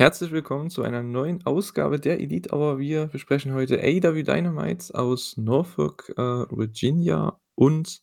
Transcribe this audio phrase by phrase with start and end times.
[0.00, 2.78] Herzlich willkommen zu einer neuen Ausgabe der Elite Hour.
[2.78, 8.00] Wir besprechen heute AEW Dynamite aus Norfolk, äh, Virginia und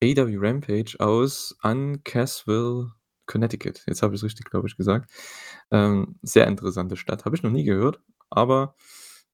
[0.00, 2.92] AEW Rampage aus Uncasville,
[3.26, 3.82] Connecticut.
[3.88, 5.10] Jetzt habe ich es richtig, glaube ich, gesagt.
[5.72, 7.24] Ähm, sehr interessante Stadt.
[7.24, 8.00] Habe ich noch nie gehört,
[8.30, 8.76] aber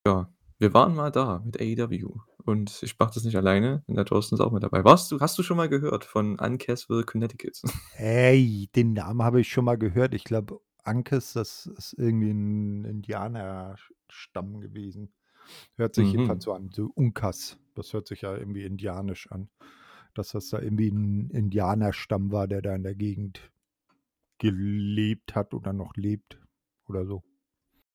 [0.07, 4.07] ja, wir waren mal da mit AEW und ich mache das nicht alleine, denn der
[4.07, 4.83] Thorsten ist auch mit dabei.
[4.83, 7.61] Warst du hast du schon mal gehört von Uncasville, Connecticut?
[7.93, 10.15] Hey, den Namen habe ich schon mal gehört.
[10.15, 15.13] Ich glaube, Ankes, das ist irgendwie ein Indianerstamm gewesen.
[15.77, 16.45] Hört sich jedenfalls Mhm.
[16.45, 17.59] so an, so Unkas.
[17.75, 19.49] Das hört sich ja irgendwie indianisch an.
[20.15, 23.51] Dass das da irgendwie ein Indianerstamm war, der da in der Gegend
[24.39, 26.39] gelebt hat oder noch lebt
[26.87, 27.23] oder so.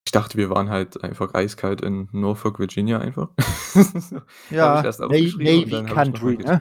[0.05, 3.31] Ich dachte, wir waren halt einfach eiskalt in Norfolk, Virginia einfach.
[4.49, 6.59] Ja, Navy Country, ne?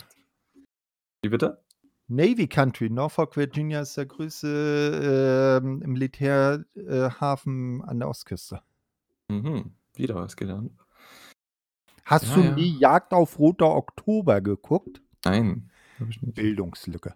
[1.23, 1.63] Wie bitte?
[2.13, 2.91] Navy Country.
[2.91, 8.63] Norfolk, Virginia ist der größte, ähm, Militärhafen äh, an der Ostküste.
[9.29, 10.73] Mhm, wieder was gelernt.
[12.05, 12.55] Hast Ja, du ja.
[12.55, 15.01] nie Jagd auf Roter Oktober geguckt?
[15.25, 16.35] Nein, habe ich nicht.
[16.35, 17.15] Bildungslücke.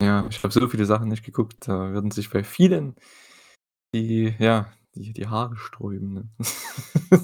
[0.00, 1.66] Ja, ich habe so viele Sachen nicht geguckt.
[1.66, 2.94] Da würden sich bei vielen
[3.94, 6.28] die ja, die die Haare sträuben, ne?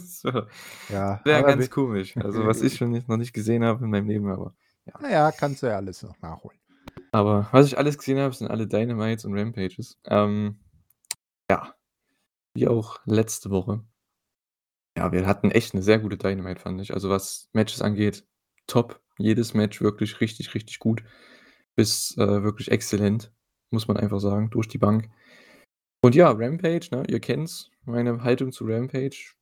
[0.88, 2.16] Ja, Wäre aber ganz wir komisch.
[2.16, 4.55] Also, was ich schon nicht noch nicht gesehen habe in meinem Leben, aber
[4.86, 4.94] ja.
[5.00, 6.59] Na ja, kannst du ja alles noch nachholen.
[7.14, 9.96] Aber was ich alles gesehen habe, sind alle Dynamites und Rampages.
[10.06, 10.58] Ähm,
[11.50, 11.74] ja,
[12.54, 13.84] wie auch letzte Woche.
[14.96, 16.92] Ja, wir hatten echt 'ne sehr gute Dynamite, fand ich.
[16.94, 18.24] Also, was Matches angeht,
[18.66, 19.00] top.
[19.19, 21.04] Jedes Match wirklich richtig, richtig gut
[21.76, 23.32] bis, äh, wirklich exzellent,
[23.70, 25.08] muss man einfach sagen, durch die Bank.
[26.03, 29.34] Und ja, Rampage, ne, ihr kennt's, meine Haltung zu Rampage.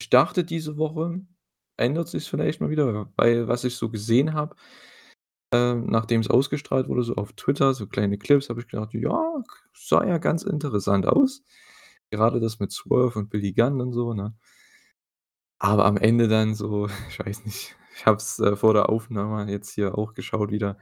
[0.00, 1.20] Ich dachte, diese Woche
[1.78, 4.56] ändert sich's vielleicht mal wieder, weil was ich so gesehen habe,
[5.52, 9.42] ähm, nachdem es ausgestrahlt wurde, so auf Twitter, so kleine Clips, habe ich gedacht: „Ja,
[9.74, 11.42] sah ja ganz interessant aus.“
[12.10, 14.34] Gerade das mit Swerve und Billy Gunn und so, ne?
[15.60, 19.50] Aber am Ende dann so, ich weiß nicht, ich habe es, äh, vor der Aufnahme
[19.50, 20.76] jetzt hier auch geschaut wieder.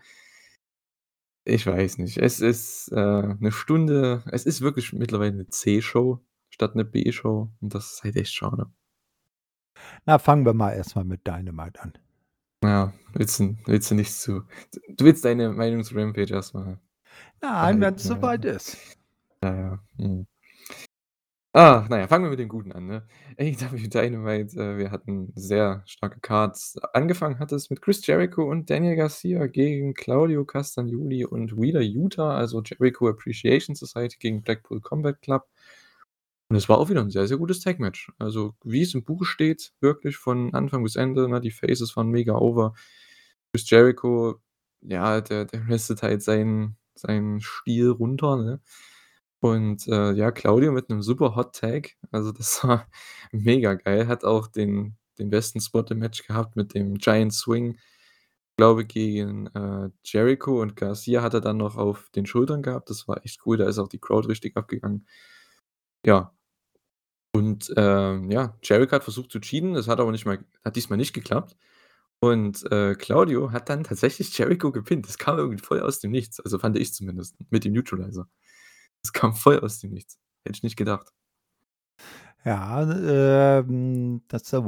[1.46, 2.18] Ich weiß nicht.
[2.18, 6.20] Es ist, äh, 'ne Stunde es ist wirklich mittlerweile 'ne C-Show
[6.50, 8.70] statt 'ne B-Show und das ist halt echt schade.
[10.06, 11.92] Na, fangen wir mal erst mal mit Dynamite an.
[12.62, 14.42] Ja, willst du willst du nicht zu
[14.88, 16.78] du willst deine Meinung zu Rampage erst mal
[17.40, 18.76] Nein, wenn's ja, soweit ist.
[19.42, 20.26] Ja, ja, mhm.
[21.52, 23.02] Ah, na ja, fangen wir mit dem Guten an, ne?
[23.36, 26.78] AEW Dynamite, äh, wir hatten sehr starke Cards.
[26.92, 32.36] Angefangen hat es mit Chris Jericho und Daniel Garcia gegen Claudio Castagnoli und Wheeler Yuta,
[32.36, 35.48] also Jericho Appreciation Society gegen Blackpool Combat Club.
[36.50, 38.10] Und es war auch wieder 'n sehr, sehr gutes Tag-Match.
[38.18, 41.40] Also, wie es im Buch steht, wirklich von Anfang bis Ende, ne?
[41.40, 42.74] Die Faces waren mega over.
[43.52, 44.40] Chris Jericho,
[44.82, 48.60] ja, der der restet halt seinen seinen Stiel runter, ne?
[49.40, 51.96] Und, äh, ja, Claudio mit 'nem super Hot Tag.
[52.12, 52.88] Also, das war
[53.32, 54.08] mega geil.
[54.08, 57.78] Hat auch den den besten Spot im Match gehabt mit dem Giant Swing,
[58.58, 62.90] glaube gegen, äh, Jericho und Garcia hat er dann noch auf den Schultern gehabt.
[62.90, 65.06] Das war echt cool, da ist auch die Crowd richtig abgegangen.
[66.06, 66.32] Ja.
[67.32, 70.96] Und, ähm, ja, Jericho hat versucht zu cheaten, das hat aber nicht mal hat diesmal
[70.96, 71.56] nicht geklappt.
[72.20, 75.06] Und, äh, Claudio hat dann tatsächlich Jericho gepinnt.
[75.08, 78.28] Das kam irgendwie voll aus dem Nichts, also fand ich zumindest mit dem Neutralizer.
[79.02, 80.18] Das kam voll aus dem Nichts.
[80.44, 81.12] Hätte ich nicht gedacht.
[82.44, 82.82] Ja,
[83.60, 84.64] ähm, dass der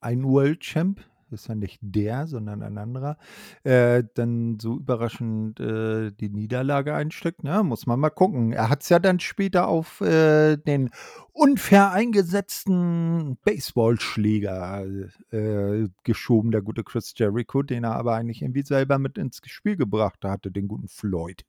[0.00, 1.00] ein World Champ,
[1.32, 3.18] ist ja nicht der, sondern ein anderer,
[3.62, 7.62] äh, dann so überraschend, äh, die Niederlage einsteckt, ne?
[7.62, 8.52] Muss man mal gucken.
[8.52, 10.90] Er hat's ja dann später auf, äh, den
[11.32, 14.84] unfair eingesetzten Baseballschläger,
[15.30, 19.76] äh, geschoben, der gute Chris Jericho, den er aber eigentlich irgendwie selber mit ins Spiel
[19.76, 21.44] gebracht hatte, den guten Floyd.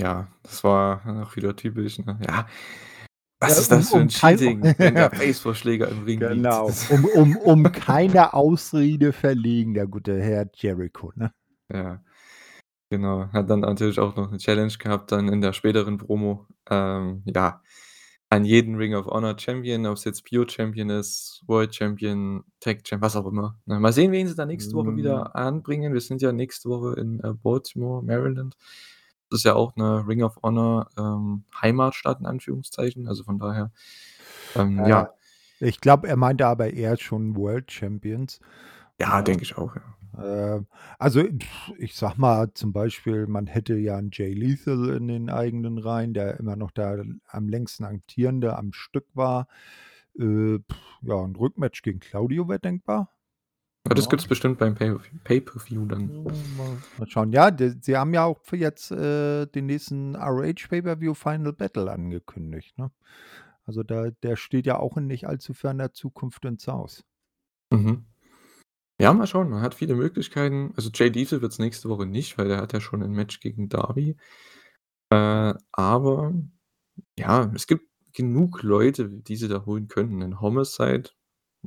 [0.00, 2.18] Ja, das war auch wieder typisch, ne?
[2.26, 2.46] Ja,
[3.40, 6.30] was Ja, ist das um für 'n kein Cheating, wenn der Baseballschläger im Ring?
[6.30, 11.32] Genau, um um um keine Ausrede verlegen, der gute Herr Jericho, ne?
[11.72, 12.02] Ja,
[12.90, 13.28] genau.
[13.32, 16.46] Hat dann natürlich auch noch 'ne Challenge gehabt dann in der späteren Promo.
[16.70, 17.62] Ähm, ja,
[18.30, 23.02] an jeden Ring of Honor Champion, ob's jetzt Pure Champion ist, World Champion, Tag Champ,
[23.02, 23.80] was auch immer, ne?
[23.80, 24.96] Mal sehen, wen sie da nächste Woche Mhm.
[24.96, 25.92] wieder anbringen.
[25.94, 28.56] Wir sind ja nächste Woche in, äh, Baltimore, Maryland.
[29.34, 33.08] Das ist ja auch 'ne Ring of Honor, ähm, Heimatstadt in Anführungszeichen.
[33.08, 33.72] Also, von daher,
[34.56, 35.14] ähm, Ja, ja.
[35.60, 38.40] ich glaube, er meinte aber eher schon World Champions.
[39.00, 39.82] Ja, denke ich auch, ja.
[40.16, 40.66] Ähm,
[40.98, 41.22] also,
[41.78, 46.14] ich sage mal zum Beispiel, man hätte ja 'n Jay Lethal in den eigenen Reihen,
[46.14, 49.48] der immer noch der am längsten amtierende am Stück war.
[50.18, 50.58] Äh,
[51.02, 53.10] ja, 'n Rückmatch gegen Claudio wäre denkbar.
[53.86, 54.10] Ja, das Ja.
[54.10, 54.94] gibt's bestimmt beim Pay
[55.24, 56.10] Pay-per-View dann.
[56.96, 57.32] Mal schauen.
[57.32, 61.90] Ja, d sie haben ja auch für jetzt, äh, den nächsten ROH Pay-per-View Final Battle
[61.92, 62.90] angekündigt, ne?
[63.66, 67.02] Also, da der steht ja auch in nicht allzu ferner Zukunft ins Haus.
[67.72, 68.04] Mhm.
[69.00, 69.50] Ja, mal schauen.
[69.50, 70.72] Man hat viele Möglichkeiten.
[70.76, 73.68] Also, Jay Lethal wird's nächste Woche nicht, weil der hat ja schon 'n Match gegen
[73.68, 74.16] Darby.
[75.10, 76.34] Äh, aber
[77.18, 80.18] ja, es gibt genug Leute, die sie da holen könnten.
[80.18, 81.10] 'Nen Homicide,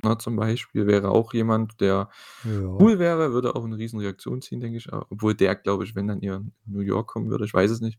[0.04, 2.08] ne, zum Beispiel, wäre auch jemand, der
[2.44, 2.80] Ja.
[2.80, 6.08] cool wäre, würde auch 'ne Riesenreaktion ziehen, denke ich, a obwohl der, glaube ich, wenn
[6.08, 7.98] dann eher in New York kommen würde, ich weiß es nicht.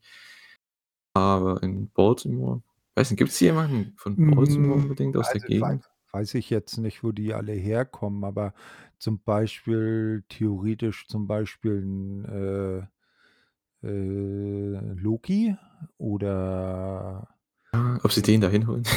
[1.15, 2.61] Aber in Baltimore
[2.95, 5.89] weiß nicht, gibt's hier jemanden von Baltimore Hm, unbedingt aus der also, wei Gegend?
[6.11, 8.53] weiß ich jetzt nicht, wo die alle herkommen, aber
[8.97, 12.87] zum Beispiel theoretisch zum Beispiel 'n, äh
[13.87, 15.55] äh, Loki
[15.97, 17.29] oder
[18.03, 18.83] ob sie den da hinholen?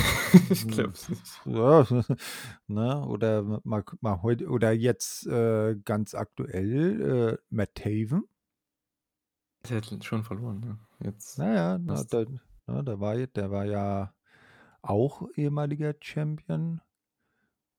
[0.48, 1.40] Ich hm, glaube es nicht.
[1.44, 1.86] ja,
[2.66, 3.06] ne?
[3.06, 8.24] Oder mal mal heut oder jetzt, äh, ganz aktuell, äh, Matt Taven.
[9.68, 10.78] Der hat schon verloren, ne?
[11.04, 12.24] Jetzt Na ja, na, da
[12.66, 14.14] ne, der war der war ja
[14.82, 16.80] auch ehemaliger Champion.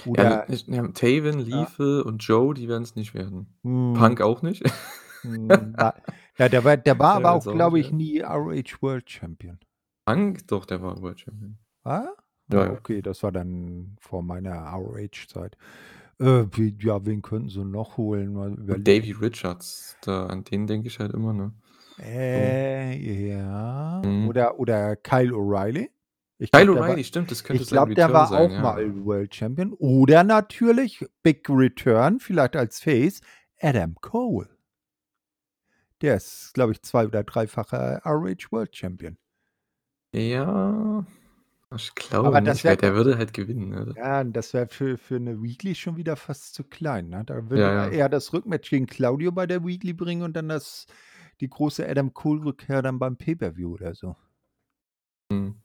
[0.05, 1.61] Ja, Oder ich ja, Taven, ja.
[1.61, 3.47] Lethal und Joe, die werden's nicht werden.
[3.63, 3.93] Hm.
[3.93, 4.63] Punk auch nicht.
[5.21, 5.93] Hm, na
[6.37, 7.97] ja, der war der war Der aber auch, glaube ich, werden.
[7.97, 9.59] nie ROH World Champion.
[10.05, 10.47] Punk?
[10.47, 11.57] Doch, der war World Champion.
[11.83, 12.15] Er?
[12.51, 12.71] Ja, Ah, ja.
[12.71, 15.57] okay, das war dann vor meiner ROH-Zeit.
[16.19, 18.35] Äh, wie ja, wen könnten sie noch holen?
[18.37, 18.67] Und.
[18.67, 21.53] Davey Richards, da an den denke ich halt immer, ne?
[21.97, 22.03] So.
[22.03, 24.01] Äh, ja.
[24.03, 24.27] Mhm.
[24.27, 25.89] Oder oder Kyle O'Reilly.
[26.51, 28.61] Kyle O'Reilly, stimmt, das könnte ich sein glaube, der war sein, auch ja.
[28.61, 29.73] mal World Champion.
[29.73, 33.21] Oder natürlich Big Return, vielleicht als Face,
[33.61, 34.49] Adam Cole.
[36.01, 39.17] Der ist, glaube ich, zwei oder dreifacher ROH World Champion.
[40.15, 41.03] Ja,
[41.75, 43.95] ich glaube Aber das nicht, weil wäre der würde halt gewinnen, ne?
[43.95, 47.23] ja, das wäre für für 'ne Weekly schon wieder fast zu klein, ne?
[47.25, 47.91] Da würde Ja, er ja.
[47.91, 50.87] eher das Rückmatch gegen Claudio bei der Weekly bringen und dann das
[51.41, 54.15] die große Adam Cole-Rückkehr dann beim Pay-per-View oder so.
[55.31, 55.63] Mhm.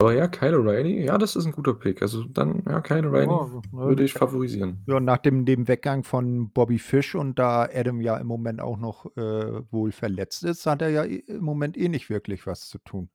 [0.00, 2.00] Aber ja, Kyle O'Reilly, ja, das ist 'n guter Pick.
[2.02, 3.40] Also, dann, ja, Kyle Ja, O'Reilly
[3.72, 4.14] ne, würde ich ja.
[4.14, 4.86] favorisieren.
[4.86, 8.76] Ja, nach dem dem Weggang von Bobby Fish und da Adam ja im Moment auch
[8.78, 12.78] noch, äh, wohl verletzt ist, hat er ja im Moment eh nicht wirklich was zu
[12.78, 13.10] tun.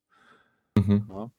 [0.77, 1.05] Mhm.
[1.07, 1.29] Ne?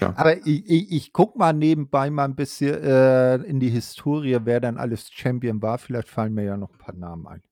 [0.00, 0.14] Ja.
[0.16, 4.60] Aber i i ich gucke mal nebenbei mal 'n bisschen, äh, in die Historie, wer
[4.60, 5.78] dann alles Champion war.
[5.78, 7.42] Vielleicht fallen mir ja noch 'n paar Namen ein.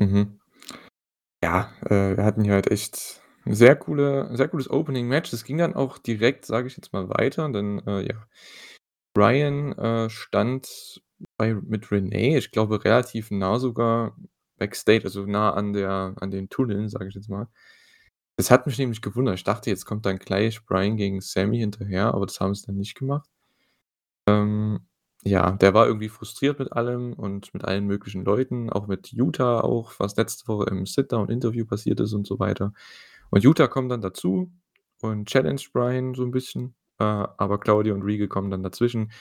[0.00, 0.40] Mhm.
[1.42, 5.30] Ja, äh, wir hatten hier halt echt 'n sehr coole sehr cooles Opening-Match.
[5.30, 8.26] Das ging dann auch direkt, sage ich jetzt mal, weiter, denn, äh, ja,
[9.14, 11.02] Bryan, äh, stand
[11.38, 14.16] bei mit Renee, ich glaube, relativ nah sogar
[14.58, 17.48] backstage, also nah an der an den Tunneln, sage ich jetzt mal.
[18.38, 19.36] Das hat mich nämlich gewundert.
[19.36, 22.76] Ich dachte, jetzt kommt dann gleich Bryan gegen Sammy hinterher, aber das haben sie dann
[22.76, 23.28] nicht gemacht.
[24.26, 24.80] Ähm,
[25.24, 29.60] ja, der war irgendwie frustriert mit allem und mit allen möglichen Leuten, auch mit Yuta
[29.60, 32.72] auch, was letzte Woche im Sit-Down-Interview passiert ist und so weiter.
[33.30, 34.52] Und Yuta kommt dann dazu
[35.00, 39.12] und challenged Bryan so 'n bisschen, äh, aber Claudio und Regal kommen dann dazwischen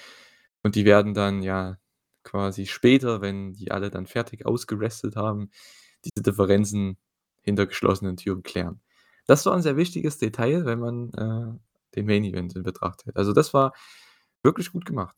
[0.64, 1.78] und die werden dann, ja,
[2.24, 5.50] quasi später, wenn die alle dann fertig ausgerestelt haben,
[6.06, 6.98] diese Differenzen
[7.44, 8.82] hinter geschlossenen Türen klären.
[9.28, 11.60] Das war 'n sehr wichtiges Detail, wenn man, äh,
[11.96, 13.16] den Main Event in Betracht zieht.
[13.18, 13.74] Also, das war
[14.44, 15.16] wirklich gut gemacht,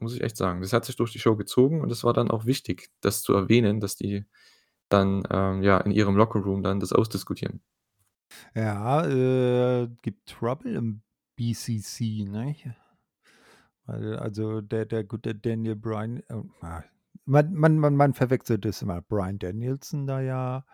[0.00, 0.62] muss ich echt sagen.
[0.62, 3.34] Das hat sich durch die Show gezogen und es war dann auch wichtig, das zu
[3.34, 4.26] erwähnen, dass die
[4.90, 7.62] dann, ähm, ja, in ihrem Lockerroom dann das ausdiskutieren.
[8.54, 11.02] Ja, äh, gibt Trouble im
[11.36, 12.26] BCC?
[13.86, 16.82] Weil also der der gute Daniel Bryan, äh, ah,
[17.24, 19.00] man man man man verwechselt das immer.
[19.02, 20.64] Bryan Danielson da ja,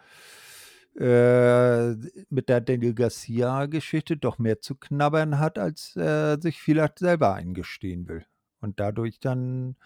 [0.99, 1.95] äh,
[2.31, 8.09] mit der Daniel Garcia-Geschichte doch mehr zu knabbern hat, als er sich vielleicht selber eingestehen
[8.09, 8.25] will.
[8.61, 9.77] Und dadurch dann,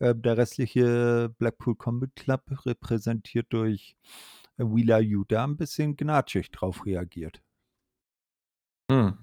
[0.00, 3.96] äh, der restliche Blackpool Combat Club, repräsentiert durch
[4.58, 7.40] Wheeler Yuta, 'n bisschen gnatschig drauf reagiert.
[8.90, 9.18] Hm.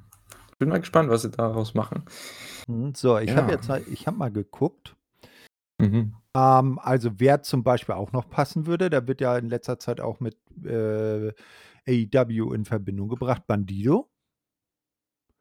[0.60, 2.06] Bin mal gespannt, was sie daraus machen.
[2.68, 3.52] Mhm, so, ich habe Ja.
[3.52, 4.96] jetzt mal ich habe mal geguckt.
[5.80, 6.16] Mhm.
[6.36, 10.02] Ähm, also, wer zum Beispiel auch noch passen würde, der wird ja in letzter Zeit
[10.02, 11.32] auch mit, äh,
[11.88, 14.10] AEW in Verbindung gebracht, Bandido.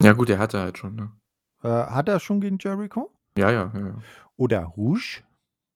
[0.03, 1.11] Ja gut, der hatte halt schon, ne?
[1.63, 3.11] Äh, hat er schon gegen Jericho?
[3.39, 3.99] Ja, ja, ja, ja.
[4.37, 5.23] Oder Rouge,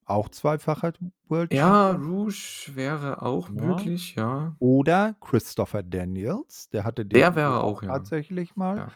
[0.04, 0.92] auch zweifacher
[1.28, 2.12] World Ja, Champion.
[2.12, 3.54] Rouge wäre auch Ja.
[3.54, 4.54] möglich, ja.
[4.58, 7.88] Oder Christopher Daniels, der hatte den Der wäre ja auch, ja.
[7.88, 8.88] tatsächlich mal.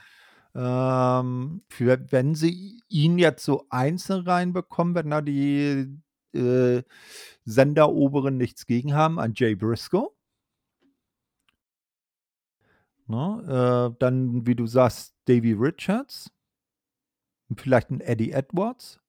[0.54, 1.20] Ja.
[1.20, 5.98] Ähm, für wenn sie ihn jetzt so einzeln reinbekommen, wenn da die,
[6.34, 6.82] äh,
[7.44, 10.10] Senderoberen nichts gegen haben, an Jay Briscoe.
[13.06, 16.30] Ne, äh, dann, wie du sagst, Davey Richards.
[17.48, 19.00] Und vielleicht 'n Eddie Edwards.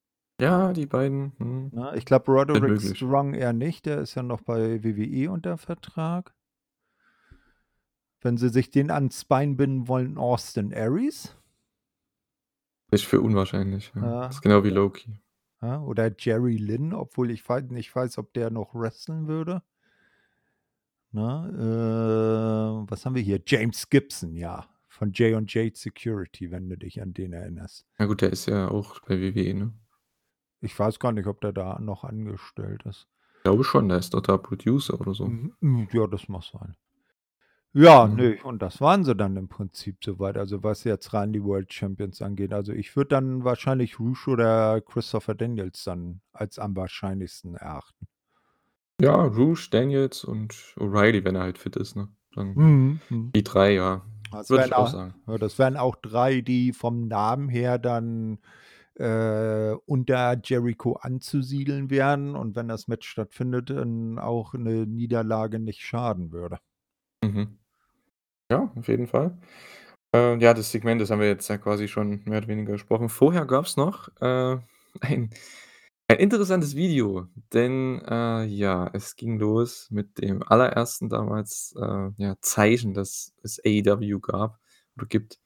[0.41, 1.69] Ja, die beiden, mhm.
[1.71, 2.81] Ne, ich glaube, Roderick.
[2.97, 6.33] Strong eher nicht, der ist ja noch bei WWE unter Vertrag.
[8.21, 11.37] Wenn sie sich den ans Bein binden wollen, Austin Aries.
[12.91, 14.01] Ist für unwahrscheinlich, ja.
[14.01, 15.19] Ja, Ist genau wie Loki.
[15.63, 19.63] Ja, oder Jerry Lynn, obwohl ich nicht weiß, ob der noch wresteln würde.
[21.11, 23.41] Ne, äh, was haben wir hier?
[23.45, 27.85] James Gibson, ja, von J&J Security, wenn du dich an den erinnerst.
[27.97, 29.73] Na gut, der ist ja auch bei WWE, ne?
[30.59, 33.07] Ich weiß gar nicht, ob der da noch angestellt ist.
[33.37, 35.27] Ich glaube schon, der ist doch da Producer oder so.
[35.27, 36.75] Mhm, hm, ja, das mag sein.
[37.75, 38.15] Ja, Mhm.
[38.15, 41.43] ne, und das waren sie dann im Prinzip so weit, also was jetzt rein die
[41.43, 42.53] World Champions angeht.
[42.53, 48.05] Also, ich würde dann wahrscheinlich Rush oder Christopher Daniels dann als am wahrscheinlichsten erachten.
[49.01, 52.09] Ja, Rouge, Daniels und O'Reilly, wenn er halt fit ist, ne?
[52.35, 53.33] Dann Mhm, mhm.
[53.35, 54.05] die 3, ja.
[54.31, 55.15] Das Würde wären ich auch auch sagen.
[55.27, 58.39] ja, das wären auch 3, die vom Namen her dann,
[58.95, 65.81] äh, unter Jericho anzusiedeln wären und wenn das Match stattfindet, dann auch 'ne Niederlage nicht
[65.83, 66.59] schaden würde.
[67.23, 67.55] Mhm.
[68.53, 69.35] Ja, auf jeden Fall.
[70.15, 73.09] Äh, ja, das Segment, das haben wir jetzt ja quasi schon mehr oder weniger gesprochen.
[73.09, 74.57] Vorher gab's noch, äh,
[75.01, 75.31] ein
[76.09, 82.35] ein interessantes Video, denn, äh, ja, es ging los mit dem allerersten damals, äh, ja,
[82.41, 84.59] Zeichen, das es AEW gab
[84.97, 85.39] oder gibt.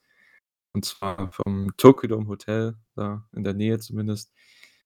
[0.73, 4.31] Und zwar vom Tokyo Dome Hotel, da in der Nähe zumindest,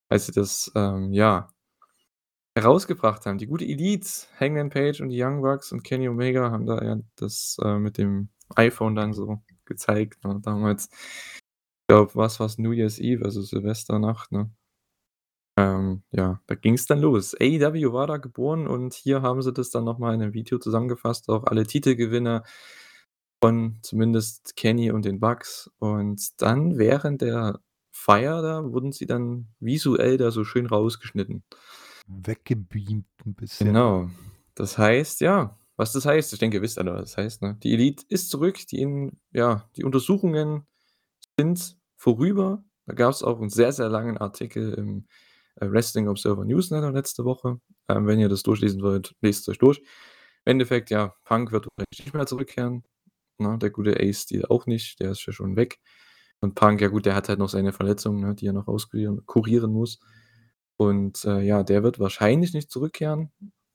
[0.10, 1.50] als sie das, ähm, ja
[2.56, 3.38] herausgebracht haben.
[3.38, 4.08] Die gute Elite,
[4.40, 7.98] Hangman Page und die Young Bucks und Kenny Omega haben da ja das, äh, mit
[7.98, 10.90] dem iPhone dann so gezeigt, ne, damals.
[11.84, 12.58] Ich glaube, was war's?
[12.58, 14.52] New Year's Eve, also Silvesternacht, ne?
[15.58, 17.36] Ähm, ja, da ging's dann los.
[17.40, 20.60] AEW war da geboren und hier haben sie das dann noch mal in 'nem Video
[20.60, 22.44] zusammengefasst, auch alle Titelgewinner
[23.44, 25.70] von zumindest Kenny und den Bucks.
[25.80, 27.60] Und dann während der
[27.92, 31.44] Feier da wurden sie dann visuell da so schön rausgeschnitten.
[32.08, 33.68] Weggebeamt 'n bisschen.
[33.68, 34.10] Genau.
[34.56, 37.58] Das heißt, ja was das heißt, ich denke, ihr wisst alle, was das heißt, ne?
[37.64, 40.68] Die Elite ist zurück, die in ja, die Untersuchungen
[41.40, 42.64] sind vorüber.
[42.88, 45.08] Da gab's auch 'n sehr, sehr langen Artikel im,
[45.58, 47.60] äh, Wrestling Observer Newsletter letzte Woche.
[47.90, 49.80] Ähm, wenn ihr das durchlesen wollt, leset's euch durch.
[50.46, 52.84] Im Endeffekt, ja, Punk wird nicht mehr zurückkehren,
[53.40, 53.58] ne?
[53.60, 55.80] Der gute Ace Steel auch nicht, der ist ja schon weg.
[56.42, 59.26] Und Punk, ja gut, der hat halt noch seine Verletzung, ne, die er noch auskurieren
[59.28, 60.00] kurieren muss.
[60.82, 63.32] Und, äh, ja, der wird wahrscheinlich nicht zurückkehren.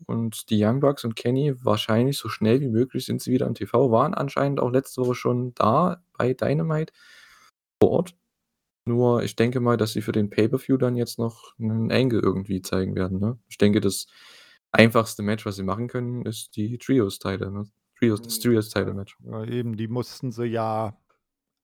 [0.06, 3.54] Und die Young Bucks und Kenny wahrscheinlich so schnell wie möglich sind sie wieder im
[3.54, 6.92] TV, waren anscheinend auch letzte Woche schon da bei Dynamite
[7.82, 8.16] vor Ort.
[8.86, 12.62] Nur ich denke mal, dass sie für den Pay-per-View dann jetzt noch 'nen Angle irgendwie
[12.62, 13.38] zeigen werden, ne?
[13.48, 14.06] Ich denke, das
[14.72, 17.64] einfachste Match, was sie machen können, ist die Trios-Title, ne?
[17.98, 19.18] Trios das Mhm, Trios-Title-Match.
[19.24, 19.30] ja.
[19.44, 20.96] Ja, eben, die mussten sie ja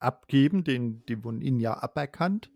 [0.01, 2.51] abgeben, den die wurden ihnen ja aberkannt,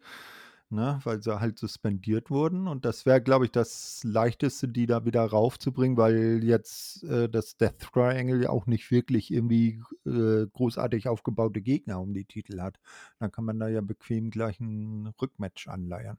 [0.70, 2.68] ne, weil sie halt suspendiert wurden.
[2.68, 7.56] Und das wäre, glaube ich, das Leichteste, die da wieder raufzubringen, weil jetzt, äh, das
[7.56, 12.78] Death Triangle ja auch nicht wirklich irgendwie, äh, großartig aufgebaute Gegner um die Titel hat.
[13.18, 16.18] Dann kann man da ja bequem gleich 'n Rückmatch anleiern.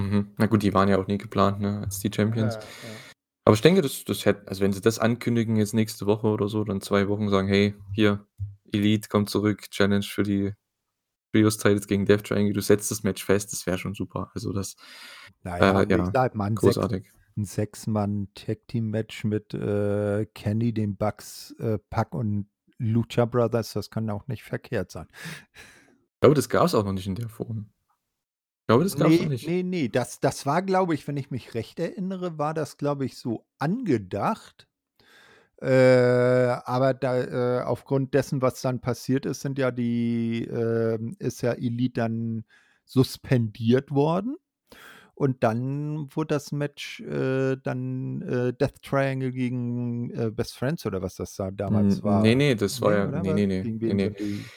[0.00, 0.34] Mhm.
[0.38, 2.58] Na gut, die waren ja auch nie geplant, ne, als die Champions.
[2.58, 3.04] Ja, ja.
[3.44, 6.48] Aber ich denke, das das hätt also, wenn sie das ankündigen jetzt nächste Woche oder
[6.48, 8.26] so, dann 2 Wochen sagen: „Hey, hier,
[8.72, 10.54] Elite kommt zurück, Challenge für die
[11.32, 14.30] Trios-Titles gegen Death Triangle.“ Du setzt das Match fest, das wäre schon super.
[14.34, 14.76] Also, das,
[15.44, 17.12] Na ja, äh, ja, sage mal, 'n sechs großartig.
[17.36, 22.48] 'n Sechs-Mann-Tag-Team-Match mit, äh, Kenny, den Bucks, äh, Pac und
[22.78, 25.06] Lucha Brothers, das kann auch nicht verkehrt sein.
[26.16, 27.72] Ich glaube, das gab's auch noch nicht in der Form.
[28.62, 29.46] Ich glaube, das gab's noch Ne, nicht.
[29.46, 33.04] ne, ne, das das war, glaube ich, wenn ich mich recht erinnere, war das, glaube
[33.04, 34.66] ich, so angedacht.
[35.62, 41.42] Äh, aber da, äh, aufgrund dessen, was dann passiert ist, sind ja die, ähm ist
[41.42, 42.44] ja Elite dann
[42.84, 44.36] suspendiert worden.
[45.14, 51.02] Und dann wurde das Match, äh, dann, äh, Death Triangle gegen, äh, Best Friends oder
[51.02, 52.22] was das da damals war.
[52.22, 53.34] ne, ne, das war Ne, ja oder ne, was?
[53.34, 54.04] ne, ne, Gegen ne, wen ne.
[54.08, 54.50] sind die?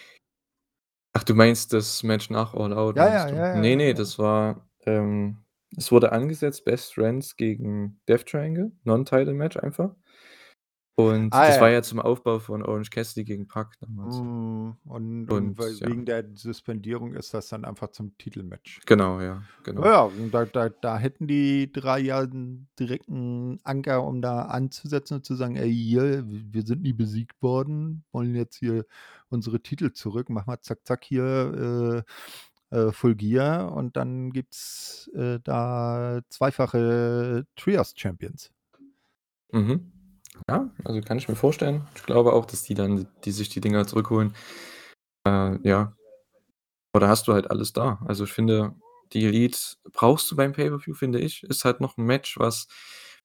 [1.14, 3.88] Ach, du meinst das Match nach All Out, Ja, ja, ja, ja, Ne, ja, ne,
[3.90, 3.94] ja.
[3.94, 5.38] das war ähm,
[5.78, 9.96] es wurde angesetzt, Best Friends gegen Death Triangle, Non-Title-Match einfach.
[10.98, 11.72] Und Ah, das war ja.
[11.72, 14.24] ja zum Aufbau von Orange Cassidy gegen Pac damals.
[14.24, 14.78] Mhm.
[14.84, 15.88] Und und Und weil ja.
[15.88, 18.84] wegen der Suspendierung ist das dann einfach zum Titelmatch.
[18.86, 19.86] Genau, ja, genau.
[19.86, 25.16] Ja, und da da da hätten die 3 ja 'n direkten Anker, um da anzusetzen
[25.18, 28.86] und zu sagen: „Ey, hier, wir sind nie besiegt worden, wollen jetzt hier
[29.30, 30.30] unsere Titel zurück.
[30.30, 32.04] Mach mal zack, zack hier,
[32.72, 38.52] äh, äh, Full Gear.“ Und dann gibt's, äh, da zweifache Trios-Champions.
[39.54, 39.95] Mhm.
[40.50, 41.88] Ja, also, kann ich mir vorstellen.
[41.96, 44.36] Ich glaube auch, dass die dann die sich die Dinger zurückholen.
[45.28, 45.96] Äh, ja.
[46.94, 48.00] Aber da hast du halt alles da.
[48.08, 48.76] Also, ich finde,
[49.14, 49.60] die Elite
[49.94, 51.44] brauchst du beim Pay-per-View, finde ich.
[51.44, 52.68] Ist halt noch 'n Match, was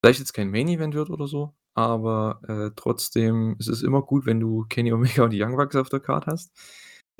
[0.03, 4.27] vielleicht jetzt kein Main Event wird oder so, aber, äh, trotzdem ist es immer gut,
[4.27, 6.53] wenn du Kenny Omega und die Young Bucks auf der Card hast,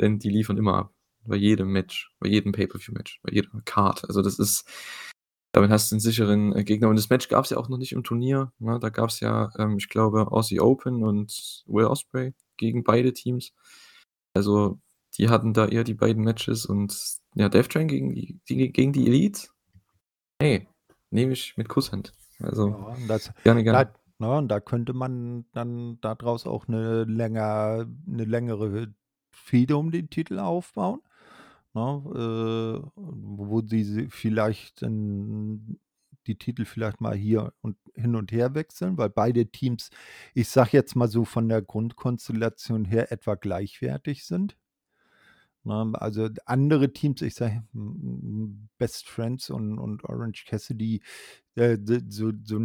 [0.01, 0.95] denn die liefern immer ab.
[1.27, 4.05] Bei jedem Match, bei jedem Pay-per-View-Match, bei jeder Card.
[4.09, 4.65] Also, das ist
[5.53, 7.93] damit hast du 'n sicheren, äh, Gegner und das Match gab's ja auch noch nicht
[7.93, 8.79] im Turnier, ne?
[8.81, 13.53] Da gab's ja, ähm, ich glaube, Aussie Open und Will Ospreay gegen beide Teams.
[14.35, 14.81] Also,
[15.19, 16.97] die hatten da eher die beiden Matches und
[17.37, 19.49] ja, Death Train gegen die die gegen die Elite?
[20.41, 20.69] Hey,
[21.11, 22.15] nehme ich mit Kusshand.
[22.41, 23.85] Also, Ja, und das gerne, gerne.
[23.85, 28.93] da ne, und da könnte man dann da draus auch 'ne länger 'ne längere
[29.31, 31.01] Fehde um den Titel aufbauen,
[31.75, 32.83] ne?
[32.87, 35.79] Äh, wo sie vielleicht dann
[36.27, 39.91] die Titel vielleicht mal hier und hin und her wechseln, weil beide Teams,
[40.35, 44.57] ich sage jetzt mal so von der Grundkonstellation her etwa gleichwertig sind.
[45.67, 51.03] Ne, also andere Teams, ich sage, hm, Best Friends und und Orange Cassidy,
[51.57, 51.77] äh,
[52.09, 52.61] so so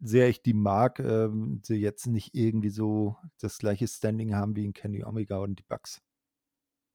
[0.00, 4.64] sehr ich die mag, ähm, sie jetzt nicht irgendwie so das gleiche Standing haben wie
[4.66, 6.00] 'n Kenny Omega und die Bucks.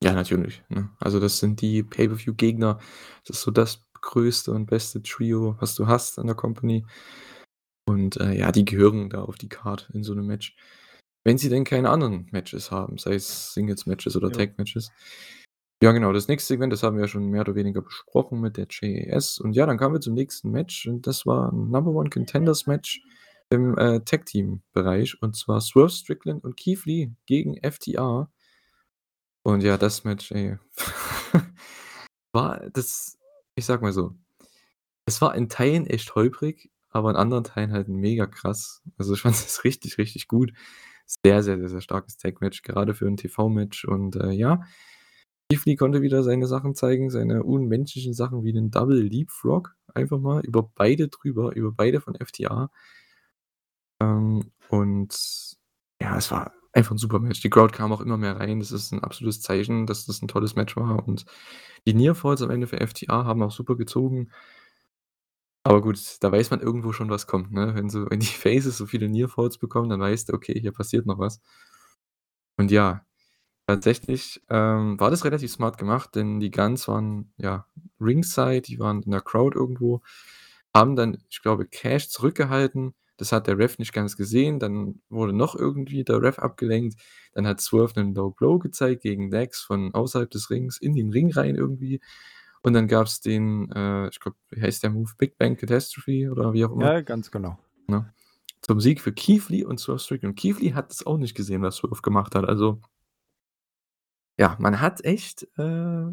[0.05, 0.91] Ja, natürlich, ne?
[0.99, 2.77] Also, das sind die Pay-per-View-Gegner.
[3.25, 6.85] Das ist so das größte und beste Trio, was du hast in der Company.
[7.87, 10.55] Und, äh, ja, die gehören da auf die Card in so 'nem Match.
[11.25, 14.33] Wenn sie denn keine anderen Matches haben, sei es Singles-Matches oder Ja.
[14.35, 14.91] Tag-Matches.
[15.83, 18.57] Ja, genau, das nächste Segment, das haben wir ja schon mehr oder weniger besprochen mit
[18.57, 19.39] der JAS.
[19.39, 22.67] Und ja, dann kamen wir zum nächsten Match und das war 'n Number One Contenders
[22.67, 23.01] Match
[23.51, 28.29] im, äh, Tag-Team-Bereich und zwar Swerve Strickland und Keith Lee gegen FTR.
[29.45, 30.57] Und ja, das Match, ey,
[32.33, 33.17] war das
[33.55, 34.15] ich sage mal so,
[35.05, 38.83] es war in Teilen echt holprig, aber in anderen Teilen halt mega krass.
[38.97, 40.53] Also, ich fand es richtig, richtig gut.
[41.05, 44.61] Sehr, sehr, sehr, sehr starkes Tag-Match, gerade für 'n TV-Match und, äh, ja,
[45.65, 50.41] Lee konnte wieder seine Sachen zeigen, seine unmenschlichen Sachen wie den Double Leapfrog einfach mal
[50.45, 52.71] über beide drüber, über beide von FTR.
[54.01, 55.57] Ähm, und
[56.01, 57.41] ja, es war einfach 'n super Match.
[57.41, 58.59] Die Crowd kam auch immer mehr rein.
[58.59, 61.25] Das ist 'n absolutes Zeichen, dass das 'n tolles Match war und
[61.87, 64.29] die Near Falls am Ende für FTR haben auch super gezogen.
[65.63, 67.73] Aber gut, da weiß man irgendwo schon, was kommt, ne?
[67.75, 70.71] Wenn so wenn die Faces so viele Near Falls bekommen, dann weißt du: „Okay, hier
[70.71, 71.39] passiert noch was.“
[72.59, 73.05] Und ja,
[73.67, 77.67] tatsächlich, ähm, war das relativ smart gemacht, denn die Gunns waren, ja,
[78.01, 80.01] ringside, die waren in der Crowd irgendwo,
[80.75, 82.95] haben dann, ich glaube, Cash zurückgehalten.
[83.17, 84.59] Das hat der Ref nicht ganz gesehen.
[84.59, 86.99] Dann wurde noch irgendwie der Ref abgelenkt.
[87.33, 91.11] Dann hat Swerve 'nen Low Blow gezeigt gegen Dax von außerhalb des Rings in den
[91.11, 92.01] Ring rein irgendwie.
[92.61, 95.11] Und dann gab's den, äh, ich glaube, wie heißt der Move?
[95.17, 96.93] Big Bang Catastrophe oder wie auch immer.
[96.93, 97.59] Ja, ganz genau.
[97.87, 98.11] Ne?
[98.61, 100.35] Zum Sieg für Keith Lee und Swerve Strickland.
[100.35, 102.45] Keith Lee hat das auch nicht gesehen, was Swerve gemacht hat.
[102.45, 102.81] Also
[104.37, 106.05] ja, man hat echt, äh,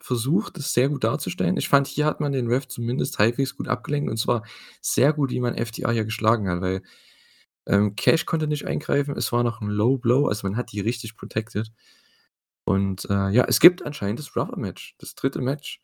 [0.00, 1.56] versucht, das sehr gut darzustellen.
[1.58, 4.44] Ich fand, hier hat man den Ref zumindest halbwegs gut abgelenkt und zwar
[4.82, 6.82] sehr gut, wie man FTR hier geschlagen hat, weil,
[7.66, 9.16] ähm, Cash konnte nicht eingreifen.
[9.16, 11.72] Es war noch 'n Low Blow, also, man hat die richtig protected.
[12.66, 15.40] Und, äh, ja, es gibt anscheinend das Rubber Match, das 3.
[15.42, 15.80] Match.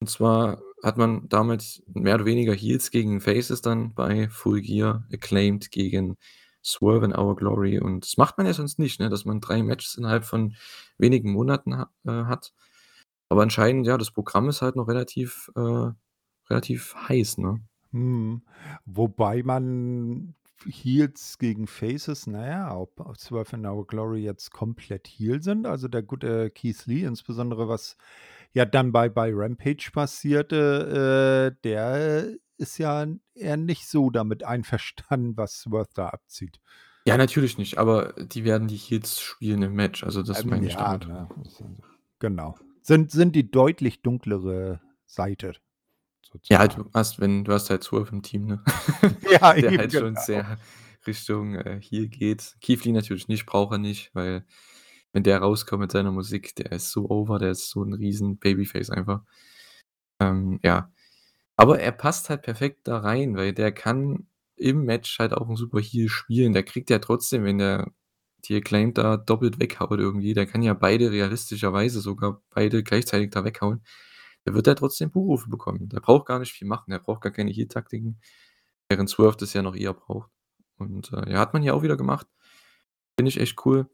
[0.00, 5.06] Und zwar hat man damit mehr oder weniger Heels gegen Faces dann bei Full Gear,
[5.12, 6.16] Acclaimed gegen
[6.64, 9.62] Swerve in Our Glory und das macht man ja sonst nicht, ne, dass man 3
[9.64, 10.56] Matches innerhalb von
[10.98, 12.52] wenigen Monaten ha äh, hat.
[13.28, 15.90] Aber anscheinend, ja, das Programm ist halt noch relativ, äh
[16.48, 17.60] relativ heiß, ne?
[17.92, 18.42] Mhm.
[18.84, 20.34] Wobei man
[20.64, 25.66] Heels gegen Faces, na ja, ob ob Swerve in Our Glory jetzt komplett Heel sind.
[25.66, 27.96] Also, der gute Keith Lee, insbesondere was
[28.52, 35.36] ja dann bei bei Rampage passierte, äh, der ist ja eher nicht so damit einverstanden,
[35.36, 36.60] was Swerve da abzieht.
[37.06, 40.02] Ja, natürlich nicht, aber die werden die Heels spielen im Match.
[40.02, 41.08] Also, das Ähm, meine ich ja, damit.
[41.08, 41.28] ne?
[42.18, 42.56] Genau.
[42.88, 45.54] Sind sind die deutlich dunklere Seite
[46.50, 46.84] Ja, halt, sozusagen.
[46.84, 48.62] du hast wenn du hast halt Swerve im Team, ne?
[49.22, 50.20] Ja, Der eben, halt schon genau.
[50.20, 50.58] sehr
[51.06, 52.56] Richtung, äh, Heel geht.
[52.66, 54.44] Lee natürlich nicht, braucht er nicht, weil
[55.12, 58.38] wenn der rauskommt mit seiner Musik, der ist so over, der ist so 'n riesen
[58.38, 59.22] Babyface einfach.
[60.20, 60.92] Ähm, ja.
[61.56, 65.56] Aber er passt halt perfekt da rein, weil der kann im Match halt auch 'n
[65.56, 66.52] super Heel spielen.
[66.54, 67.92] Der kriegt ja trotzdem, wenn der
[68.48, 73.44] die Acclaimed da doppelt weghaut irgendwie, der kann ja beide realistischerweise sogar beide gleichzeitig da
[73.44, 73.82] weghauen.
[74.46, 75.88] Der wird da trotzdem Buhrufe bekommen.
[75.88, 76.90] Der braucht gar nicht viel machen.
[76.90, 78.20] Der braucht gar keine Heel-Taktiken,
[78.88, 80.30] während Swerve das ja noch eher braucht.
[80.78, 82.28] Und, äh, ja, hat man hier auch wieder gemacht.
[83.18, 83.88] Finde ich echt cool.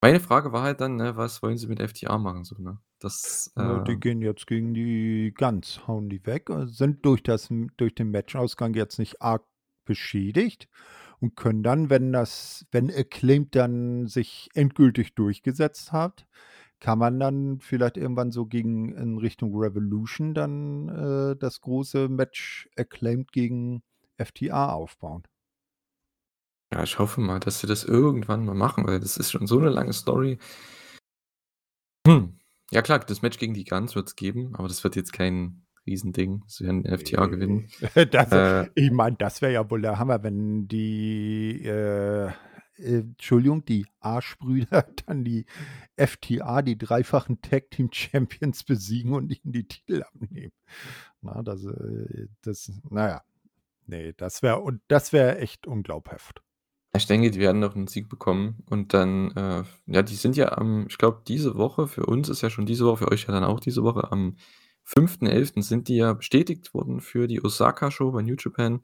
[0.00, 2.78] Meine Frage war halt dann, ne, was wollen sie mit FTR machen so, ne?
[2.98, 7.48] Das, äh die gehen jetzt gegen die Gunns, hauen die weg, äh, sind durch das
[7.76, 9.44] durch den Matchausgang jetzt nicht arg
[9.84, 10.68] beschädigt
[11.24, 16.26] und können dann, wenn das wenn Acclaimed dann sich endgültig durchgesetzt hat,
[16.80, 22.68] kann man dann vielleicht irgendwann so gegen in Richtung Revolution dann, äh, das große Match
[22.76, 23.82] Acclaimed gegen
[24.18, 25.24] FTA aufbauen.
[26.72, 29.58] Ja, ich hoffe mal, dass sie das irgendwann mal machen, weil das ist schon so
[29.60, 30.38] 'ne lange Story.
[32.06, 32.38] Hm,
[32.70, 36.42] ja klar, das Match gegen die Guns wird's geben, aber das wird jetzt kein Riesending.
[36.46, 37.68] Sie werden FTA gewinnen.
[38.10, 42.30] Das Äh ich meine, das wäre ja wohl der Hammer, wenn die, äh, äh,
[42.78, 45.46] Entschuldigung, die Arschbrüder dann die
[45.96, 50.52] FTA, die dreifachen Tag Team Champions besiegen und ihnen die Titel abnehmen.
[51.20, 53.22] Na, das, äh das na ja.
[53.86, 56.40] Ne, das wäre und das wäre echt unglaubhaft.
[56.96, 60.56] Ich denke, die werden noch 'n Sieg bekommen und dann, äh ja, die sind ja
[60.56, 63.32] am ich glaube, diese Woche für uns ist ja schon diese Woche, für euch ja
[63.34, 64.10] dann auch diese Woche.
[64.10, 64.36] Am
[64.86, 65.62] 5.11.
[65.62, 68.82] sind die ja bestätigt worden für die Osaka-Show bei New Japan,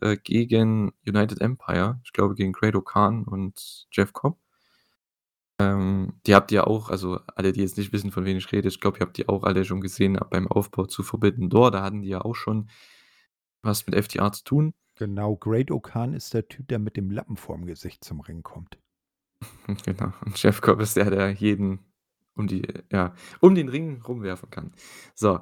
[0.00, 2.00] äh, gegen United Empire.
[2.04, 4.38] Ich glaube, gegen Great-O-Khan und Jeff Cobb.
[5.60, 8.68] Ähm, die habt ihr auch also alle, die jetzt nicht wissen, von wem ich rede,
[8.68, 11.70] ich glaube, ihr habt die auch alle schon gesehen beim Aufbau zu Forbidden Door.
[11.70, 12.68] Da hatten die ja auch schon
[13.62, 14.74] was mit FTA zu tun.
[14.96, 18.78] Genau, Great-O-Khan ist der Typ, der mit dem Lappen vorm Gesicht zum Ring kommt.
[19.84, 20.12] Genau.
[20.24, 21.80] Und Jeff Cobb ist der, der jeden
[22.36, 24.72] um die ja, um den Ring rumwerfen kann.
[25.14, 25.40] So.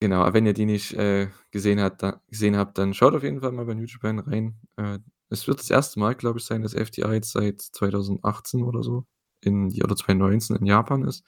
[0.00, 3.22] Genau, aber wenn ihr die nicht, äh, gesehen hat da gesehen habt, dann schaut auf
[3.22, 4.56] jeden Fall mal bei New Japan rein.
[4.76, 4.98] Äh,
[5.30, 5.96] es wird das 1.
[5.96, 9.06] Mal, glaube ich, sein, dass FTA jetzt seit 2018 oder so
[9.40, 11.24] in oder 2019 in Japan ist.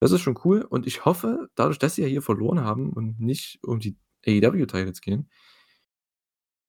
[0.00, 3.20] Das ist schon cool und ich hoffe, dadurch, dass sie ja hier verloren haben und
[3.20, 5.30] nicht um die AEW-Titles gehen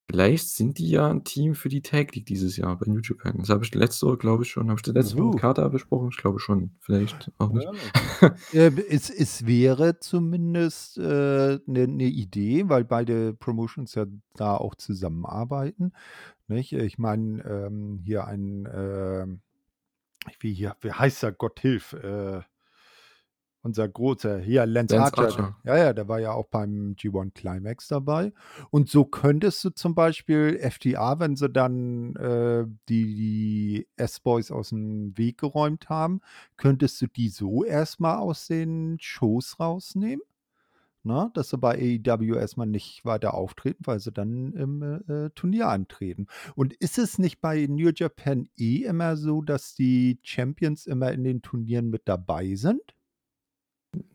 [0.09, 3.37] vielleicht sind die ja 'n Team für die Tag League dieses Jahr bei New Japan.
[3.39, 5.41] Das habe ich letzte Woche, glaube ich schon habe ich das letzte Woche mit.
[5.41, 6.09] Carter besprochen?
[6.11, 7.69] Ich glaube schon, vielleicht auch nicht.
[7.71, 8.35] Ja.
[8.51, 14.75] Äh, es es wäre zumindest, äh, 'ne 'ne Idee, weil beide Promotions ja da auch
[14.75, 15.93] zusammenarbeiten,
[16.47, 16.73] nicht?
[16.73, 19.41] Ich meine, ähm, hier ein, ähm
[20.39, 21.31] wie hier wie heißt er?
[21.33, 22.41] Gott hilf, äh
[23.65, 25.23] unser Großer, hier Lance Lance Archer.
[25.23, 25.57] Archer.
[25.63, 28.31] Ja, ja, der war ja auch beim G1 Climax dabei.
[28.69, 35.17] Und so könntest du zum Beispiel FTA, wenn sie dann, äh, die die S-Boys aus'm
[35.17, 36.21] Weg geräumt haben,
[36.57, 40.21] könntest du die so erst mal aus den Shows rausnehmen,
[41.03, 41.31] ne?
[41.33, 41.75] Dass sie bei
[42.05, 46.27] AEW erst mal nicht weiter auftreten, weil sie dann im, äh, Turnier antreten.
[46.55, 51.23] Und ist es nicht bei New Japan eh immer so, dass die Champions immer in
[51.23, 52.94] den Turnieren mit dabei sind?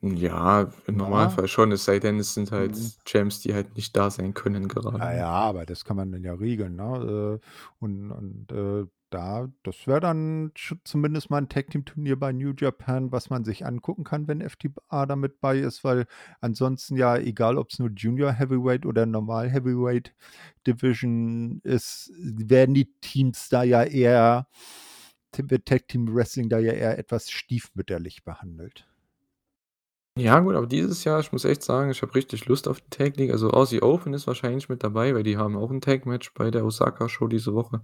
[0.03, 0.97] Ja, im Ja.
[0.97, 2.93] Normalfall schon, es sei denn, es sind halt Mhm.
[3.05, 5.25] Champs, die halt nicht da sein können gerade, Na ne?
[5.25, 7.39] ja, aber das kann man dann ja regeln, ne?
[7.43, 7.47] Äh,
[7.79, 13.11] und und, äh, da das wäre dann sch zumindest mal 'n Tag-Team-Turnier bei New Japan,
[13.13, 16.07] was man sich angucken kann, wenn FTA da mit bei ist, weil
[16.41, 20.15] ansonsten ja, egal ob's nur Junior Heavyweight oder Normal Heavyweight
[20.67, 24.47] Division ist, werden die Teams da ja eher
[25.37, 28.90] wird Tag Team Wrestling da ja eher etwas stiefmütterlich behandelt.
[30.17, 32.91] Ja gut, aber dieses Jahr, ich muss echt sagen, ich habe richtig Lust auf die
[32.91, 33.31] Tag League.
[33.31, 36.65] Also, Aussie Open ist wahrscheinlich mit dabei, weil die haben auch 'n Tag-Match bei der
[36.65, 37.83] Osaka-Show diese Woche.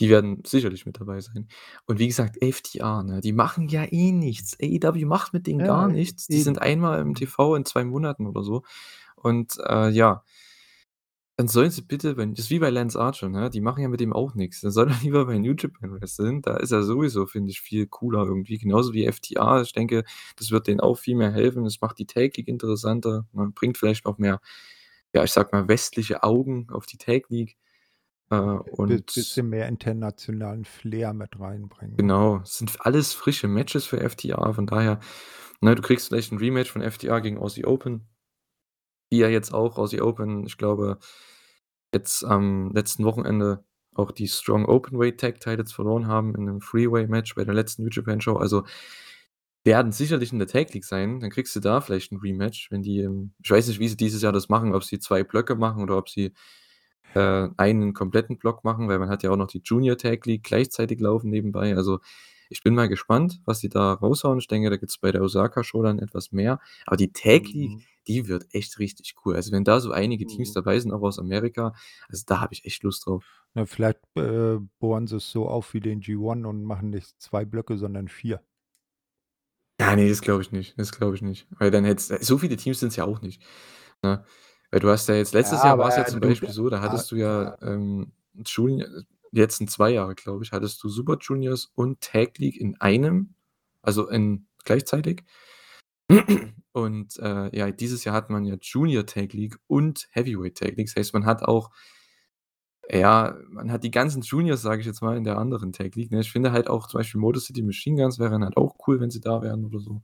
[0.00, 1.46] Die werden sicherlich mit dabei sein.
[1.86, 4.56] Und wie gesagt, FTA, ne, die machen ja eh nichts.
[4.60, 6.28] AEW macht mit denen Ja, gar nichts.
[6.28, 6.42] Die eben.
[6.42, 8.62] sind einmal im TV in 2 Monaten oder so.
[9.14, 10.24] Und, äh, ja
[11.38, 13.50] dann sollen sie bitte wenn das ist wie bei Lance Archer, ne?
[13.50, 14.60] Die machen ja mit dem auch nix.
[14.62, 16.42] Dann soll er lieber bei New Japan wresteln.
[16.42, 19.62] Da ist er sowieso, finde ich, viel cooler irgendwie, genauso wie FTA.
[19.62, 20.04] Ich denke,
[20.36, 21.64] das wird denen auch viel mehr helfen.
[21.64, 23.52] Das macht die Tag League interessanter, ne?
[23.54, 24.40] Bringt vielleicht noch mehr,
[25.14, 27.56] ja, ich sage mal, westliche Augen auf die Tag League.
[28.30, 31.96] Äh, und bisschen mehr internationalen Flair mit reinbringen?
[31.98, 35.00] Genau, es sind alles frische Matches für FTA, von daher
[35.60, 38.06] ne, du kriegst vielleicht 'n Rematch von FTA gegen Aussie Open.
[39.12, 40.98] Die ja jetzt auch Aussie Open, ich glaube,
[41.94, 47.34] jetzt am letzten Wochenende auch die Strong Openweight Tag Titles verloren haben in 'nem Three-Way-Match
[47.34, 48.36] bei der letzten New Japan Show.
[48.36, 48.64] Also,
[49.64, 51.20] werden sicherlich in der Tag League sein.
[51.20, 53.08] Dann kriegst du da vielleicht 'n Rematch, wenn die
[53.44, 55.98] ich weiß nicht, wie sie dieses Jahr das machen, ob sie 2 Blöcke machen oder
[55.98, 56.32] ob sie,
[57.14, 60.44] äh, einen kompletten Block machen, weil man hat ja auch noch die Junior Tag League
[60.44, 61.76] gleichzeitig laufen nebenbei.
[61.76, 62.00] Also,
[62.50, 64.38] ich bin mal gespannt, was sie da raushauen.
[64.38, 66.60] Ich denke, da gibt's bei der Osaka-Show dann etwas mehr.
[66.86, 67.82] Aber die Tag League, Mhm.
[68.06, 69.36] die wird echt richtig cool.
[69.36, 70.54] Also, wenn da so einige Teams Mhm.
[70.54, 71.74] dabei sind, auch aus Amerika,
[72.08, 73.24] also, da habe ich echt Lust drauf.
[73.54, 77.76] Na, vielleicht, äh, bohren sie's so auf wie den G1 und machen nicht 2 Blöcke,
[77.78, 78.42] sondern 4.
[79.80, 80.74] Ja, ne, das glaube ich nicht.
[80.78, 81.46] Das glaube ich nicht.
[81.58, 83.42] Weil dann hättest so viele Teams sind's ja auch nicht,
[84.02, 84.24] ne?
[84.70, 86.68] Weil du hast ja jetzt Ja, letztes Jahr aber war's ja zum du Beispiel so,
[86.68, 87.56] da ah, hattest du ja, ja.
[87.62, 88.12] ähm,
[88.44, 88.88] Junior
[89.32, 93.34] die letzten 2 Jahre, glaube ich, hattest du Super Juniors und Tag League in einem,
[93.82, 95.24] also, in gleichzeitig.
[96.72, 100.86] Und, äh, ja, dieses Jahr hat man ja Junior Tag League und Heavyweight Tag League.
[100.88, 101.70] Das heißt, man hat auch
[102.90, 106.10] Ja, man hat die ganzen Juniors, sage ich jetzt mal, in der anderen Tag League,
[106.10, 106.20] ne?
[106.20, 109.10] Ich finde halt auch zum Beispiel Motor City Machine Guns wären halt auch cool, wenn
[109.10, 110.02] sie da wären oder so,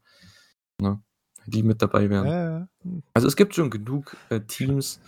[0.81, 1.03] ne?
[1.47, 2.27] Die mit dabei wären.
[2.27, 2.69] Ja, ja.
[2.83, 3.03] Hm.
[3.15, 5.01] Also, es gibt schon genug, äh, Teams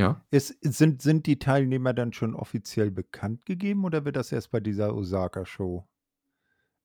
[0.00, 0.24] Ja?
[0.30, 4.60] Es sind sind die Teilnehmer dann schon offiziell bekannt gegeben oder wird das erst bei
[4.60, 5.86] dieser Osaka-Show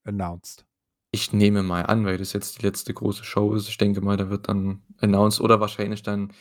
[0.04, 0.64] announced?
[1.12, 3.68] Ich nehme mal an, weil das jetzt die letzte große Show ist.
[3.68, 6.32] Ich denke mal, da wird dann announced oder wahrscheinlich dann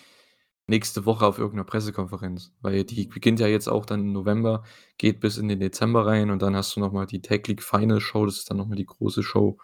[0.67, 4.63] nächste Woche auf irgend 'ner Pressekonferenz, weil die beginnt ja jetzt auch dann im November,
[4.97, 7.63] geht bis in den Dezember rein und dann hast du noch mal die Tag League
[7.63, 9.57] Final Show, das ist dann noch mal die große Show.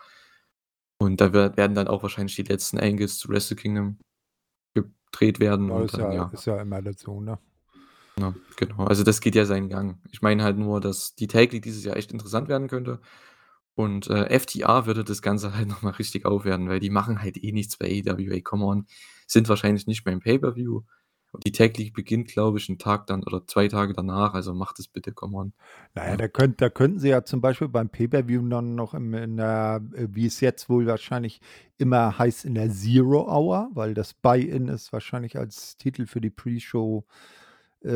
[1.02, 3.98] Und da wer werden dann auch wahrscheinlich die letzten Angles zu Wrestle Kingdom
[5.16, 6.30] gedreht werden Ja, ist dann, ja ja.
[6.34, 7.40] ist ja immer so, ne?
[8.20, 8.86] Ja, genau.
[8.86, 9.98] Also, das geht ja seinen Gang.
[10.12, 13.00] Ich meine halt nur, dass die Tag League dieses Jahr echt interessant werden könnte
[13.76, 17.42] und, äh, FTA würde das Ganze halt noch mal richtig aufwerten, weil die machen halt
[17.44, 18.86] eh nichts bei ey, come on.
[19.28, 20.82] Sind wahrscheinlich nicht mehr im Pay-per-View
[21.36, 24.54] und die Tag League beginnt, glaube ich, 'n Tag dann oder 2 Tage danach, also
[24.54, 25.54] macht es bitte, come on.
[25.94, 29.14] Na ja, da könnt da könnten sie ja zum Beispiel beim Pay-per-View dann noch im
[29.14, 31.40] in der äh, wie es jetzt wohl wahrscheinlich
[31.78, 36.30] immer heißt, in der Zero Hour, weil das Buy-in ist wahrscheinlich als Titel für die
[36.30, 37.06] Pre-Show,
[37.84, 37.90] äh,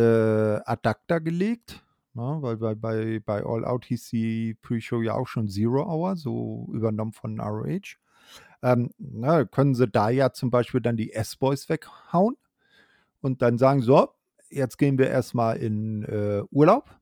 [0.65, 2.37] ad acta gelegt, ne?
[2.41, 6.69] Weil bei bei bei All Out hieß die Pre-Show ja auch schon Zero Hour, so
[6.73, 7.97] übernommen von ROH.
[8.63, 12.37] Ähm, ne, können sie da ja zum Beispiel dann die S-Boys weghauen
[13.21, 14.09] und dann sagen: „So,
[14.49, 16.95] jetzt gehen wir erst mal in, äh, Urlaub,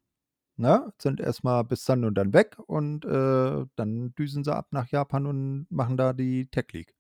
[0.58, 0.92] ne?
[1.00, 4.88] Sind erst mal bis dann und dann weg und, äh, dann düsen sie ab nach
[4.90, 6.96] Japan und machen da die Tag League.“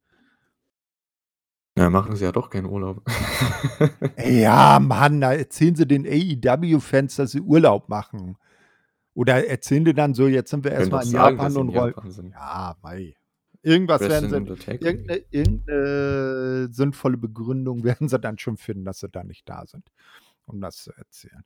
[1.77, 3.03] Ja, machen sie ja doch keinen Urlaub.
[4.19, 8.35] Ja, Mann, da erzählen sie den AEW-Fans, dass sie Urlaub machen.
[9.13, 11.51] Oder erzählen die dann so: „Jetzt sind wir erst Können mal doch in sagen, Japan
[11.51, 12.31] sie und roll“ Japan sind.
[12.33, 13.15] Ja, mei.
[13.63, 18.37] Irgendwas werden Wrestling sie oder Tag irgend 'ne irgend 'ne sinnvolle Begründung werden sie dann
[18.37, 19.91] schon finden, dass sie da nicht da sind,
[20.47, 21.43] um das zu erzählen.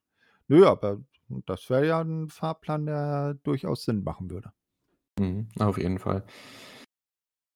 [0.48, 1.02] Nö, aber
[1.48, 4.52] das wäre ja 'n Fahrplan, der durchaus Sinn machen würde.
[5.20, 6.24] Mhm, auf jeden Fall.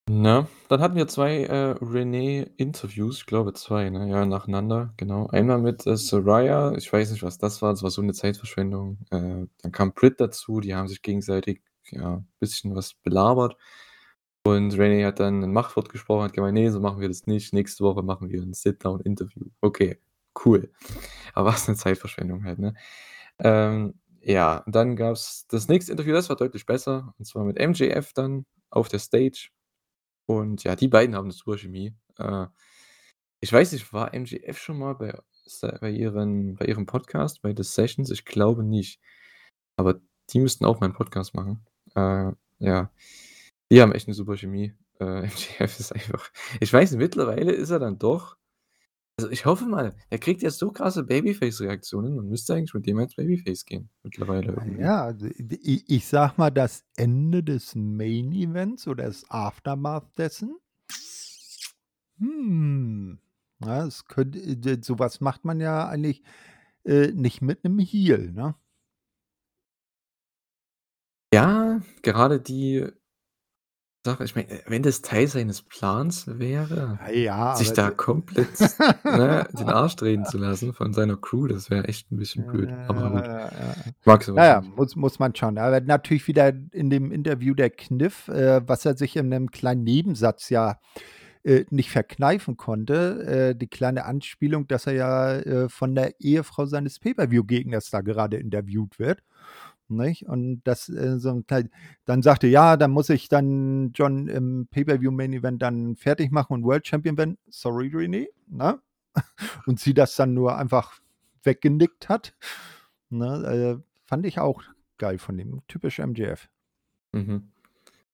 [0.09, 0.47] Ne?
[0.69, 4.07] Dann hatten wir 2, äh, Renee-Interviews, ich glaube 2, ne?
[4.07, 5.25] Ja, nacheinander, genau.
[5.29, 8.99] Einmal mit, äh, Saraya, ich weiß nicht, was das war, das war so 'ne Zeitverschwendung.
[9.09, 13.57] Äh, dann kam Britt dazu, die haben sich gegenseitig, ja, bisschen was belabert.
[14.47, 17.51] Und Renee hat dann 'n Machtwort gesprochen, hat gemeint: „Ne, so machen wir das nicht.
[17.51, 19.99] Nächste Woche machen wir 'n Sit-Down-Interview.“ Okay,
[20.45, 20.71] cool.
[21.34, 22.75] Aber was 'ne Zeitverschwendung halt, ne?
[23.39, 28.13] Ähm, ja, dann gab's das nächste Interview, das war deutlich besser, und zwar mit MJF
[28.13, 29.49] dann auf der Stage.
[30.27, 31.95] Und ja, die beiden haben 'ne super Chemie.
[32.19, 32.47] Äh,
[33.41, 35.13] ich weiß nicht, war MJF schon mal bei
[35.81, 38.12] bei ihren bei ihrem Podcast, bei The Sessions?
[38.12, 39.01] Ich glaube nicht.
[39.77, 41.65] Aber die müssten auch mal 'n Podcast machen.
[41.95, 42.91] Äh, ja.
[43.71, 44.73] Die haben echt 'ne super Chemie.
[44.99, 48.38] Äh, MJF ist einfach ich weiß nicht, mittlerweile ist er dann doch
[49.19, 52.99] also, ich hoffe mal, er kriegt jetzt so krasse Babyface-Reaktionen und müsste eigentlich mit dem
[52.99, 54.80] als Babyface gehen mittlerweile Na irgendwie.
[54.80, 60.56] ja, also, i ich sage mal, das Ende des Main Events oder das Aftermath dessen
[62.19, 63.19] hm,
[63.63, 66.23] ja, es könnte äh, d so was macht man ja eigentlich,
[66.86, 68.56] äh, nicht mit 'nem Heel, ne?
[71.34, 72.86] Ja, gerade die
[74.05, 78.47] Sache ich meine, wenn das Teil seines Plans wäre, Ja, ja, sich da komplett,
[79.03, 82.69] ne, den Arsch drehen zu lassen von seiner Crew, das wäre echt 'n bisschen blöd,
[82.87, 83.27] aber gut.
[83.27, 83.75] Ja, ja.
[84.05, 84.75] Mag so Na was ja, nicht.
[84.77, 85.57] muss muss man schauen.
[85.57, 89.83] Aber natürlich wieder in dem Interview der Kniff, äh, was er sich in 'nem kleinen
[89.83, 90.79] Nebensatz ja,
[91.43, 96.65] äh, nicht verkneifen konnte, äh, die kleine Anspielung, dass er ja, äh, von der Ehefrau
[96.65, 99.21] seines Pay-per-View-Gegners da gerade interviewt wird,
[99.89, 100.28] nicht?
[100.28, 101.69] Und das, äh, so 'n klein
[102.06, 106.88] dann sagte: „Ja, dann muss ich dann John im Pay-per-View-Main-Event dann fertig machen und World
[106.88, 108.80] Champion werden.“ „Sorry, Renee“, ne?
[109.67, 111.00] Und sie das dann nur einfach
[111.43, 112.36] weggenickt hat,
[113.10, 113.80] ne?
[113.82, 114.63] Äh, fand ich auch
[115.00, 115.62] geil von ihm.
[115.67, 116.50] Typisch MJF.
[117.13, 117.52] Mhm.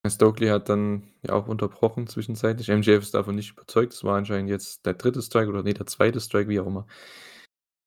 [0.08, 2.70] Stokely hat dann ja auch unterbrochen zwischenzeitlich.
[2.70, 3.94] MJF ist davon nicht überzeugt.
[3.94, 5.22] Das war anscheinend jetzt der 3.
[5.22, 6.20] Strike oder ne, der 2.
[6.22, 6.88] Strike, wie auch immer.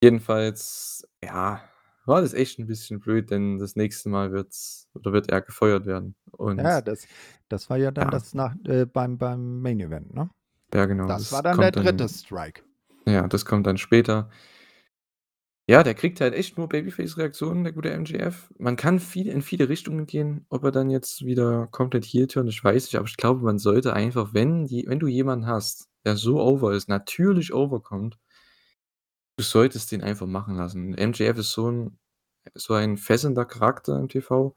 [0.02, 1.62] Jedenfalls, ja,
[2.06, 5.86] war das echt 'n bisschen blöd, denn das nächste Mal wird's oder wird er gefeuert
[5.86, 6.16] werden
[6.56, 7.08] Ja, und das
[7.48, 8.10] das war ja dann ja.
[8.10, 10.30] das nach äh, beim beim Main Event, ne?
[10.72, 12.08] Ja, genau, Das war das dann der 3.
[12.08, 12.62] dann Strike.
[13.08, 14.30] ja, das kommt dann später.
[15.66, 18.50] Ja, der kriegt halt echt nur Babyface-Reaktionen, der gute MJF.
[18.58, 20.44] Man kann viel in viele Richtungen gehen.
[20.50, 23.58] Ob er dann jetzt wieder komplett Heel turnt, ich weiß nicht, aber ich glaube, man
[23.58, 28.18] sollte einfach, wenn je wenn du jemanden hast, der so over ist, natürlich overkommt
[29.38, 30.94] du solltest den einfach machen lassen.
[30.94, 31.98] MJF ist so 'n
[32.54, 34.54] so ein fesselnder Charakter im TV.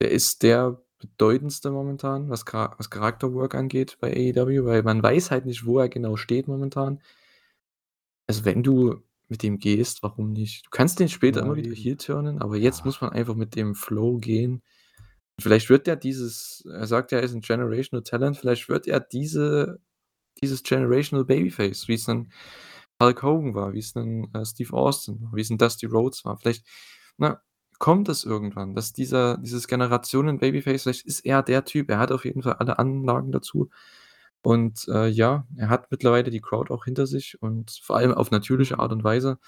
[0.00, 5.30] Er ist der bedeutendste momentan, was Chara was Charakterwork angeht bei AEW, weil man weiß
[5.32, 7.00] halt nicht, wo er genau steht momentan.
[8.28, 10.66] Also, wenn du mit dem gehst, warum nicht?
[10.66, 12.84] Du kannst den später Ja, immer wieder heel turnen, aber jetzt Ja.
[12.84, 14.62] muss man einfach mit dem Flow gehen.
[15.40, 19.00] Vielleicht wird er dieses er sagt ja, er ist 'n Generational Talent, vielleicht wird er
[19.00, 19.80] diese
[20.42, 22.32] dieses Generational Babyface, wie's 'nen
[23.00, 26.38] Hulk Hogan war, wie's 'nen, äh, Steve Austin war, wie's 'n Dusty Rhodes war.
[26.38, 26.64] Vielleicht,
[27.18, 27.40] ne,
[27.78, 31.90] kommt es irgendwann, dass dieser dieses Generationen-Babyface vielleicht ist er der Typ.
[31.90, 33.70] Er hat auf jeden Fall alle Anlagen dazu.
[34.42, 38.30] Und, äh, ja, er hat mittlerweile die Crowd auch hinter sich und vor allem auf
[38.30, 39.38] natürliche Art und Weise.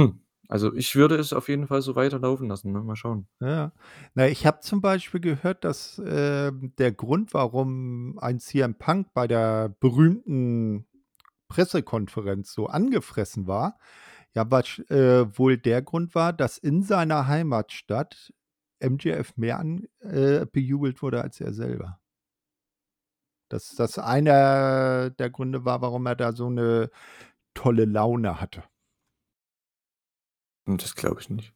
[0.00, 2.80] Hm, also, ich würde es auf jeden Fall so weiterlaufen lassen, ne?
[2.82, 3.26] Mal schauen.
[3.40, 3.72] Ja.
[4.14, 9.26] Na, ich habe zum Beispiel gehört, dass, ähm, der Grund, warum ein CM Punk bei
[9.28, 10.86] der berühmten
[11.54, 13.78] Pressekonferenz so angefressen war,
[14.34, 18.32] ja, wahrsch äh, wohl der Grund war, dass in seiner Heimatstadt
[18.80, 22.00] MJF mehr an äh, bejubelt wurde als er selber.
[23.50, 26.90] Dass das einer der Gründe war, warum er da so 'ne
[27.54, 28.64] tolle Laune hatte.
[30.66, 31.54] Hm, das glaube ich nicht.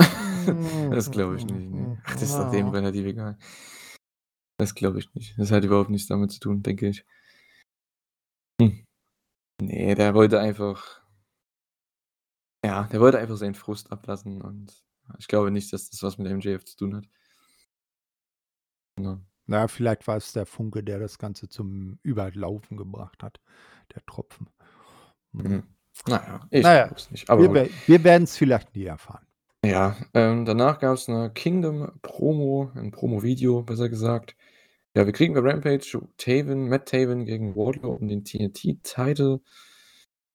[0.90, 1.98] Das glaube ich nicht, ne.
[2.04, 3.36] Ach, das ist doch dem relativ egal.
[4.58, 5.38] Das glaube ich nicht.
[5.38, 7.04] Das hat überhaupt nichts damit zu tun, denke ich.
[9.60, 9.66] Hm.
[9.68, 11.00] Ne, der wollte einfach
[12.64, 14.72] ja, der wollte einfach seinen Frust ablassen und
[15.18, 17.06] ich glaube nicht, dass das was mit MJF zu tun hat.
[18.98, 19.20] Ne.
[19.48, 23.40] Na ja, vielleicht war es der Funke, der das Ganze zum Überlaufen gebracht hat,
[23.94, 24.48] der Tropfen.
[25.32, 25.42] Mhm.
[25.44, 25.64] Mhm.
[26.08, 29.26] Na ja, ich Na ja, glaube es nicht, aber wir wir werden's vielleicht nie erfahren.
[29.64, 34.36] Ja, ähm, danach gab's 'ne Kingdom-Promo 'n Promovideo, besser gesagt.
[34.96, 39.42] Ja, wir kriegen bei Rampage Taven Matt Taven gegen Wardlow um den TNT-Title.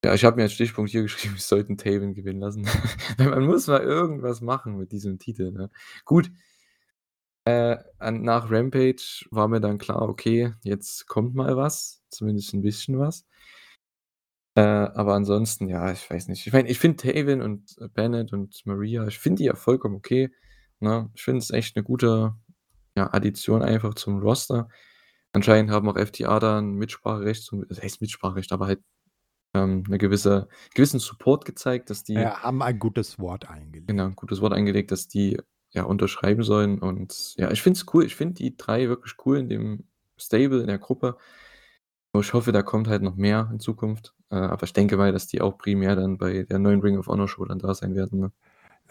[0.05, 2.67] Ja, ich habe mir als Stichpunkt hier geschrieben, wir sollten Taven gewinnen lassen.
[3.17, 5.71] Man muss mal irgendwas machen mit diesem Titel, ne?
[6.05, 6.31] Gut
[7.47, 7.77] äh,
[8.11, 13.23] nach Rampage war mir dann klar, okay, jetzt kommt mal was, zumindest 'n bisschen was.
[14.57, 16.45] Äh, aber ansonsten, ja, ich weiß nicht.
[16.45, 20.29] Ich meine, ich finde Taven und Bennett und Maria ich finde die ja vollkommen okay,
[20.79, 21.09] ne?
[21.15, 22.35] Ich finde es echt 'ne gute,
[22.97, 24.69] ja, Addition einfach zum Roster.
[25.33, 28.81] Anscheinend haben auch FTR da 'n Mitspracherecht zum was heißt Mitspracherecht, aber halt,
[29.55, 33.89] ähm, 'ne gewisse gewissen Support gezeigt, dass die Ja, haben ein gutes Wort eingelegt.
[33.89, 35.37] genau, 'n gutes Wort eingelegt, dass die,
[35.71, 38.05] ja, unterschreiben sollen und ja, ich finde es cool.
[38.05, 41.17] Ich finde die 3 wirklich cool in dem Stable, in der Gruppe.
[42.19, 44.15] Ich hoffe, da kommt halt noch mehr in Zukunft.
[44.31, 47.07] Äh, aber ich denke mal, dass die auch primär dann bei der neuen Ring of
[47.07, 48.31] Honor Show dann da sein werden, ne?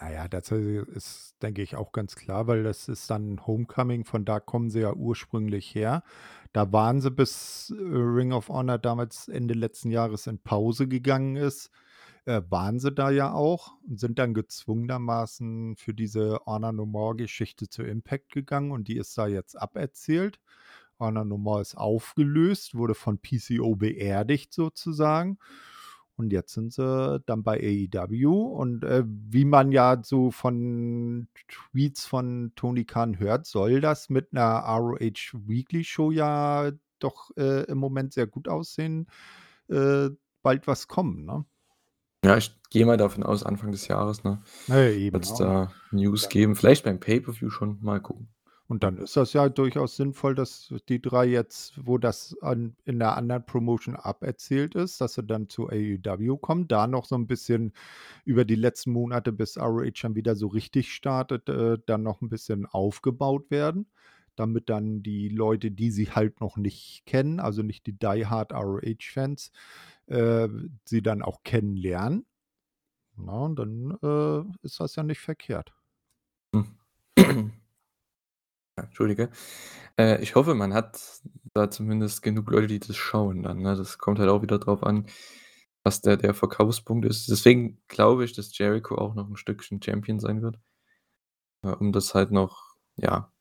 [0.01, 4.03] Na ja, das, äh, ist, denke ich, auch ganz klar, weil das ist dann Homecoming,
[4.03, 6.03] von da kommen sie ja ursprünglich her.
[6.53, 11.35] Da waren sie, bis, äh, Ring of Honor damals Ende letzten Jahres in Pause gegangen
[11.35, 11.69] ist,
[12.25, 17.15] äh, waren sie da ja auch und sind dann gezwungenermaßen für diese Honor No More
[17.15, 20.39] Geschichte zu Impact gegangen und die ist da jetzt aberzählt.
[20.99, 25.37] Honor No More ist aufgelöst, wurde von PCO beerdigt sozusagen.
[26.21, 32.05] Und jetzt sind sie dann bei AEW und, äh, wie man ja so von Tweets
[32.05, 37.79] von Tony Khan hört, soll das mit 'ner ROH Weekly Show ja doch, äh, im
[37.79, 39.07] Moment sehr gut aussehen,
[39.67, 40.09] äh,
[40.43, 41.43] bald was kommen, ne?
[42.23, 45.37] Ja, ich gehe mal davon aus, Anfang des Jahres, ne, ja, eben, wird's ne?
[45.39, 46.55] da News Dann geben.
[46.55, 48.27] Vielleicht beim Pay-per-View schon, mal gucken.
[48.71, 52.99] Und dann ist das ja durchaus sinnvoll, dass die 3 jetzt, wo das an in
[52.99, 57.27] 'ner anderen Promotion aberzählt ist, dass sie dann zu AEW kommen, da noch so 'n
[57.27, 57.73] bisschen
[58.23, 62.29] über die letzten Monate, bis ROH dann wieder so richtig startet, äh, dann noch 'n
[62.29, 63.87] bisschen aufgebaut werden,
[64.37, 69.51] damit dann die Leute, die sie halt noch nicht kennen, also nicht die die-hard ROH-Fans,
[70.07, 70.47] äh,
[70.85, 72.25] sie dann auch kennenlernen.
[73.17, 75.73] Na, und dann, äh, ist das ja nicht verkehrt.
[78.81, 79.29] Ja, entschuldige.
[79.97, 80.99] Äh, ich hoffe, man hat
[81.53, 83.75] da zumindest genug Leute, die das schauen dann, ne?
[83.75, 85.05] Das kommt halt auch wieder drauf an,
[85.83, 87.29] was der der Verkaufspunkt ist.
[87.29, 90.57] Deswegen glaube ich, dass Jericho auch noch 'n Stückchen Champion sein wird.
[91.63, 93.31] Äh, um das halt noch, ja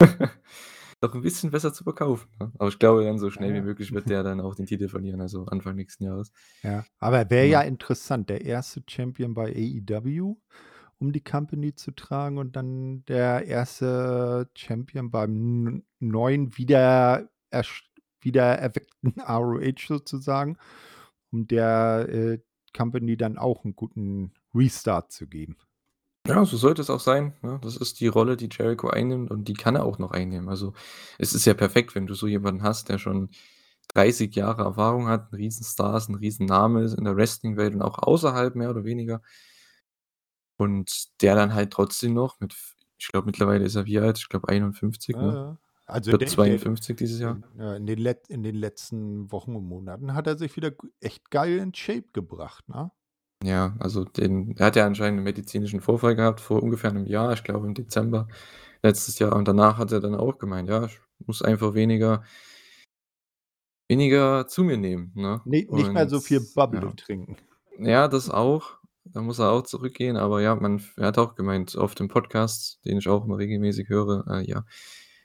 [1.02, 2.52] noch 'n bisschen besser zu verkaufen, ne?
[2.58, 3.62] Aber ich glaube dann so Ja, schnell wie ja.
[3.62, 6.30] möglich wird der dann auch den Titel verlieren, also Anfang nächsten Jahres.
[6.64, 7.68] Ja, aber wäre ja Ja.
[7.68, 8.82] interessant, der 1.
[8.88, 10.36] Champion bei AEW,
[11.04, 14.48] um die Company zu tragen und dann der 1.
[14.56, 17.90] Champion beim neuen wieder ersch
[18.22, 20.58] wiedererweckten ROH sozusagen,
[21.32, 22.38] um der, äh,
[22.76, 25.56] Company dann auch 'n guten Restart zu geben.
[26.26, 27.58] Ja, so sollte es auch sein, ne?
[27.62, 30.48] Das ist die Rolle, die Jericho einnimmt und die kann er auch noch einnehmen.
[30.48, 30.72] Also,
[31.18, 33.28] es ist ja perfekt, wenn du so jemanden hast, der schon
[33.88, 37.98] 30 Jahre Erfahrung hat, 'n Riesenstar ist, 'n Riesenname ist in der Wrestling-Welt und auch
[37.98, 39.20] außerhalb mehr oder weniger.
[40.60, 42.54] Und der dann halt trotzdem noch mit
[42.98, 44.18] ich glaube, mittlerweile ist er wie alt?
[44.18, 45.38] Ich glaube 51, Ja, ne?
[45.50, 45.58] ja.
[45.86, 47.40] Also Wird der der 52 dieses Jahr.
[47.58, 51.58] in, den Let in den letzten Wochen und Monaten hat er sich wieder echt geil
[51.58, 52.90] in Shape gebracht, ne?
[53.42, 57.32] Ja, also den er hat ja anscheinend 'n medizinischen Vorfall gehabt vor ungefähr 'nem Jahr,
[57.32, 58.28] ich glaube im Dezember
[58.82, 59.34] letztes Jahr.
[59.36, 62.24] Und danach hat er dann auch gemeint: „Ja, ich muss einfach weniger
[63.90, 65.42] weniger zu mir nehmen“, ne?
[65.46, 66.96] Ne nicht mehr Und so viel Bubble ja.
[66.96, 67.36] trinken.
[67.78, 68.78] Ja, das auch.
[69.06, 72.80] Da muss er auch zurückgehen, aber ja, man er hat auch gemeint auf dem Podcast,
[72.86, 74.64] den ich auch immer regelmäßig höre, äh, ja,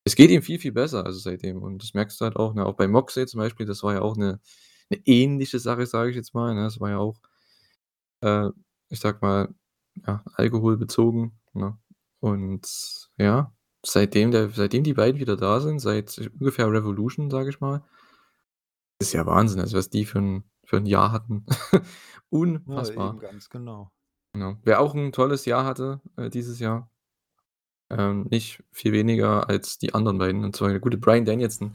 [0.03, 1.61] es geht ihm viel, viel besser, also seitdem.
[1.63, 2.65] Und das merkst du halt auch, ne?
[2.65, 4.39] Auch bei Moxley zum Beispiel, das war ja auch 'ne
[4.89, 6.63] 'ne ähnliche Sache, sage ich jetzt mal, ne?
[6.63, 7.19] Das war ja auch,
[8.21, 8.49] äh,
[8.89, 9.49] ich sage mal,
[10.07, 11.77] ja, alkoholbezogen, ne?
[12.21, 13.53] Und ja,
[13.85, 17.83] seitdem der seitdem die beiden wieder da sind, seit ungefähr Revolution, sage ich mal
[19.01, 21.45] ist ja Wahnsinn, also was die für 'n für 'n Jahr hatten.
[22.31, 23.17] Ja, Unfassbar.
[23.19, 23.91] ganz genau.
[24.37, 24.57] Ja.
[24.63, 26.91] Wer auch 'n tolles Jahr hatte, äh, dieses Jahr
[27.91, 31.73] ähm, nicht viel weniger als die anderen beiden, und zwar der gute Bryan Danielson.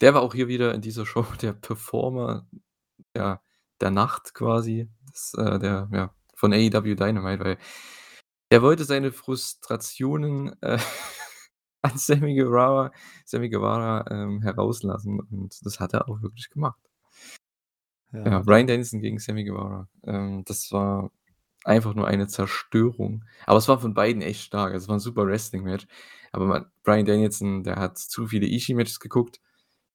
[0.00, 2.46] Der war auch hier wieder in dieser Show der Performer,
[3.16, 3.42] ja,
[3.80, 7.58] der Nacht quasi, das äh, der ja, von AEW Dynamite, weil
[8.50, 10.78] er wollte seine Frustrationen, äh,
[11.82, 12.92] an Sammy Guevara
[13.26, 16.80] Sammy Guevara, ähm, herauslassen und das hat er auch wirklich gemacht.
[18.12, 19.88] Ja, dann Danielson gegen Sammy Guevara.
[20.04, 21.10] Ähm, das war
[21.64, 23.24] einfach nur eine Zerstörung.
[23.46, 24.72] Aber es war von beiden echt stark.
[24.72, 25.86] Also, es war 'n super Wrestling-Match.
[26.32, 29.40] Aber man Bryan Danielson, der hat zu viele Ishii-Matches geguckt,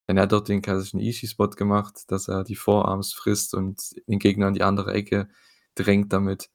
[0.07, 4.19] denn er hat dort den klassischen Ishii-Spot gemacht, dass er die Forearms frisst und den
[4.19, 5.29] Gegner in die andere Ecke
[5.75, 6.49] drängt damit.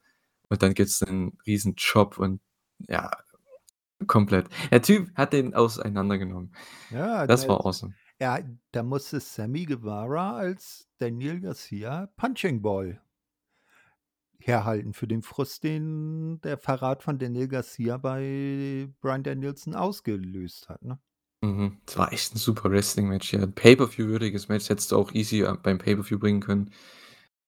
[0.50, 2.40] Und dann gibt's 'nen riesen Chop und
[2.88, 3.10] ja,
[4.08, 4.48] komplett.
[4.72, 6.54] Der Typ hat den auseinandergenommen.
[6.90, 7.94] Ja, Das der war awesome.
[8.20, 8.38] Ja,
[8.72, 13.00] da musste Sammy Guevara als Daniel Garcia Punching Ball
[14.42, 20.82] herhalten für den Frust, den der Verrat von Daniel Garcia bei Bryan Danielson ausgelöst hat,
[20.82, 21.00] ne?
[21.42, 21.78] Mhm.
[21.86, 23.46] Das war echt 'n super Wrestling-Match, ja.
[23.46, 26.70] Pay-per-view-würdiges Match hättest du auch easy, äh, beim Pay-per-view bringen können.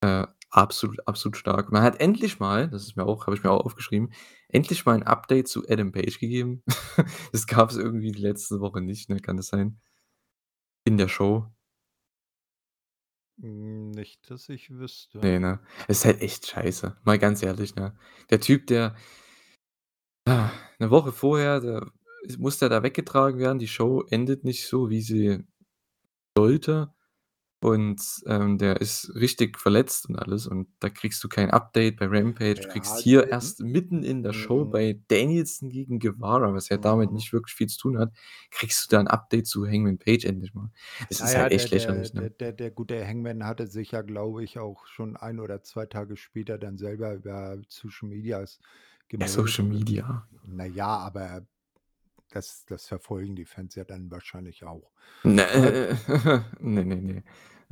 [0.02, 1.72] Äh, absolut, absolut stark.
[1.72, 4.12] Man hat endlich mal, das ist mir auch habe ich mir auch aufgeschrieben,
[4.48, 6.62] endlich mal 'n Update zu Adam Page gegeben.
[7.32, 9.20] Das gab's irgendwie die letzte Woche nicht, ne?
[9.20, 9.80] Kann das sein?
[10.86, 11.52] In der Show?
[13.38, 15.18] Nicht, dass ich wüsste.
[15.18, 15.60] Ne, ne?
[15.88, 17.96] Ist halt echt scheiße, mal ganz ehrlich, ne?
[18.30, 18.94] Der Typ, der
[20.78, 21.86] 'ne Woche vorher, da
[22.38, 23.58] muss der da weggetragen werden.
[23.58, 25.44] Die Show endet nicht so, wie sie
[26.36, 26.92] sollte.
[27.62, 32.06] Und, ähm, der ist richtig verletzt und alles und da kriegst du kein Update bei
[32.06, 32.56] Rampage.
[32.56, 34.66] Du kriegst Ja, hier erst mitten in der Show Mhm.
[34.66, 37.12] bei Danielson gegen Guevara, was ja damit Mhm.
[37.12, 38.12] nicht wirklich viel zu tun hat,
[38.50, 40.70] kriegst du da 'n Update zu Hangman Page endlich mal.
[41.10, 42.30] Es Na ist ja, halt der echt der lächerlich, der ne?
[42.30, 46.16] der der gute Hangman hatte sich ja, glaube ich, auch schon 1 oder 2 Tage
[46.16, 48.60] später dann selber über Social Medias
[49.20, 50.26] Ja, gemeldet Social und Media.
[50.42, 51.46] na ja, aber
[52.32, 54.92] das das verfolgen die Fans ja dann wahrscheinlich auch.
[55.24, 55.76] Ne, Äh
[56.24, 57.22] äh, ne, ne, ne.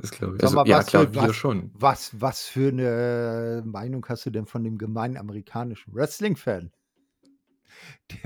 [0.01, 1.72] Das glaube ich Sag also, mal, ja was für klar, wir was schon.
[1.72, 6.72] was was für 'ne Meinung hast du denn von dem gemeinen amerikanischen Wrestling-Fan?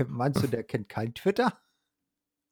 [0.07, 1.59] Meinst du, der kennt kein Twitter?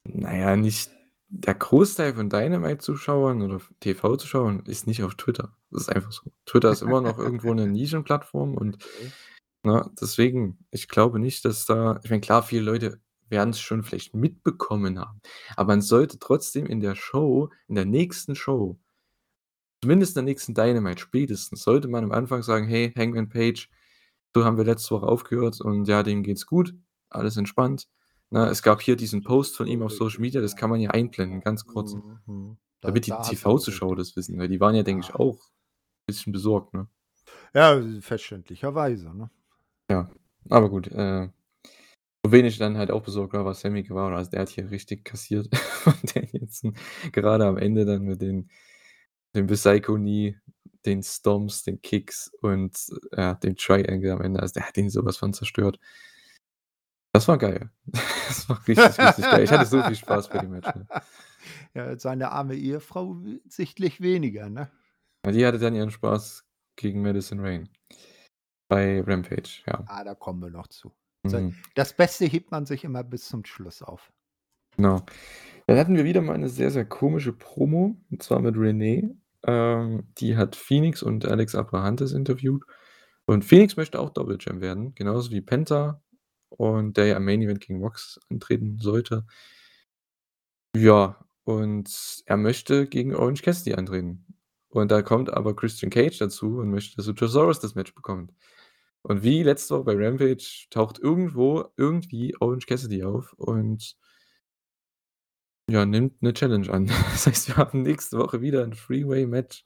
[0.06, 0.92] Na ja, nicht
[1.30, 5.56] der Großteil von Dynamite-Zuschauern oder TV-Zuschauern ist nicht auf Twitter.
[5.72, 6.32] Das ist einfach so.
[6.46, 9.14] Twitter ist immer noch irgendwo 'ne Nischenplattform und, Okay.
[9.64, 14.14] ne, deswegen, ich glaube nicht, dass da ich meine, klar, viele Leute werden's schon vielleicht
[14.16, 15.22] mitbekommen haben,
[15.56, 18.80] aber man sollte trotzdem in der Show in der nächsten Show
[19.84, 23.70] zumindest in der nächsten Dynamite spätestens, sollte man am Anfang sagen: „Hey, Hangman Page,
[24.34, 26.74] so haben wir letzte Woche aufgehört und ja, dem geht's gut,
[27.10, 27.88] alles entspannt.“
[28.30, 30.80] Ne, es gab hier diesen Post von So ihm auf Social Media, das kann man
[30.80, 31.94] ja einblenden, ganz kurz.
[31.94, 32.58] Mhm.
[32.82, 35.40] Da Damit die da TV-Zuschauer das wissen, weil die waren ja, denke ich, auch
[36.08, 36.88] bisschen besorgt, ne?
[37.54, 39.30] Ja, verständlicherweise, ne?
[39.90, 40.10] Ja,
[40.50, 41.30] aber gut, äh,
[42.26, 44.18] wo wen ich dann halt auch besorgt war, war Sammy Guevara.
[44.18, 46.76] Also, der hat hier richtig kassiert von Danielson.
[47.12, 48.50] Gerade am Ende dann mit den
[49.36, 50.38] dem Bicycle Knee,
[50.86, 52.78] den Stomps, den Kicks und,
[53.16, 54.42] ja, dem Triangle am Ende.
[54.42, 55.80] Also, der hat ihn so was von zerstört.
[57.14, 57.70] Das war geil.
[58.28, 59.44] Das war richtig, richtig geil.
[59.44, 60.88] Ich hatte so viel Spaß bei dem Match, ne?
[61.76, 63.18] Ja, seine arme Ehefrau
[63.48, 64.72] sichtlich weniger, ne?
[65.28, 66.46] Die hatte dann ihren Spaß
[66.78, 67.70] gegen Madison Rayne
[68.70, 69.84] bei Rampage, ja.
[69.88, 70.94] Ah, da kommen wir noch zu.
[71.26, 71.56] Mhm.
[71.76, 74.12] das Beste hebt man sich immer bis zum Schluss auf.
[74.78, 75.06] Genau.
[75.68, 79.10] Dann hatten wir wieder mal 'ne sehr, sehr komische Promo, und zwar mit Renee.
[79.46, 82.64] Ähm, die hat Phoenix und Alex Abrahantes interviewt.
[83.26, 86.02] Und Phoenix möchte auch Double Champ werden, genauso wie Penta
[86.50, 89.26] und der ja im Main Event gegen Mox antreten sollte.
[90.76, 94.26] Ja, und er möchte gegen Orange Cassidy antreten.
[94.70, 98.34] Und da kommt aber Christian Cage dazu und möchte, dass Luchasaurus das Match bekommt.
[99.04, 103.96] Und wie letzte Woche bei Rampage taucht irgendwo irgendwie Orange Cassidy auf und
[105.74, 106.88] ja, nimmt 'ne Challenge an.
[107.14, 109.64] Das heißt, wir haben nächste Woche wieder 'n Freeway-Match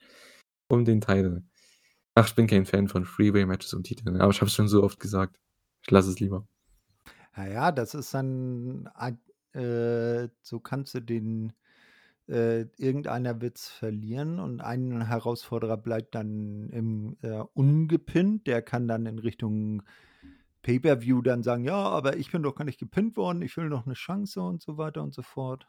[0.70, 1.44] um den Title.
[2.16, 4.68] Ach, ich bin kein Fan von Freeway-Matches um Titel, ne, aber ich habe es schon
[4.70, 5.40] so oft gesagt.
[5.84, 6.48] Ich lasse es lieber.
[7.36, 9.20] Na ja, das ist dann ein
[9.54, 11.54] äh, so kannst du den
[12.28, 18.48] äh, irgendeiner wird's verlieren und ein Herausforderer bleibt dann im äh, ungepinnt.
[18.48, 19.84] Der kann dann in Richtung
[20.64, 23.42] Pay-per-View dann sagen: „Ja, aber ich bin doch gar nicht gepinnt worden.
[23.44, 25.68] Ich will noch 'ne Chance“ und so weiter und so fort.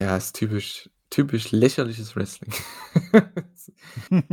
[0.00, 2.52] Ja, ist typisch typisch lächerliches Wrestling.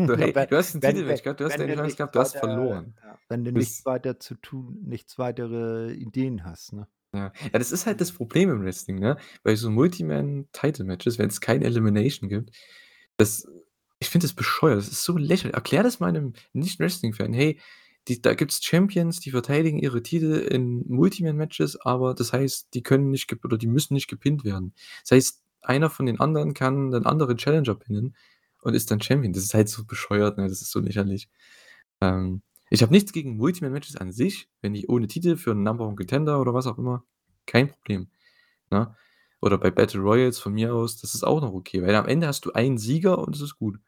[0.08, 1.96] So, hey, wenn du hast 'n wenn wenn Titelmatch gehabt, du hast wenn du Chance
[1.96, 2.96] gehabt, du hast weiter verloren.
[3.04, 6.88] ja, wenn du nichts weiter zu tun nichts weitere Ideen hast, ne?
[7.14, 7.34] Ja.
[7.52, 9.18] Ja, das ist halt das Problem im Wrestling, ne?
[9.44, 12.52] Bei so Multi-Man-Title-Matches, wenn's kein Elimination gibt,
[13.18, 13.46] das
[14.00, 14.80] ich finde das bescheuert.
[14.80, 15.54] Das ist so lächerlich.
[15.56, 17.60] Erklär das mal 'nem Nicht-Wrestling-Fan: „Hey,
[18.08, 23.12] die da gibt's Champions, die verteidigen ihre Titel in Multi-Man-Matches, aber das heißt, die können
[23.12, 24.74] nicht oder die müssen nicht gepinnt werden.
[25.04, 28.16] Das heißt, einer von den anderen kann 'nen anderen Challenger pinnen
[28.64, 30.48] und ist dann Champion.“ Das ist halt so bescheuert, ne?
[30.50, 31.30] Das ist so lächerlich.
[32.02, 35.88] Ähm, ich habe nichts gegen Multi-Man-Matches an sich, wenn die ohne Titel für 'n Number
[35.88, 37.06] One Contender oder was auch immer,
[37.48, 38.10] kein Problem,
[38.72, 38.96] ne?
[39.42, 42.28] Oder bei Battle Royals von mir aus, das ist auch noch okay, weil am Ende
[42.28, 43.80] hast du einen Sieger und es ist gut.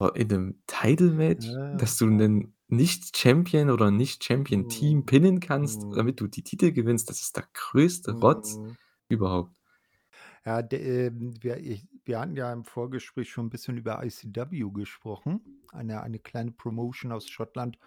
[0.00, 2.10] Aber in 'nem Title-Match, Ja, dass du ja.
[2.10, 5.06] 'nen Nicht-Champion oder Nicht-Champion-Team Mhm.
[5.06, 5.96] pinnen kannst, Mhm.
[5.96, 8.76] damit du die Titel gewinnst, das ist der größte Rotz Mhm.
[9.08, 9.54] überhaupt.
[10.46, 14.70] Ja, de ähm, wir ich wir hatten ja im Vorgespräch schon 'n bisschen über ICW
[14.72, 15.40] gesprochen,
[15.72, 17.78] eine eine kleine Promotion aus Schottland,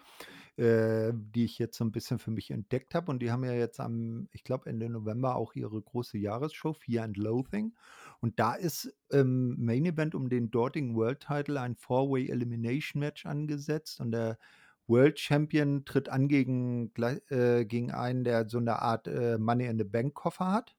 [0.58, 3.10] äh, die ich jetzt so 'n bisschen für mich entdeckt habe.
[3.10, 7.04] Und die haben ja jetzt am ich glaube, Ende November auch ihre große Jahresshow Fear
[7.04, 7.74] and Loathing.
[8.20, 13.24] Und da ist im Main Event um den dortigen World Title ein Four-Way Elimination Match
[13.24, 14.38] angesetzt und der
[14.86, 16.92] World Champion tritt an gegen
[17.30, 20.74] äh, gegen einen, der so 'ne Art, äh, Money in the Bank Koffer hat.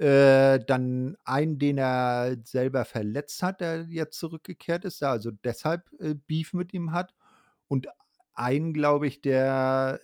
[0.00, 5.84] Äh, dann einen, den er selber verletzt hat, der jetzt zurückgekehrt ist, der also deshalb,
[6.00, 7.14] äh, Beef mit ihm hat.
[7.68, 7.88] Und
[8.34, 10.00] einen, glaube ich, der,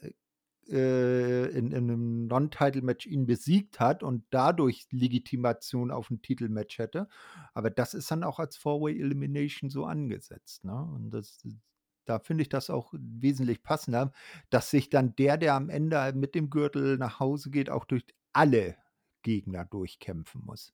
[0.68, 7.08] äh, in in 'nem Non-Title-Match ihn besiegt hat und dadurch Legitimation auf 'n Titelmatch hätte.
[7.54, 10.74] Aber das ist dann auch als Four-Way Elimination so angesetzt, ne?
[10.74, 11.42] Und das
[12.06, 14.12] da finde ich das auch wesentlich passender,
[14.50, 18.04] dass sich dann der, der am Ende mit dem Gürtel nach Hause geht, auch durch
[18.32, 18.76] alle
[19.22, 20.72] Gegner durchkämpfen muss.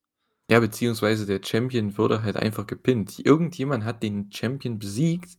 [0.51, 3.19] Ja, beziehungsweise der Champion wurde halt einfach gepinnt.
[3.19, 5.37] Irgendjemand hat den Champion besiegt,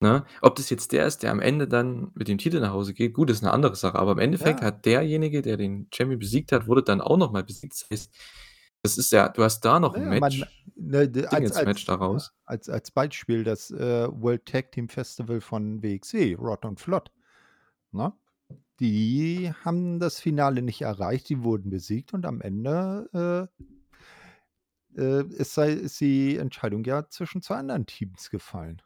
[0.00, 0.24] ne?
[0.42, 3.14] Ob das jetzt der ist, der am Ende dann mit dem Titel nach Hause geht,
[3.14, 3.98] gut, ist 'ne andere Sache.
[3.98, 4.64] Aber im Endeffekt Ja.
[4.64, 7.74] hat derjenige, der den Champion besiegt hat, wurde dann auch noch mal besiegt.
[7.74, 8.14] Das heißt,
[8.82, 11.50] das ist ja du hast da noch Na 'n ja, man Match ne, d als
[11.52, 11.72] als
[12.10, 12.32] ja, daraus.
[12.44, 17.10] als als Beispiel das, äh, World Tag Team Festival von WXW, Rott und Flott,
[17.92, 18.12] ne?
[18.80, 23.62] Die haben das Finale nicht erreicht, die wurden besiegt und am Ende, äh
[24.96, 28.82] äh, ist ist die Entscheidung ja zwischen 2 anderen Teams gefallen.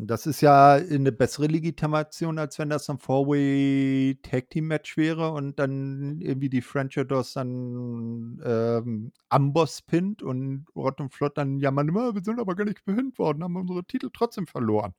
[0.00, 4.96] Das ist ja, äh, 'ne bessere Legitimation, als wenn das 'n Four-Way Tag Team Match
[4.96, 11.36] wäre und dann irgendwie die French Adors dann, ähm, Amboss pinnt und Rott und Flott
[11.36, 14.94] dann jammern immer: „Wir sind aber gar nicht gepinnt worden, haben unsere Titel trotzdem verloren.“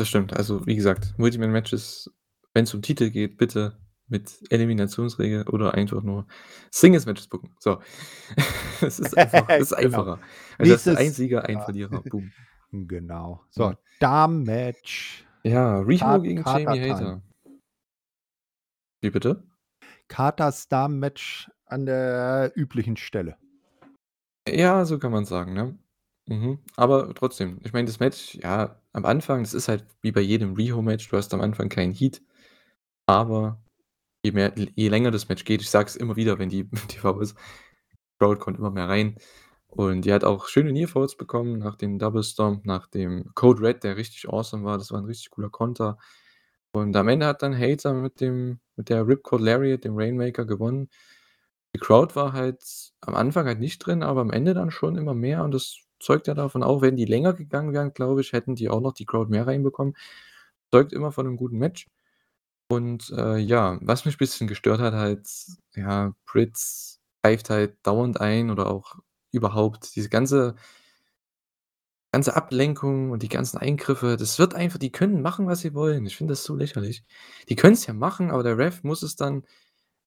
[0.00, 0.36] Das stimmt.
[0.36, 2.10] Also, wie gesagt, Multi-Man-Matches,
[2.54, 3.78] wenn's um Titel geht, bitte
[4.08, 6.26] mit Eliminationsregel oder einfach nur
[6.72, 7.54] Singles-Matches booken.
[7.60, 7.80] So.
[8.82, 9.82] Es ist einfach ist Genau.
[9.82, 10.18] einfacher.
[10.58, 11.60] Also, hast du ein Sieger, ein.
[11.60, 12.32] Verlierer, boom.
[12.72, 13.44] Genau.
[13.50, 13.78] So, Ja.
[14.00, 15.26] Damen-Match.
[15.42, 16.80] Ja, Riho gegen Jamie Time.
[16.94, 17.22] Hayter.
[19.02, 19.42] Wie bitte?
[20.08, 23.36] Carters Damen-Match an der üblichen Stelle.
[24.48, 25.78] Ja, so kann man's sagen, ne?
[26.26, 26.58] Mhm.
[26.76, 30.54] Aber trotzdem, ich meine, das Match, ja, am Anfang, das ist halt wie bei jedem
[30.54, 32.22] Riho-Match, du hast am Anfang keinen Heat,
[33.06, 33.62] aber
[34.24, 37.20] je mehr je länger das Match geht ich sage es immer wieder, wenn die TV
[37.20, 37.36] ist,
[38.20, 39.16] Crowd kommt immer mehr rein.
[39.68, 43.84] Und die hat auch schöne Nearfalls bekommen nach dem Double Stomp, nach dem Code Red,
[43.84, 44.78] der richtig awesome war.
[44.78, 45.98] Das war 'n richtig cooler Konter.
[46.72, 50.90] Und am Ende hat dann Hayter mit dem mit der Ripcord Lariat, dem Rainmaker, gewonnen.
[51.74, 52.62] Die Crowd war halt
[53.02, 56.26] am Anfang halt nicht drin, aber am Ende dann schon immer mehr und das zeugt
[56.28, 59.06] ja davon auch wären die länger gegangen wären, glaube ich, hätten die auch noch die
[59.06, 59.96] Crowd mehr reinbekommen.
[60.72, 61.86] Zeugt immer von 'nem guten Match.
[62.68, 65.28] Und, äh, ja, was mich bisschen gestört hat halt,
[65.74, 68.96] ja, Britz greift halt dauernd ein oder auch
[69.32, 70.56] überhaupt diese ganze
[72.12, 76.06] ganze Ablenkung und die ganzen Eingriffe, das wird einfach die können machen, was sie wollen.
[76.06, 77.04] Ich finde das so lächerlich.
[77.48, 79.44] Die können's ja machen, aber der Ref muss es dann,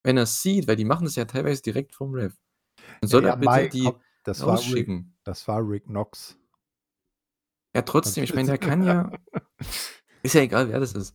[0.04, 2.34] wenn er's sieht weil die machen das ja teilweise direkt vorm Ref.
[3.00, 4.90] Dann Ja, soll er ja, bitte mei die das war Rick
[5.24, 6.36] das war Rick Knox.
[7.74, 9.10] Ja, trotzdem, ich meine, der kann ja
[10.22, 11.14] ist ja egal, wer das ist.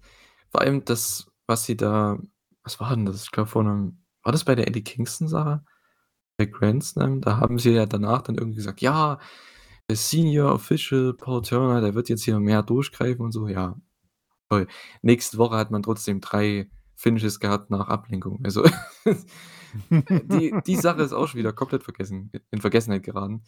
[0.51, 2.17] Vor allem das was sie da
[2.63, 3.23] was war denn das?
[3.23, 5.63] Ich glaube, vor 'nem war das bei der Eddie Kingston-Sache?
[6.37, 7.21] Bei Grand Slam?
[7.21, 9.19] Da haben sie ja danach dann irgendwie gesagt: „Ja,
[9.89, 13.47] der Senior Official Paul Turner, der wird jetzt hier mehr durchgreifen“ und so.
[13.47, 13.77] Ja,
[14.49, 14.67] toll.
[15.03, 18.41] Nächste Woche hat man trotzdem 3 Finishes gehabt nach Ablenkung.
[18.45, 18.65] Also,
[20.23, 23.43] die die Sache ist auch schon wieder komplett vergessen in Vergessenheit geraten.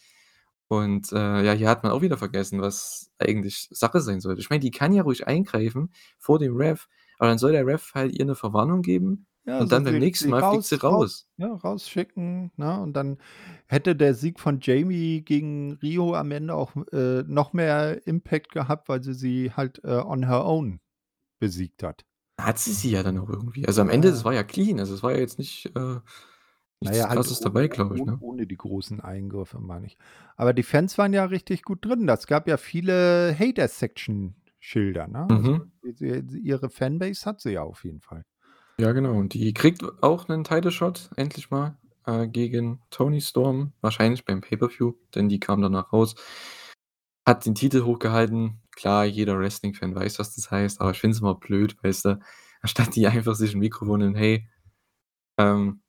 [0.69, 4.41] Und, äh, ja, hier hat man auch wieder vergessen, was eigentlich Sache sein sollte.
[4.41, 6.87] Ich meine, die kann ja ruhig eingreifen vor dem Ref,
[7.19, 10.29] aber dann soll der Ref halt ihr 'ne Verwarnung geben Ja, und dann beim nächsten
[10.29, 11.27] Mal fliegt sie raus raus raus.
[11.37, 12.79] ja, rausschicken, ne?
[12.79, 13.17] Und dann
[13.67, 18.87] hätte der Sieg von Jamie gegen Riho am Ende auch, äh, noch mehr Impact gehabt,
[18.87, 20.79] weil sie sie halt, äh, on her own
[21.39, 22.05] besiegt hat.
[22.45, 23.65] Hat sie sie ja dann auch irgendwie.
[23.67, 24.79] Also, am Ende, es war ja clean.
[24.79, 25.99] Also, es war ja jetzt nicht, äh
[26.83, 28.17] nichts ja, halt Krasses o dabei, glaube ich, ne?
[28.21, 29.97] ohne die großen Eingriffe, meine ich.
[30.35, 32.07] Aber die Fans waren ja richtig gut drin.
[32.07, 35.25] Das gab ja viele Hater-Section-Schilder, ne?
[35.27, 35.71] Also, Mhm.
[35.93, 38.23] sie ihre Fanbase hat sie ja auf jeden Fall.
[38.79, 39.13] Ja, genau.
[39.13, 44.41] Und die kriegt auch 'nen Title Shot endlich mal, äh, gegen Toni Storm, wahrscheinlich beim
[44.41, 46.15] Pay-per-View, denn die kam danach raus.
[47.27, 48.60] Hat den Titel hochgehalten.
[48.75, 52.19] Klar, jeder Wrestling-Fan weiß, was das heißt, aber ich finde es immer blöd, weißt du,
[52.61, 54.47] anstatt die einfach sich 'n Mikrofon nimmt: „Hey,
[55.37, 55.81] ähm“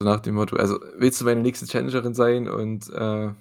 [0.00, 3.32] so nach dem Motto: „Also, willst du meine nächste Challengerin sein?“ Und, äh,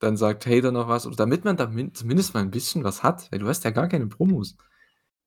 [0.00, 3.30] dann sagt Hater noch was oder damit man damin zumindest mal 'n bisschen was hat,
[3.30, 4.56] weil du hast ja gar keine Promos.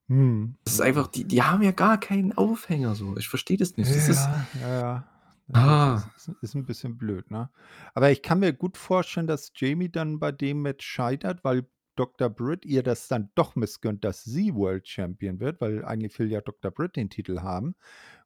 [0.10, 0.58] Mhm.
[0.68, 0.86] Das ist Ja.
[0.86, 3.16] einfach die die haben ja gar keinen Aufhänger so.
[3.18, 3.96] Ich verstehe das nicht.
[3.96, 5.06] Das ist Ja, ja,
[5.48, 5.76] ja.
[5.76, 6.16] Das ist Ah.
[6.16, 7.50] ist ist 'n bisschen blöd, ne?
[7.94, 12.30] Aber ich kann mir gut vorstellen, dass Jamie dann bei dem Match scheitert, weil Dr.
[12.30, 16.42] Britt ihr das dann doch missgönnt, dass sie World Champion wird, weil eigentlich will ja
[16.42, 16.72] Dr.
[16.72, 17.76] Britt den Titel haben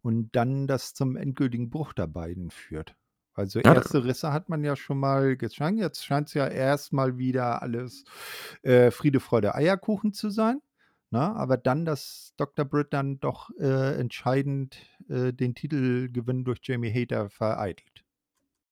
[0.02, 2.96] und dann das zum endgültigen Bruch der beiden führt.
[3.34, 5.78] Also, Ja, erste Risse hat man ja schon mal gezeigt.
[5.80, 8.04] Jetzt scheint's ja erst mal wieder alles,
[8.64, 10.62] äh, Friede, Freude, Eierkuchen zu sein,
[11.12, 11.22] ne?
[11.36, 12.66] Aber dann, dass Dr.
[12.66, 14.78] Britt dann doch, äh, entscheidend,
[15.10, 18.04] äh, den Titelgewinn durch Jamie Hater vereitelt.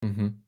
[0.01, 0.43] Mhm.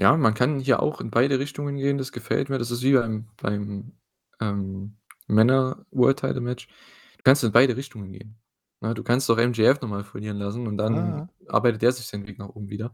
[0.00, 2.58] Ja, man kann hier auch in beide Richtungen gehen, das gefällt mir.
[2.58, 3.92] Das ist wie beim beim,
[4.40, 4.96] ähm,
[5.28, 6.68] Männer-World-Title-Match.
[6.68, 8.36] Du kannst in beide Richtungen gehen,
[8.80, 8.94] ne?
[8.94, 11.28] Du kannst auch MJF noch mal verlieren lassen und dann Ah.
[11.48, 12.92] arbeitet der sich seinen Weg nach oben wieder.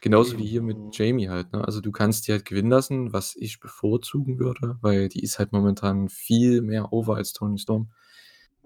[0.00, 0.78] Genauso wie hier mit.
[0.92, 1.64] Jamie halt, ne?
[1.64, 5.52] Also, du kannst die halt gewinnen lassen, was ich bevorzugen würde, weil die ist halt
[5.52, 7.90] momentan viel mehr over als Toni Storm.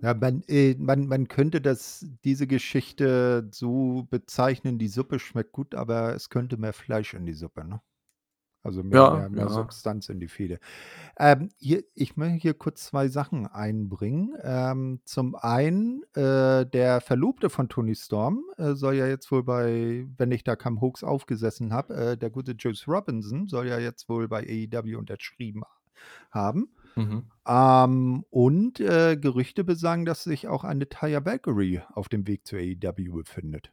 [0.02, 5.74] Ja, man äh, man man könnte das diese Geschichte so bezeichnen, die Suppe schmeckt gut,
[5.74, 7.82] aber es könnte mehr Fleisch in die Suppe, ne?
[8.62, 9.48] Also, mehr Ja, mehr mehr ja.
[9.48, 10.58] Substanz in die Fehde.
[11.18, 14.36] Ähm, hier ich möchte hier kurz 2 Sachen einbringen.
[14.42, 20.06] Ähm, zum einen, äh, der Verlobte von Toni Storm, äh, soll ja jetzt wohl bei
[20.18, 24.08] wenn ich da keinem Hoax aufgesessen habe, äh, der gute Juice Robinson soll ja jetzt
[24.10, 25.62] wohl bei AEW unterschrieben
[26.30, 26.68] haben.
[26.96, 27.30] Mhm.
[27.46, 32.56] Ähm, und, äh, Gerüchte besagen, dass sich auch eine Taya Valkyrie auf dem Weg zu
[32.56, 33.72] AEW befindet.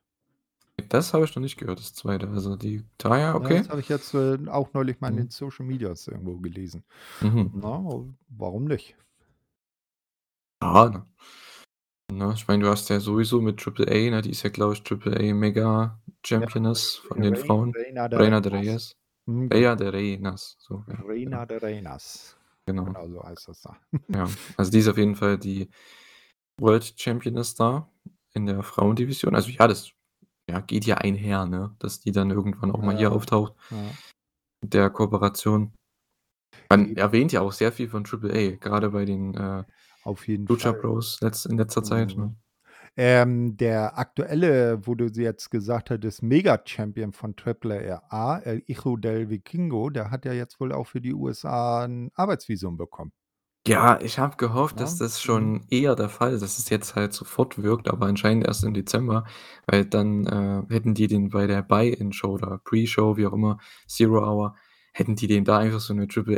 [0.90, 2.18] Das habe ich noch nicht gehört, das 2.
[2.18, 3.70] Also, die Taya, Ja, das okay.
[3.70, 5.18] habe ich jetzt, äh, auch neulich mal in Mhm.
[5.20, 6.84] den Social Medias irgendwo gelesen.
[7.22, 7.52] Mhm.
[7.56, 7.84] Na,
[8.30, 8.96] warum nicht?
[10.62, 11.06] Ja, ne?
[12.12, 14.74] Ne, ich meine, du hast ja sowieso mit Triple A, ne, die ist ja, glaube
[14.74, 17.74] ich, Triple A Mega Ja, Championess von den Rei Frauen.
[17.76, 18.66] Reina de Reina de Reinas.
[18.68, 18.96] Reyes.
[19.26, 19.92] Mhm, Reina genau.
[19.92, 21.46] de Reinas, so, ja, Reina genau.
[21.46, 22.38] de Reinas.
[22.66, 22.86] Genau.
[22.86, 23.78] Genau so heißt das da.
[24.08, 24.28] Ja,
[24.58, 25.70] also, die ist auf jeden Fall die
[26.60, 27.90] World Championess da
[28.34, 29.36] in der Frauendivision.
[29.36, 29.92] Also, ja, das,
[30.50, 33.78] ja, geht ja einher, ne, dass die dann irgendwann auch mal hier auftaucht ja.
[34.62, 35.74] mit der Kooperation.
[36.70, 39.64] Man erwähnt ja auch sehr viel von Triple A, grade bei den, äh,
[40.04, 40.82] Auf jeden Lucha Fall.
[40.82, 42.24] Bros letz in letzter Zeit, Mhm.
[42.24, 42.36] ne?
[43.00, 48.98] Ähm, der aktuelle, wo du sie jetzt gesagt hattest, Mega-Champion von Triple A, El Hijo
[48.98, 53.12] del Vikingo, der hat ja jetzt wohl auch für die USA 'n Arbeitsvisum bekommen.
[53.70, 55.22] Ja, ich habe gehofft, dass das Mhm.
[55.22, 58.74] schon eher der Fall ist, dass es jetzt halt sofort wirkt, aber anscheinend erst im
[58.74, 59.26] Dezember,
[59.66, 63.58] weil dann, äh, hätten die den bei der Buy-in-Show oder Pre-Show, wie auch immer,
[63.88, 64.56] Zero Hour,
[64.94, 66.38] hätten die dem da einfach so 'ne Triple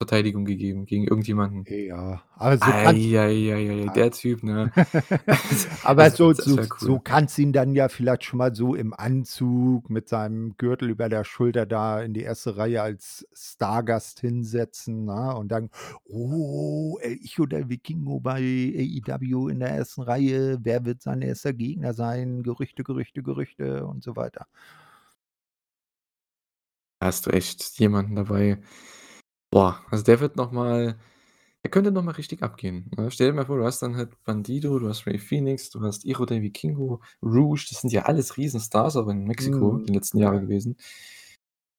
[0.00, 1.66] A-Verteidigung gegeben gegen irgendjemanden.
[1.68, 3.90] Ja, aber so Ei, kann's ei, ei, ei, ja.
[3.90, 4.72] der Typ, ne?
[5.82, 7.00] Aber so das so wäre so cool.
[7.00, 11.24] kannst ihn dann ja vielleicht schon mal so im Anzug mit seinem Gürtel über der
[11.24, 12.56] Schulter da in die 1.
[12.56, 15.34] Reihe als Stargast hinsetzen, ne?
[15.36, 15.70] Und dann:
[16.04, 20.06] „Oh, Hijo del Vikingo bei AEW in der 1.
[20.06, 20.58] Reihe.
[20.62, 22.42] Wer wird sein erster Gegner sein?
[22.42, 24.46] Gerüchte, Gerüchte, Gerüchte“ und so weiter.
[27.02, 28.58] Hast du echt jemanden dabei.
[29.52, 30.96] Boah, also, der wird noch mal
[31.64, 33.10] der könnte noch mal richtig abgehen, ne?
[33.10, 36.04] Stell dir mal vor, du hast dann halt Bandido, du hast Rey Fenix, du hast
[36.04, 39.86] Hijo del Vikingo, Rush, das sind ja alles Riesenstars auch in Mexiko Mhm.
[39.86, 40.26] die letzten Ja.
[40.26, 40.76] Jahre gewesen.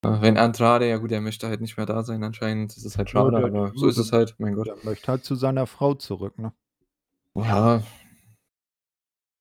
[0.03, 2.75] Äh, wenn Andrade ja gut, der möchte halt nicht mehr da sein anscheinend.
[2.75, 4.67] Das ist halt Ja, schade, der aber so ist der es halt, mein Gott.
[4.67, 6.53] der möchte halt zu seiner Frau zurück, ne?
[7.35, 7.81] Ja.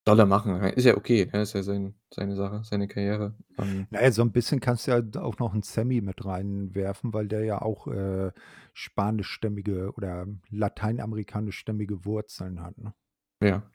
[0.07, 0.61] Soll er machen.
[0.63, 1.41] Ist ja okay, ne?
[1.41, 3.35] Ist ja sein seine Sache, seine Karriere.
[3.59, 7.11] Ähm Na ja, so 'n bisschen kannst du ja auch noch 'n Sammy mit reinwerfen,
[7.13, 8.31] weil der ja auch, äh,
[8.73, 12.93] spanischstämmige oder lateinamerikanischstämmige Wurzeln hat, ne?
[13.41, 13.69] Ja.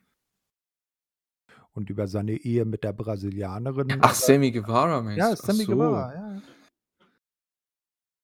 [1.75, 5.35] Und über seine Ehe mit der Brasilianerin Ach, Sammy Guevara meinst ja, du?
[5.35, 5.73] Sammy so.
[5.73, 6.41] Guevara, ja.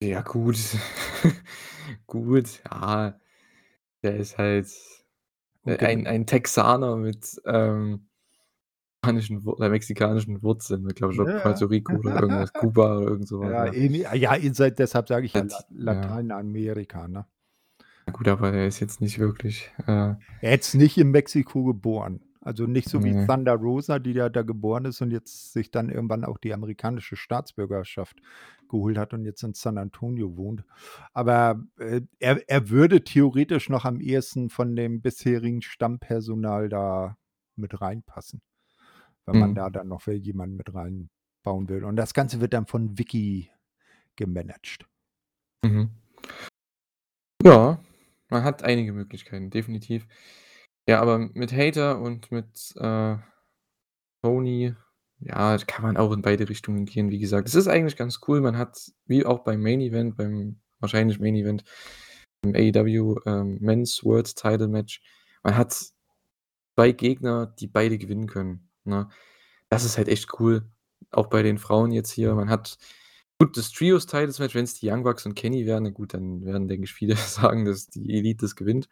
[0.02, 0.56] Ja gut.
[2.06, 3.20] Gut, ja.
[4.02, 4.68] Der ist halt,
[5.64, 8.06] Äh, gen ein ein Texaner mit, ähm,
[9.06, 11.38] äh, mexikanischen Wurzeln, mit glaube ich, Ja, ja.
[11.40, 13.72] Puerto Rico oder irgendwas, Kuba oder irgend so was, Ja, ja.
[13.72, 15.76] irgendwie ja, ihr seid deshalb sage ich ja La Lat ja.
[15.78, 17.26] Lateinamerika, ne?
[18.06, 22.20] Ja gut, aber er ist jetzt nicht wirklich, äh Er ist nicht in Mexiko geboren.
[22.42, 23.26] Also, nicht so wie Ne.
[23.26, 27.14] Thunder Rosa, die ja da geboren ist und jetzt sich dann irgendwann auch die amerikanische
[27.16, 28.16] Staatsbürgerschaft
[28.70, 30.64] geholt hat und jetzt in San Antonio wohnt.
[31.12, 37.16] Aber, äh, er er würde theoretisch noch am ehesten von dem bisherigen Stammpersonal da
[37.56, 38.40] mit reinpassen,
[39.26, 39.72] wenn man da Mhm.
[39.72, 41.84] dann noch will jemanden mit reinbauen will.
[41.84, 43.50] Und das Ganze wird dann von Vickie
[44.16, 44.86] gemanagt.
[45.64, 45.90] Mhm.
[47.44, 47.82] Ja,
[48.28, 50.06] man hat einige Möglichkeiten, definitiv.
[50.88, 53.16] Ja, aber mit Hayter und mit, äh,
[54.22, 54.74] Tony,
[55.20, 57.48] ja, kann man auch in beide Richtungen gehen, wie gesagt.
[57.48, 58.40] Es ist eigentlich ganz cool.
[58.40, 61.64] Man hat, wie auch beim Main Event, beim wahrscheinlich Main Event
[62.42, 65.02] im AEW, ähm, Men's World Title Match
[65.42, 65.72] man hat
[66.76, 69.08] 2 Gegner, die beide gewinnen können, ne?
[69.70, 70.64] Das ist halt echt cool.
[71.12, 72.34] Auch bei den Frauen jetzt hier.
[72.34, 72.78] Man hat
[73.40, 76.44] gut, das Trios Titles Match, wenn's die Young Bucks und Kenny wären, na gut, dann
[76.46, 78.88] werden, denke ich, viele sagen, dass die Elite das gewinnt,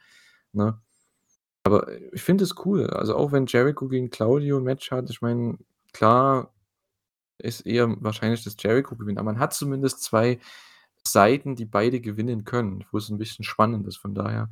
[0.53, 0.81] ne?
[1.65, 2.89] Aber, ich finde es cool.
[2.91, 5.59] Also, auch wenn Jericho gegen Claudio 'n Match hat, ich meine,
[5.93, 6.53] klar
[7.39, 10.41] ist eher wahrscheinlich, dass Jericho gewinnt, aber man hat zumindest 2
[11.07, 13.99] Seiten, die beide gewinnen können, wo es 'n bisschen spannend ist.
[13.99, 14.51] Von daher,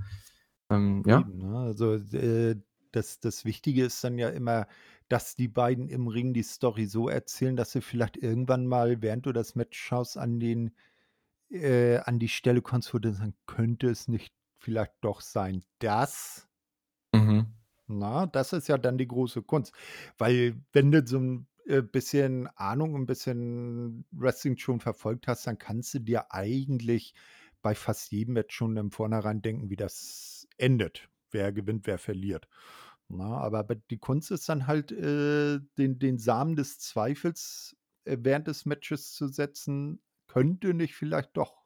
[0.71, 1.31] ähm, ja.
[1.35, 1.59] Ne?
[1.59, 2.57] Also, äh,
[2.93, 4.67] das das Wichtige ist dann ja immer,
[5.09, 9.27] dass die beiden im Ring die Story so erzählen, dass du vielleicht irgendwann mal, während
[9.27, 10.75] du das Match schaust, an den
[11.51, 16.49] äh, an die Stelle kommst, wo du sagen: „Könnte es nicht vielleicht doch sein, dass“
[17.15, 17.56] Mhm.
[17.89, 19.73] Na, das ist ja dann die große Kunst.
[20.19, 25.59] Weil wenn du so 'n, äh, bisschen Ahnung, 'n bisschen Wrestling schon verfolgt hast, dann
[25.59, 27.15] kannst du dir eigentlich
[27.63, 32.49] bei fast jedem Match schon im Vornherein denken, wie das endet, wer gewinnt, wer verliert,
[33.09, 33.25] ne?
[33.25, 38.49] Aber be die Kunst ist dann halt, äh, den den Samen des Zweifels, äh, während
[38.49, 41.63] des Matches zu setzen: „Könnte nicht vielleicht doch“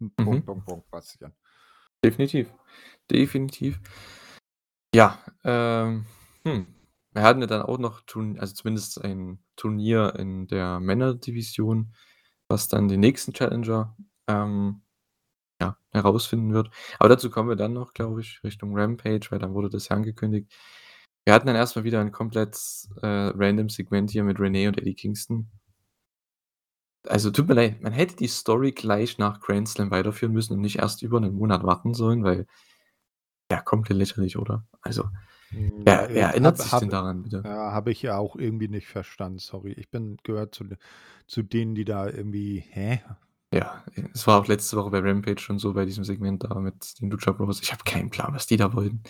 [0.00, 0.44] hm, Punkt, Mhm.
[0.44, 1.34] Punkt, Punkt passieren.
[2.04, 2.52] Definitiv.
[3.10, 3.80] Definitiv.
[4.94, 6.06] Ja, ähm,
[6.44, 6.66] hm,
[7.12, 11.92] wir hatten ja dann auch noch Turn also, zumindest ein Turnier in der Männerdivision,
[12.48, 13.94] was dann den nächsten Challenger,
[14.28, 14.80] ähm,
[15.60, 16.70] ja, herausfinden wird.
[16.98, 19.96] Aber dazu kommen wir dann noch, glaube ich, Richtung Rampage, weil dann wurde das ja
[19.96, 20.52] angekündigt.
[21.26, 22.56] Wir hatten dann erst mal wieder 'n komplett,
[23.02, 25.50] äh, random Segment hier mit Renee und Eddie Kingston.
[27.06, 30.60] Also, tut mir leid, man hätte die Story gleich nach Grand Slam weiterführen müssen und
[30.60, 32.46] nicht erst über 'nen Monat warten sollen, weil
[33.50, 34.66] ja, komplett lächerlich, oder?
[34.82, 35.08] Also,
[35.50, 37.46] Hm, wer wer äh, erinnert habe sich denn daran bitte?
[37.46, 39.72] ja, habe ich ja auch irgendwie nicht verstanden, sorry.
[39.72, 40.64] Ich bin gehöre zu
[41.26, 43.02] zu denen, die da irgendwie hä?
[43.52, 43.82] Ja,
[44.12, 47.10] es war auch letzte Woche bei Rampage schon so bei diesem Segment da mit den
[47.10, 47.62] Lucha Bros.
[47.62, 49.02] Ich habe keinen Plan, was die da wollten.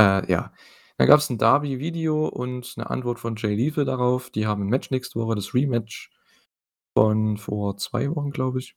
[0.00, 0.52] Äh, ja.
[0.98, 4.30] Dann gab's 'n Darby-Video und 'ne Antwort von Jay Lethal darauf.
[4.30, 6.10] Die haben 'n Match nächste Woche, das Rematch
[6.96, 8.74] von vor 2 Wochen, glaube ich.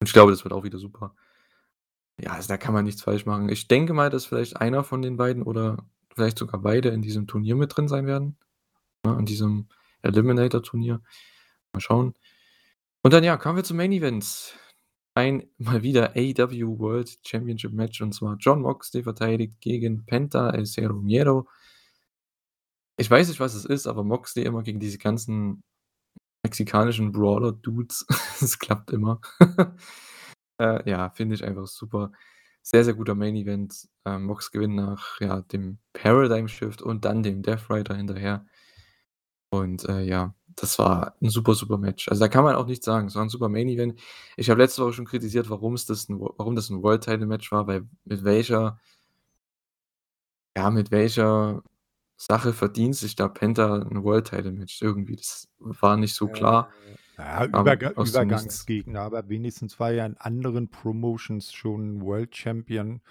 [0.00, 1.14] Und ich glaube, das wird auch wieder super.
[2.20, 3.48] Ja, also, da kann man nichts falsch machen.
[3.48, 5.78] Ich denke mal, dass vielleicht einer von den beiden oder
[6.14, 8.36] vielleicht sogar beide in diesem Turnier mit drin sein werden,
[9.04, 9.68] ne, in diesem
[10.02, 11.00] Eliminator-Turnier.
[11.72, 12.14] Mal schauen.
[13.02, 14.56] Und dann, ja, kommen wir zum Main Event.
[15.14, 20.66] Ein mal wieder AEW World Championship Match und zwar Jon Moxley verteidigt gegen Penta El
[20.66, 21.48] Zero Miedo.
[22.96, 25.64] Ich weiß nicht, was es ist, aber Moxley immer gegen diese ganzen
[26.44, 28.06] mexikanischen Brawler-Dudes,
[28.40, 29.20] es klappt immer.
[30.60, 32.12] Äh, ja, finde ich einfach super.
[32.62, 33.88] Sehr, sehr guter Main Event.
[34.04, 38.46] Ähm, Mox gewinnt nach, ja, dem Paradigm Shift und dann dem Death Rider hinterher.
[39.52, 42.08] Und, äh, ja, das war 'n super, super Match.
[42.08, 43.08] Also, da kann man auch nichts sagen.
[43.08, 44.00] Es war 'n super Main Event.
[44.36, 47.26] Ich habe letzte Woche schon kritisiert, warum's das 'n Wo warum das 'n World Title
[47.26, 48.78] Match war, weil mit welcher
[50.56, 51.62] ja, mit welcher
[52.16, 55.16] Sache verdient sich da Penta 'n World Title Match irgendwie?
[55.16, 56.70] Das war nicht so Äh, klar.
[56.88, 57.96] ja, Kam Überga Nichts.
[57.96, 63.02] Übergangsgegner, aber wenigstens war er in anderen Promotions schon World Champion.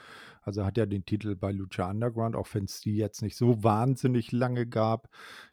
[0.41, 4.32] Also, hat er den Titel bei Lucha Underground, auch wenn's die jetzt nicht so wahnsinnig
[4.34, 5.10] lange gab,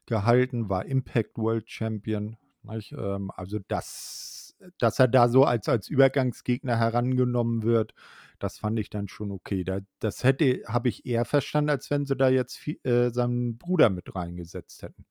[0.06, 2.36] gehalten, war Impact World Champion?
[2.68, 7.94] Ähm, also, dass dass er da so als als Übergangsgegner herangenommen wird,
[8.40, 9.64] Das fand ich dann schon okay.
[9.64, 13.58] Da das hätte habe ich eher verstanden, als wenn sie da jetzt vi äh, seinen
[13.58, 15.06] Bruder mit reingesetzt hätten,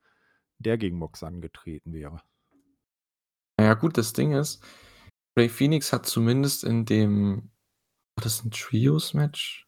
[0.59, 2.21] der gegen Mox angetreten wäre.
[3.59, 4.63] Na ja gut, das Ding ist,
[5.37, 7.51] Rey Fenix hat zumindest in dem
[8.15, 9.67] war das 'n Trios-Match?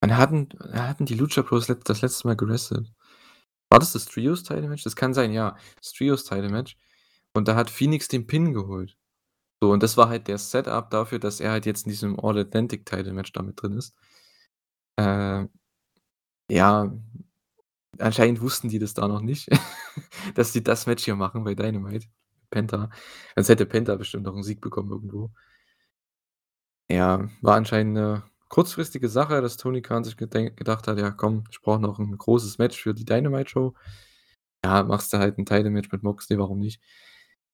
[0.00, 2.90] Wann hatten hatten die Lucha Bros das letzte Mal gewrestelt?
[3.70, 4.84] War das das Trios-Title-Match?
[4.84, 5.58] Das kann sein, ja.
[5.76, 6.78] Das Trios-Title-Match.
[7.34, 8.96] Und da hat Fenix den Pin geholt.
[9.62, 12.38] So, und das war halt der Setup dafür, dass er halt jetzt in diesem All
[12.38, 13.94] Atlantic Title Match da mit drin ist.
[14.98, 15.46] Äh,
[16.50, 16.92] ja,
[17.98, 19.48] anscheinend wussten die das da noch nicht,
[20.34, 22.08] dass die das Match hier machen bei Dynamite.
[22.52, 22.90] Penta.
[23.36, 25.32] Sonst hätte Penta bestimmt noch 'n Sieg bekommen irgendwo.
[26.90, 31.60] Ja, war anscheinend 'ne kurzfristige Sache, dass Tony Khan sich gedacht hat: „Ja komm, ich
[31.62, 33.74] brauche noch 'n großes Match für die Dynamite Show.“
[34.64, 36.80] Ja, machst du halt 'n Title Match mit Moxley, warum nicht?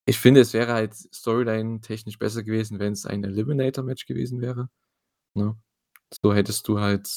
[0.07, 4.71] Ich finde, es wäre halt storyline-technisch besser gewesen, wenn's ein Eliminator-Match gewesen wäre,
[5.35, 5.57] ne?
[6.23, 7.09] So hättest du halt,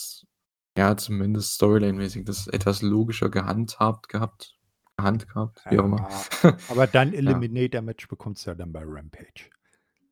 [0.77, 4.53] ja, zumindest storyline-mäßig das etwas logischer gehandhabt gehabt
[5.01, 6.07] gehandhabt, wie auch immer.
[6.69, 7.13] Aber dann.
[7.13, 9.49] Eliminator-Match bekommst du ja dann bei Rampage.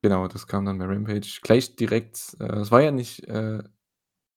[0.01, 3.61] Genau, das kam dann bei Rampage gleich direkt äh, es war ja nicht, äh,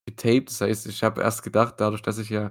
[0.06, 0.50] getaped.
[0.50, 2.50] Das heißt, ich habe erst gedacht, dadurch, dass ich ja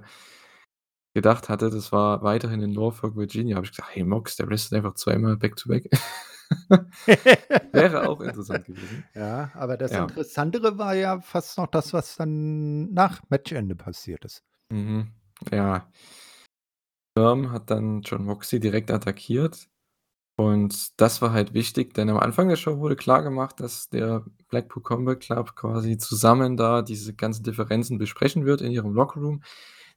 [1.14, 4.78] gedacht hatte, das war weiterhin in Norfolk, Virginia, habe ich gesagt: „Hey Mox, der wrestelt
[4.78, 5.88] einfach zweimal back to back.“
[7.72, 9.04] Wäre auch interessant gewesen.
[9.14, 10.04] Ja, aber das Ja.
[10.04, 14.42] Interessantere war ja fast noch das, was dann nach Matchende passiert ist.
[14.70, 15.08] Mhm,
[15.50, 15.86] ja.
[17.16, 19.68] Sperm hat dann Jon Moxley direkt attackiert
[20.36, 24.82] und das war halt wichtig, denn am Anfang der Show wurde klargemacht, dass der Blackpool
[24.82, 29.42] Combat Club quasi zusammen da diese ganzen Differenzen besprechen wird in ihrem Lockerroom,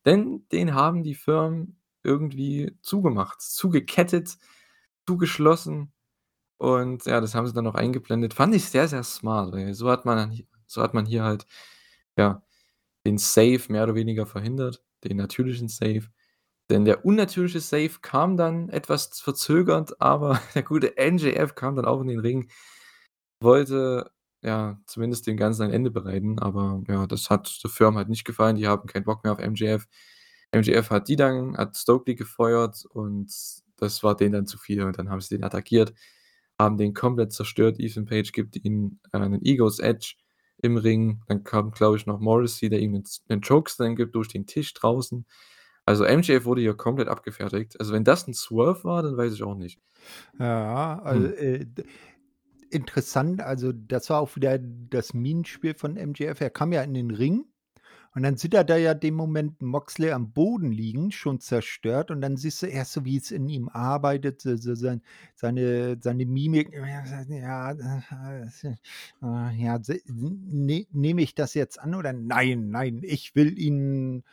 [0.05, 4.38] denn den haben die Firmen irgendwie zugemacht, zugekettet,
[5.07, 5.93] zugeschlossen
[6.59, 8.34] und ja, das haben sie dann auch eingeblendet.
[8.36, 11.45] Fand ich sehr, sehr smart, so hat man so hat man hier halt,
[12.18, 12.43] ja,
[13.07, 16.05] den Save mehr oder weniger verhindert, den natürlichen Save.
[16.70, 22.01] Denn der unnatürliche Save kam dann etwas verzögert, aber der gute MJF kam dann auch
[22.01, 22.49] in den Ring,
[23.41, 24.11] wollte,
[24.43, 28.26] ja, zumindest dem Ganzen ein Ende bereiten, aber ja, das hat der Firm halt nicht
[28.26, 28.57] gefallen.
[28.57, 29.88] Die haben keinen Bock mehr auf MJF.
[30.53, 33.32] MJF hat die dann hat Stokely gefeuert und
[33.78, 35.93] das war denen dann zu viel und dann haben sie den attackiert,
[36.59, 37.80] haben den komplett zerstört.
[37.80, 40.16] Ethan Page gibt ihnen einen Ego's Edge
[40.63, 41.22] im Ring.
[41.28, 44.47] Dann kam, glaube ich, noch Morrissey, der ihm 'nen Z 'nen Chokeslam gibt durch den
[44.47, 45.26] Tisch draußen.
[45.86, 47.79] Also, MJF wurde hier komplett abgefertigt.
[47.79, 49.79] Also, wenn das 'n Swerve war, dann weiß ich auch nicht.
[50.39, 51.36] Ja, also, Hm.
[51.36, 51.65] äh,
[52.71, 56.41] interessant, also, das war auch wieder das Minenspiel von MJF.
[56.41, 57.45] Er kam ja in den Ring
[58.15, 62.21] und dann sieht er da ja den Moment Moxley am Boden liegen, schon zerstört und
[62.21, 65.03] dann siehst du erst so, wie es in ihm arbeitet, so so sein
[65.36, 66.71] seine seine Mimik.
[67.29, 67.71] Ja,
[69.23, 74.23] äh, ja, se ne nehme ich das jetzt an oder nein, nein, ich will ihn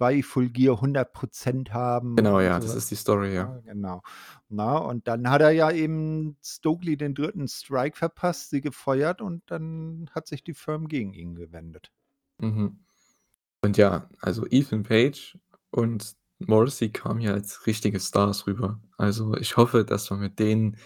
[0.00, 3.42] bei Full Gear 100% haben Genau, ja, so das ist die Story, ja.
[3.42, 4.02] Ja, genau.
[4.48, 7.46] Na, und dann hat er ja eben Stokely den 3.
[7.46, 11.92] Strike verpasst, sie gefeuert und dann hat sich die Firm gegen ihn gewendet.
[12.38, 12.78] Mhm.
[13.62, 15.38] Und ja, also, Ethan Page
[15.70, 18.80] und Morrissey kamen hier als richtige Stars rüber.
[18.96, 20.78] Also, ich hoffe, dass man mit denen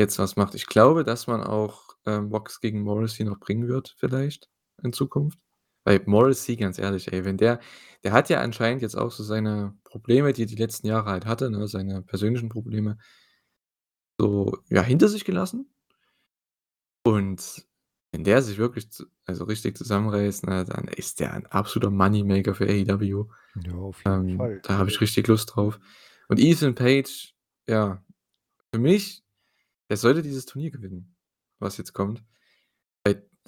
[0.00, 0.54] jetzt was macht.
[0.54, 4.48] Ich glaube, dass man auch, ähm, Mox gegen Morrissey noch bringen wird vielleicht
[4.82, 5.38] in Zukunft.
[5.84, 7.60] Weil Morrissey, ganz ehrlich, ey, wenn der
[8.04, 11.26] der hat ja anscheinend jetzt auch so seine Probleme, die er die letzten Jahre halt
[11.26, 12.96] hatte, ne, seine persönlichen Probleme
[14.18, 15.66] so, ja, hinter sich gelassen.
[17.04, 17.66] Und
[18.12, 22.54] wenn der sich wirklich zu also, richtig zusammenreißt, ne, dann ist der ein absoluter Moneymaker
[22.54, 23.26] für AEW.
[23.64, 24.60] Ja, auf jeden Ähm, Fall.
[24.62, 25.78] da habe Also ich richtig Lust drauf.
[26.28, 27.34] Und Ethan Page,
[27.68, 28.04] ja,
[28.74, 29.22] für mich,
[29.90, 31.16] der sollte dieses Turnier gewinnen,
[31.60, 32.24] was jetzt kommt.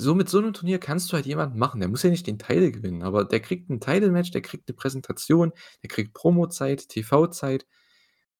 [0.03, 1.79] So mit so 'nem Turnier kannst du halt jemanden machen.
[1.81, 4.75] Der muss ja nicht den Title gewinnen, aber der kriegt 'n Title-Match, der kriegt 'ne
[4.75, 7.67] Präsentation, der kriegt Promozeit, TV-Zeit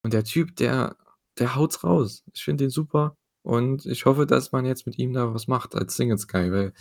[0.03, 0.97] und der Typ, der
[1.39, 2.23] der haut's raus.
[2.33, 5.75] Ich finde den super und ich hoffe, dass man jetzt mit ihm da was macht
[5.75, 6.73] als Singles Guy, weil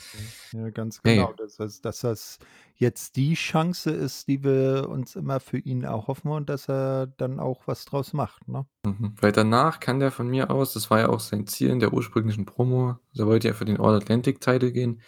[0.53, 1.17] Ja, ganz hey.
[1.17, 2.39] genau, dass das dass das
[2.77, 7.41] jetzt die Chance ist, die wir uns immer für ihn erhoffen und dass er dann
[7.41, 8.65] auch was draus macht, ne?
[8.85, 11.79] Mhm, weil danach kann der von mir aus das war ja auch sein Ziel in
[11.81, 15.01] der ursprünglichen Promo, der wollte ja für den All Atlantic Title gehen.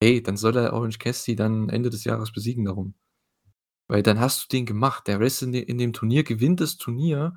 [0.00, 2.94] Ey, dann soll er Orange Cassidy dann Ende des Jahres besiegen darum.
[3.88, 5.08] Weil dann hast du den gemacht.
[5.08, 7.34] Der de in dem Turnier, gewinnt das Turnier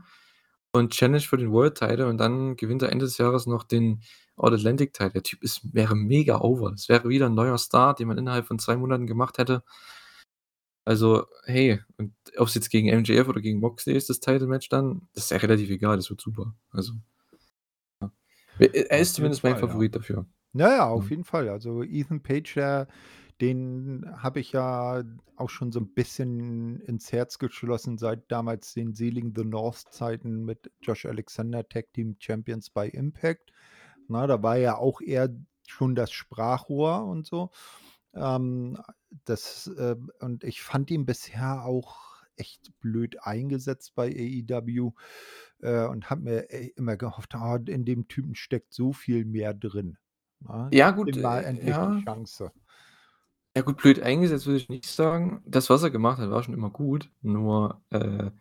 [0.73, 4.01] und challenged für den World Title und dann gewinnt er Ende des Jahres noch den
[4.37, 5.11] All Atlantic Title.
[5.13, 6.71] Der Typ ist wäre mega over.
[6.71, 9.63] Das wäre wieder 'n neuer Star, den man innerhalb von 2 Monaten gemacht hätte.
[10.87, 15.25] Also, hey, und ob's jetzt gegen MJF oder gegen Moxley ist, das Title-Match dann, das
[15.25, 16.55] ist ja relativ egal, das wird super.
[16.71, 16.93] Also,
[18.01, 18.11] ja.
[18.59, 19.85] Er ist zumindest mein Fall, ja.
[19.85, 20.27] Favorit dafür.
[20.53, 21.11] Ja, ja, auf Mhm.
[21.11, 21.49] jeden Fall.
[21.49, 22.87] Also, Ethan Page, der
[23.41, 25.03] den habe ich ja
[25.35, 30.45] auch schon so 'n bisschen ins Herz geschlossen seit damals den seligen The North Zeiten
[30.45, 33.51] mit Josh Alexander Tag Team Champions bei Impact.
[34.07, 35.29] Na, da war er auch eher
[35.67, 37.51] schon das Sprachrohr und so.
[38.15, 38.77] Ähm,
[39.25, 44.93] das, äh und ich fand ihn bisher auch echt blöd eingesetzt bei AEW,
[45.61, 49.53] äh, und habe mir, ey, immer gehofft: „Ah, in dem Typen steckt so viel mehr
[49.55, 49.97] drin,
[50.41, 50.75] ne?
[50.75, 52.03] Ja gut, mal äh, endlich die ja.
[52.03, 52.51] Chance.“
[53.55, 55.41] Ja gut, blöd eingesetzt würde ich nicht sagen.
[55.45, 58.31] Das, was er gemacht hat, war schon immer gut, nur, äh,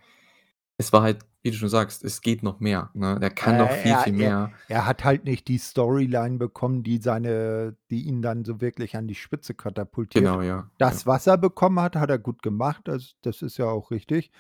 [0.78, 3.18] es war halt, wie du schon sagst, es geht noch mehr, ne?
[3.22, 4.58] Er kann noch Äh, viel, er viel er mehr.
[4.68, 9.08] er hat halt nicht die Storyline bekommen, die seine die ihn dann so wirklich an
[9.08, 10.24] die Spitze katapultiert.
[10.24, 11.02] Genau, ja, ja.
[11.02, 12.82] Das, was er bekommen hat, hat er gut gemacht.
[12.86, 14.30] Das das ist ja auch richtig,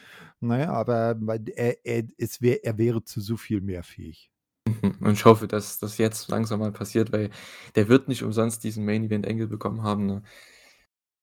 [0.40, 0.68] ne?
[0.70, 1.16] Aber
[1.56, 4.30] er er es wär er wäre zu so viel mehr fähig.
[5.00, 7.30] Und ich hoffe, dass das jetzt langsam mal passiert, weil
[7.74, 10.22] der wird nicht umsonst diesen Main Event Angle bekommen haben, ne?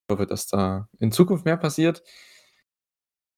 [0.10, 2.02] Ich hoffe, dass da in Zukunft mehr passiert.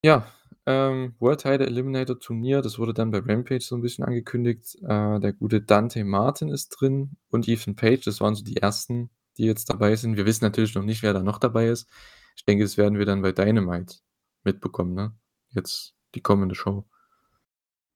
[0.03, 0.26] Ja,
[0.65, 4.76] ähm, World Title Eliminator Turnier, das wurde dann bei Rampage so 'n bisschen angekündigt.
[4.82, 8.03] Äh, der gute Dante Martin ist drin und Ethan Page.
[8.05, 10.17] Das waren so die Ersten, die jetzt dabei sind.
[10.17, 11.88] Wir wissen natürlich noch nicht, wer da noch dabei ist.
[12.36, 13.97] Ich denke, das werden wir dann bei Dynamite
[14.43, 15.13] mitbekommen, ne?
[15.49, 16.86] Jetzt die kommende Show.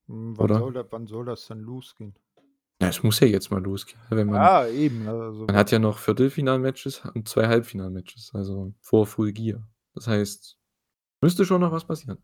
[0.08, 0.54] Hm, wann Oder?
[0.54, 2.14] soll da wann soll das denn losgehen?
[2.80, 5.78] Ja, es muss ja jetzt mal losgehen, wenn man Ja, eben, also man hat ja
[5.78, 9.66] noch Viertelfinal-Matches und 2 Halbfinal-Matches, also vor Full Gear.
[9.94, 10.58] Das heißt,
[11.22, 12.18] müsste schon noch was passieren.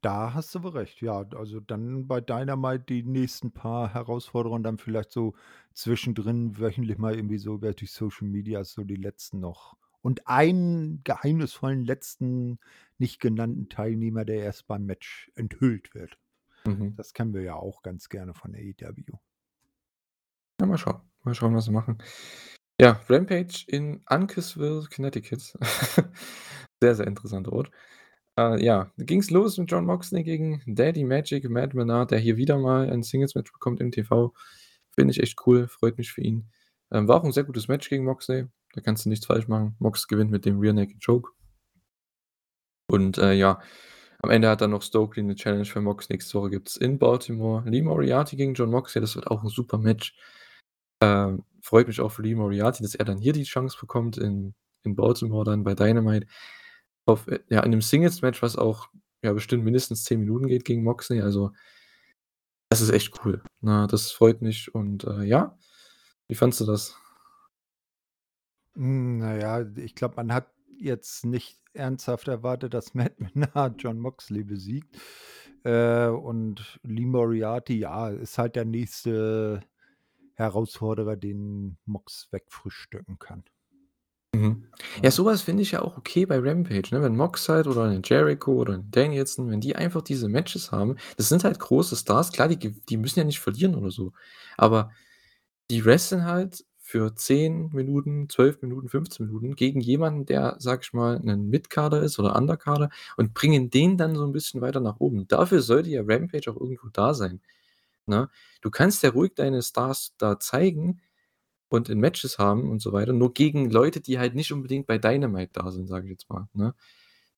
[0.00, 1.26] Da hast du wohl recht, ja.
[1.34, 5.34] Also, dann bei Dynamite die nächsten paar Herausforderungen dann vielleicht so
[5.72, 11.02] zwischendrin wöchentlich mal irgendwie so über die Social Media so die letzten noch und einen
[11.04, 12.58] geheimnisvollen letzten
[12.98, 16.18] nicht genannten Teilnehmer, der erst beim Match enthüllt wird.
[16.66, 16.94] Mhm.
[16.96, 19.18] Das kennen wir ja auch ganz gerne von AEW.
[20.60, 21.00] Ja, mal schauen.
[21.22, 21.98] Mal schauen, was sie machen.
[22.80, 25.54] Ja, Rampage in Uncasville, Connecticut.
[26.82, 27.70] Sehr, sehr interessanter Ort.
[28.38, 32.58] Äh, ja, ging's los mit Jon Moxley gegen Daddy Magic Matt Menard, der hier wieder
[32.58, 34.32] mal ein Singles-Match bekommt im TV.
[34.94, 36.50] Finde ich echt cool, freut mich für ihn.
[36.92, 38.46] Ähm, war auch 'n sehr gutes Match gegen Moxley.
[38.74, 39.76] Da kannst du nichts falsch machen.
[39.80, 41.32] Mox gewinnt mit dem Rear Naked Choke.
[42.90, 43.60] Und, äh, ja,
[44.22, 46.08] am Ende hat dann noch Stokely 'ne Challenge für Mox.
[46.08, 49.00] Nächste Woche gibt's in Baltimore Lee Moriarty gegen Jon Moxley.
[49.02, 50.14] Das wird auch 'n super Match.
[51.00, 54.54] Ähm, freut mich auch für Lee Moriarty, dass er dann hier die Chance bekommt in
[54.84, 56.26] in Baltimore dann bei Dynamite.
[57.06, 58.88] Auf äh, ja, in 'nem Singles-Match, was auch,
[59.22, 61.20] ja, bestimmt mindestens 10 Minuten geht gegen Moxley.
[61.22, 61.52] Also
[62.70, 63.86] das ist echt cool, ne?
[63.90, 65.56] Das freut mich und, äh, ja.
[66.28, 66.96] Wie fandest du das?
[68.76, 73.98] Hm, na ja, ich glaube, man hat jetzt nicht ernsthaft erwartet, dass Matt Menard Jon
[74.00, 74.96] Moxley besiegt.
[75.64, 79.60] Äh, und Lee Moriarty, ja, ist halt der nächste
[80.38, 83.44] Herausforderer, den Mox wegfrühstücken kann.
[84.34, 84.64] Mhm.
[85.02, 85.10] Ja, Ja.
[85.10, 87.02] so was finde ich ja auch okay bei Rampage, ne?
[87.02, 90.96] Wenn Mox halt oder 'n Jericho oder 'n Danielson, wenn die einfach diese Matches haben
[91.16, 92.32] das sind halt große Stars.
[92.32, 92.58] Klar, die
[92.88, 94.12] die müssen ja nicht verlieren oder so,
[94.58, 94.92] aber
[95.70, 100.92] die wresteln halt für 10 Minuten, 12 Minuten, 15 Minuten gegen jemanden, der, sage ich
[100.94, 105.00] mal, 'nen Mid-Carder ist oder Undercarder und bringen den dann so 'n bisschen weiter nach
[105.00, 105.28] oben.
[105.28, 107.40] Dafür sollte ja Rampage auch irgendwo da sein,
[108.08, 108.30] ne?
[108.62, 111.00] Du kannst ja ruhig deine Stars da zeigen
[111.70, 114.98] und in Matches haben und so weiter, nur gegen Leute, die halt nicht unbedingt bei
[114.98, 116.74] Dynamite da sind, sage ich jetzt mal, ne?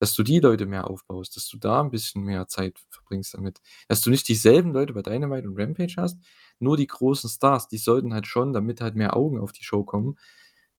[0.01, 3.61] Dass du die Leute mehr aufbaust, dass du da 'n bisschen mehr Zeit verbringst damit.
[3.89, 6.19] Dass du nicht dieselben Leute bei Dynamite und Rampage hast,
[6.61, 9.85] nur die großen Stars, die sollten halt schon, damit halt mehr Augen auf die Show
[9.85, 10.19] kommen,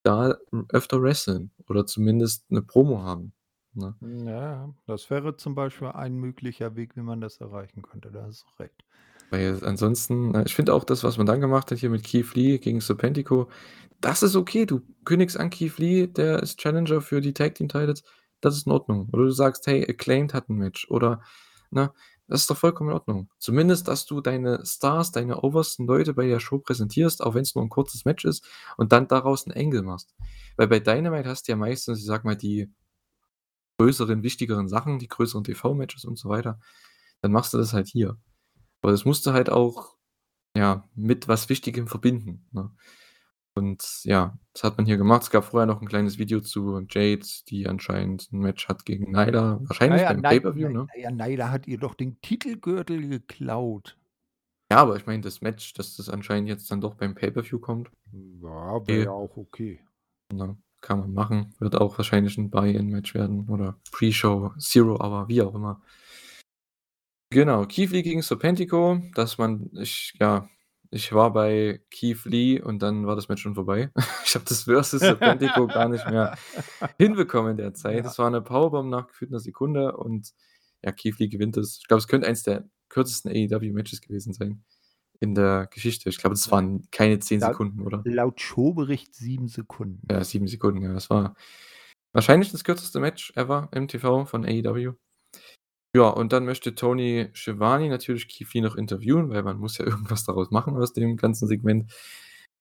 [0.04, 0.38] da
[0.70, 3.34] öfter wresteln oder zumindest 'ne Promo haben,
[3.76, 3.98] ne?
[4.04, 4.74] Ja.
[4.88, 8.10] Das wäre zum Beispiel ein möglicher Weg, wie man das erreichen könnte.
[8.12, 8.84] Da hast du recht.
[9.32, 12.36] Weil ansonsten äh, ich finde auch das, was man dann gemacht hat hier mit Keith
[12.36, 13.50] Lee gegen Serpentico,
[14.02, 14.66] das ist okay.
[14.66, 18.04] Du kündigst an, Keith Lee, der ist Challenger für die Tag Team Titles,
[18.42, 19.08] das ist in Ordnung.
[19.14, 21.22] Oder du sagst: „Hey, Acclaimed hat 'n Match“, oder
[21.72, 21.92] ne?
[22.28, 23.30] Das ist doch vollkommen in Ordnung.
[23.40, 27.64] Zumindest, dass du deine Stars, deine obersten Leute bei der Show präsentierst, auch wenn's nur
[27.64, 28.46] 'n kurzes Match ist
[28.78, 30.14] und dann daraus 'n Angle machst.
[30.58, 32.72] Weil bei Dynamite hast du ja meistens, ich sage mal, die
[33.80, 36.60] größeren, wichtigeren Sachen, die größeren TV-Matches und so weiter.
[37.22, 38.18] Dann machst du das halt hier.
[38.84, 39.96] Aber das musst du halt auch,
[40.58, 42.72] ja, mit was Wichtigem verbinden, ne?
[43.56, 45.24] Und ja, das hat man hier gemacht.
[45.24, 49.12] Es gab vorher noch 'n kleines Video zu Jade, die anscheinend 'n Match hat gegen
[49.12, 50.90] Nyla, Ja, wahrscheinlich ja, beim Pay-Per-View, ne?
[50.96, 53.98] ja, Nyla hat ihr doch den Titelgürtel geklaut.
[54.72, 57.92] Ja, aber ich meine das Match, dass das anscheinend jetzt dann doch beim Pay-Per-View kommt.
[58.14, 59.12] Ja, wäre ja Okay.
[59.12, 59.82] auch okay.
[60.32, 61.54] Ne, kann man machen.
[61.60, 65.82] Wird auch wahrscheinlich 'n Buy-in-Match werden oder Pre-Show, Zero Hour, wie auch immer.
[67.34, 70.50] Genau, Keith Lee gegen Serpentico, dass man ich ja
[70.90, 73.90] Ich war bei Keith Lee und dann war das Match schon vorbei.
[74.26, 76.38] Ich habe das Versus Serpentico gar nicht mehr
[77.00, 77.96] hinbekommen in der Zeit.
[77.98, 78.02] Ja.
[78.04, 80.32] Das war 'ne Powerbomb nach gefühlt 'ner Sekunde und
[80.84, 81.78] ja, Keith Lee gewinnt das.
[81.82, 84.66] Ich glaube, es könnte eins der kürzesten AEW-Matches gewesen sein
[85.22, 86.10] in der Geschichte.
[86.10, 86.52] Ich glaube, das Ja.
[86.54, 88.06] waren keine 10 Laut Sekunden, oder?
[88.06, 90.02] laut Showbericht 7 Sekunden.
[90.12, 90.94] Ja, 7 Sekunden, ja.
[90.94, 91.36] Das war
[92.14, 94.94] wahrscheinlich das kürzeste Match ever im TV von AEW.
[95.94, 99.86] Ja, und dann möchte Tony Schiavone natürlich Keith Lee noch interviewen, weil man muss ja
[99.88, 101.92] irgendwas daraus machen aus dem ganzen Segment.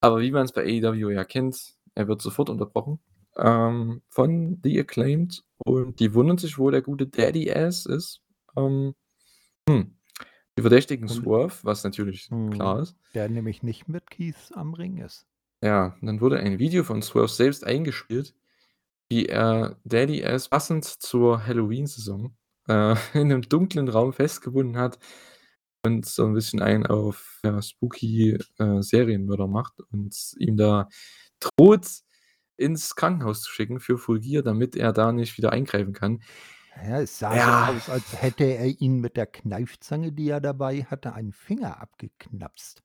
[0.01, 2.99] Aber wie man's bei AEW ja kennt, er wird sofort unterbrochen,
[3.37, 8.21] ähm, von The Acclaimed und die wundern sich, wo der gute Daddy Ass ist.
[8.57, 8.95] Ähm,
[9.69, 9.95] hm,
[10.57, 12.81] die verdächtigen Und Swerve, was natürlich klar Mhm.
[12.83, 12.95] ist.
[13.13, 15.25] Der nämlich nicht mit Keith am Ring ist.
[15.63, 18.33] Ja, und dann wurde ein Video von Swerve selbst eingespielt,
[19.09, 22.33] wie er Daddy Ass passend zur Halloween-Saison,
[22.67, 24.99] äh, in 'nem dunklen Raum festgebunden hat
[25.85, 30.89] und so 'n bisschen einen auf, ja, spooky, äh, Serienmörder macht und ihm da
[31.39, 31.87] droht,
[32.57, 36.21] ins Krankenhaus zu schicken für Full Gear, damit er da nicht wieder eingreifen kann.
[36.75, 37.39] Ja, es sah Ja.
[37.39, 41.79] so aus, als hätte er ihn mit der Kneifzange, die er dabei hatte, einen Finger
[41.81, 42.81] abgeknapst.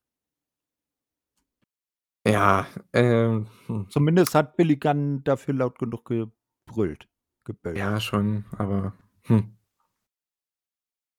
[2.27, 3.87] Ja, ähm, hm.
[3.89, 7.09] Zumindest hat Billy Gunn dafür laut genug gebrüllt
[7.45, 7.77] gebellt.
[7.77, 8.93] Ja, schon, aber,
[9.25, 9.57] hm.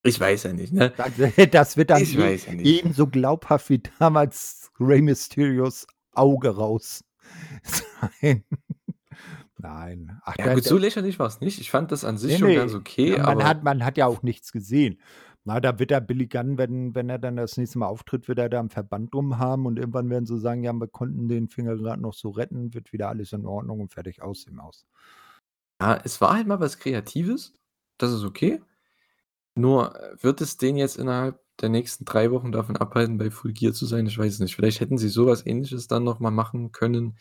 [0.07, 0.93] Ich weiß ja nicht, ne?
[1.17, 6.49] Das das wird dann Ich e weiß ja ebenso glaubhaft wie damals Rey Mysterios Auge
[6.55, 7.03] raus
[7.63, 8.43] sein.
[9.57, 10.19] Nein.
[10.23, 11.59] Ach, Ja gut, so lächerlich war's nicht.
[11.59, 12.53] Ich fand das an sich Ne, schon ne.
[12.53, 14.99] ganz okay, Ja, man hat man hat ja auch nichts gesehen.
[15.45, 18.37] Na, da wird der Billy Gunn, wenn wenn er dann das nächste Mal auftritt, wird
[18.39, 21.47] er da 'n Verband drum haben und irgendwann werden sie sagen: „Ja, wir konnten den
[21.49, 24.85] Finger grad noch so retten, wird wieder alles in Ordnung und fertig, aus die Maus.“
[25.81, 27.53] Ja, es war halt mal was Kreatives.
[27.97, 28.61] Das ist okay.
[29.57, 33.53] Nur, äh, wird es den jetzt innerhalb der nächsten 3 Wochen davon abhalten, bei Full
[33.53, 34.05] Gear zu sein?
[34.05, 34.55] Ich weiß es nicht.
[34.55, 37.17] Vielleicht hätten sie so was Ähnliches dann noch mal machen können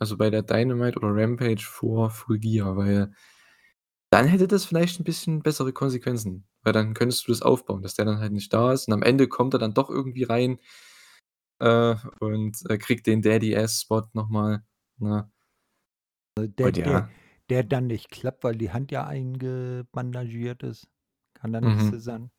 [0.00, 3.12] also, bei der Dynamite oder Rampage vor Full Gear, weil
[4.10, 7.94] dann hätte das vielleicht 'n bisschen bessere Konsequenzen, weil dann könntest du das aufbauen, dass
[7.94, 10.58] der dann halt nicht da ist und am Ende kommt er dann doch irgendwie rein,
[11.60, 14.64] äh, und, äh, kriegt den Daddy Ass Spot noch mal,
[14.98, 15.30] ne?
[16.38, 17.02] Und der ja.
[17.50, 20.88] Der dann nicht klappt, weil die Hand ja eingebandagiert ist.
[21.34, 21.88] Kann dann nicht Mhm.
[21.88, 22.30] so sein.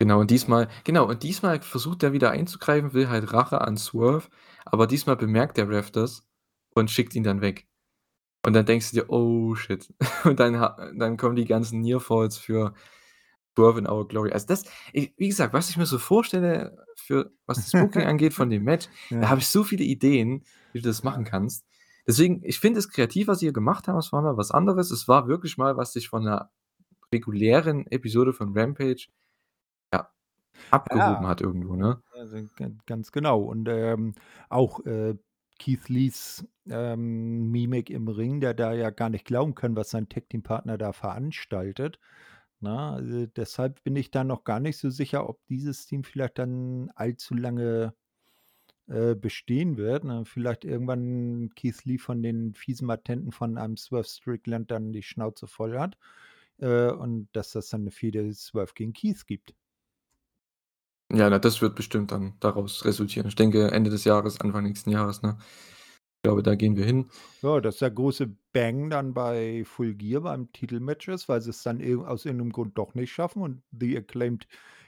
[0.00, 4.28] Genau, und diesmal genau, und diesmal versucht er wieder einzugreifen, will halt Rache an Swerve,
[4.66, 6.26] aber diesmal bemerkt der Ref das
[6.74, 7.66] und schickt ihn dann weg.
[8.46, 9.92] Und dann denkst du dir: „Oh shit.“
[10.24, 10.54] Und dann
[10.98, 12.74] dann kommen die ganzen Near Falls für
[13.56, 14.32] Swerve in Our Glory.
[14.32, 18.34] Also, das i wie gesagt, was ich mir so vorstelle für was das Booking angeht
[18.34, 18.88] von dem Match,
[19.20, 19.30] da Ja.
[19.30, 21.64] habe ich so viele Ideen, wie du das machen kannst.
[22.08, 23.98] Deswegen, ich finde es kreativ, was sie hier gemacht haben.
[23.98, 24.90] Es war mal was anderes.
[24.90, 26.50] Es war wirklich mal, was sich von 'ner
[27.12, 29.08] regulären Episode von Rampage,
[29.94, 30.10] ja,
[30.70, 31.28] abgehoben Ja.
[31.28, 32.02] hat irgendwo, ne?
[32.12, 33.42] Also, gan ganz genau.
[33.44, 34.14] Und, ähm,
[34.50, 35.16] auch, äh,
[35.58, 40.08] Keith Lees, ähm, Mimik im Ring, der da ja gar nicht glauben kann, was sein
[40.08, 42.00] Tag-Team-Partner da veranstaltet,
[42.60, 42.78] ne?
[42.78, 46.90] Also, deshalb bin ich da noch gar nicht so sicher, ob dieses Team vielleicht dann
[46.96, 47.94] allzu lange,
[48.92, 50.24] äh, bestehen wird, ne?
[50.26, 55.46] Vielleicht irgendwann Keith Lee von den fiesen Matenten von einem Swerve Strickland dann die Schnauze
[55.48, 55.96] voll hat,
[56.58, 59.54] äh, und dass das dann 'ne Fehde Swerve gegen Keith gibt.
[61.10, 63.28] Ja, na, das wird bestimmt dann daraus resultieren.
[63.28, 65.36] Ich denke, Ende des Jahres, Anfang nächsten Jahres, ne?
[66.18, 67.10] Ich glaube, da gehen wir hin.
[67.42, 71.80] Ja, dass der große Bang dann bei Full Gear beim Titelmatch ist, weil sie's dann
[71.80, 74.46] irg aus irgendeinem Grund doch nicht schaffen und The Acclaimed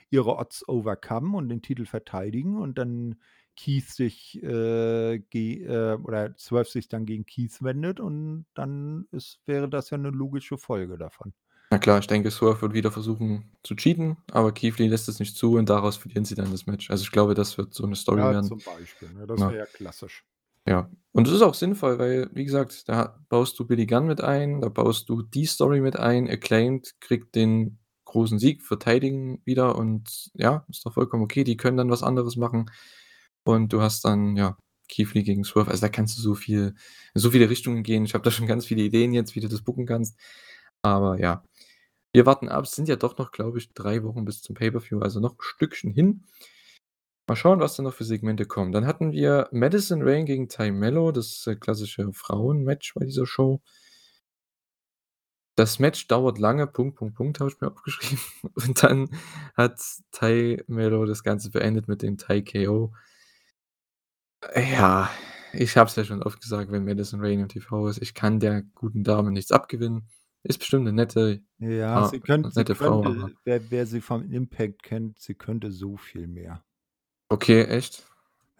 [0.09, 3.15] ihre Odds overcome und den Titel verteidigen und dann
[3.57, 9.69] Keith sich, äh, äh, oder Swerve sich dann gegen Keith wendet und dann ist wäre
[9.69, 11.33] das ja 'ne logische Folge davon.
[11.71, 15.35] Na klar, ich denke, Swerve wird wieder versuchen zu cheaten, aber Keith lässt es nicht
[15.35, 16.91] zu und daraus verlieren sie dann das Match.
[16.91, 18.51] Also, ich glaube, das wird so 'ne Story Ja, werden.
[18.51, 19.25] zum Beispiel, ne?
[19.27, 19.49] Das Ja.
[19.49, 20.23] wäre ja klassisch.
[20.67, 20.89] Ja.
[21.11, 24.61] Und das ist auch sinnvoll, weil, wie gesagt, da baust du Billy Gunn mit ein,
[24.61, 26.27] da baust du die Story mit ein.
[26.27, 31.43] Acclaimed kriegt den großen Sieg, verteidigen wieder und ja, ist doch vollkommen okay.
[31.43, 32.69] Die können dann was anderes machen.
[33.45, 34.57] Und du hast dann, ja,
[34.97, 35.71] Lee gegen Swerve.
[35.71, 36.75] Also, da kannst du so viel
[37.15, 38.05] so viele Richtungen gehen.
[38.05, 40.17] Ich habe da schon ganz viele Ideen jetzt, wie du das booken kannst.
[40.81, 41.43] Aber ja,
[42.13, 42.65] wir warten ab.
[42.65, 45.41] Es sind ja doch noch, glaube ich, 3 Wochen bis zum Pay-per-View, also noch 'n
[45.41, 46.23] Stückchen hin.
[47.27, 48.71] Mal schauen, was da noch für Segmente kommen.
[48.71, 53.61] Dann hatten wir Madison Rayne gegen Tay Melo, das, äh, klassische Frauen-Match bei dieser Show.
[55.57, 58.19] Das Match dauert lange, Punkt, Punkt, Punkt, habe ich mir aufgeschrieben.
[58.55, 59.09] Und dann
[59.55, 59.79] hat
[60.11, 62.93] Tay Melo das Ganze beendet mit dem Thai KO.
[64.53, 65.09] Ja,
[65.53, 68.39] ich habe es ja schon oft gesagt, wenn Madison Rayne im TV ist, ich kann
[68.39, 70.07] der guten Dame nichts abgewinnen.
[70.43, 74.01] Ist bestimmt 'ne nette Ja, ah, sie könnt sie nette Frau, könnte wer wer sie
[74.01, 76.61] vom Impact kennt, sie könnte so viel mehr.
[77.31, 78.03] Okay, echt?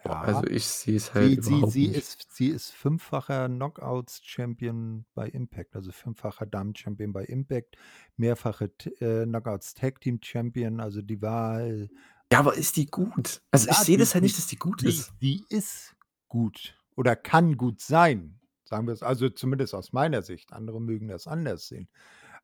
[0.04, 0.22] Boah, Ja.
[0.22, 1.96] also ich sehe es halt Sie sie überhaupt sie nicht.
[1.96, 7.76] ist sie ist fünffacher Knockouts-Champion bei Impact, also fünffacher Damen-Champion bei Impact,
[8.16, 11.88] mehrfache T äh, Knockouts Tag Team Champion, also die war, äh
[12.32, 13.40] Ja, aber ist die gut?
[13.52, 15.12] Also, ich Ja, sehe die das halt die nicht, dass die gut die ist.
[15.22, 15.96] die ist
[16.28, 20.52] gut oder kann gut sein, sagen wir's also zumindest aus meiner Sicht.
[20.52, 21.88] Andere mögen das anders sehen.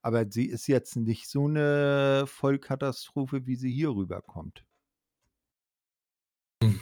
[0.03, 4.65] Aber sie ist jetzt nicht so 'ne Vollkatastrophe, wie sie hier rüberkommt.
[6.63, 6.77] Hm.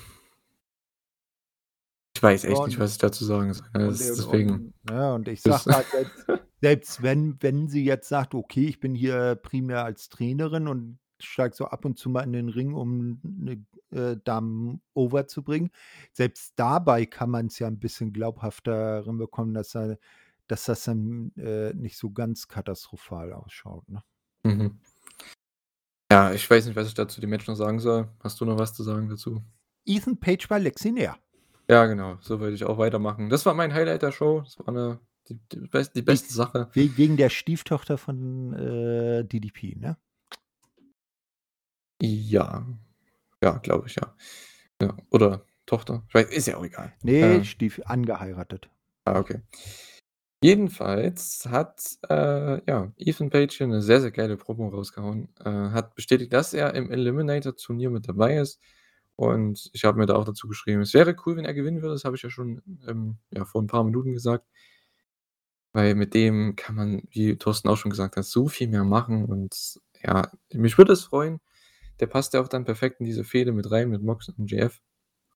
[2.17, 3.67] Ich weiß echt nicht, Und was ich dazu sagen soll.
[3.85, 6.27] und deswegen und ja, und ich sage halt, selbst
[6.63, 11.55] selbst wenn wenn sie jetzt sagt: „Okay, ich bin hier primär als Trainerin und steige
[11.57, 15.71] so ab und zu mal in den Ring, um 'ne, äh, Dame over zu bringen.“
[16.13, 19.99] Selbst dabei kann man's ja 'n bisschen glaubhafter hinbekommen, dass er
[20.49, 24.03] dass das dann, äh, nicht so ganz katastrophal ausschaut, ne?
[24.45, 24.81] Mhm.
[26.13, 28.09] Ja, ich weiß nicht, was ich da zu dem Match noch sagen soll.
[28.25, 29.43] Hast du noch was zu sagen dazu?
[29.87, 31.17] Ethan Page bei Lexi Nair.
[31.69, 33.31] Ja, genau, so würde ich auch weitermachen.
[33.31, 34.41] Das war mein Highlight der Show.
[34.41, 34.99] Das war 'ne
[35.29, 36.69] die die best die beste Sache.
[36.73, 39.97] we wegen der Stieftochter von, äh, DDP, ne?
[42.03, 42.67] Ja.
[43.43, 44.15] Ja, glaube ich, ja.
[44.83, 46.05] Ja, oder Tochter.
[46.31, 46.93] Ist ja auch egal.
[47.03, 48.71] Ne, Ähm Stief angeheiratet.
[49.07, 49.41] Ah, okay.
[50.43, 55.29] Jedenfalls hat, äh, ja, Ethan Page hier 'ne sehr, sehr geile Promo rausgehauen.
[55.45, 58.61] Äh, hat bestätigt, dass er im Eliminator-Turnier mit dabei ist.
[59.17, 61.95] Und ich habe mir da auch dazu geschrieben, es wäre cool, wenn er gewinnen würde.
[61.95, 64.45] Das habe ich ja schon, ähm, ja, vor 'n paar Minuten gesagt.
[65.75, 69.25] Weil mit dem kann man, wie Thorsten auch schon gesagt hat, so viel mehr machen
[69.25, 71.41] und ja, mich würde es freuen.
[72.01, 74.81] Der passt ja auch dann perfekt in diese Fehde mit rein mit Mox und MJF.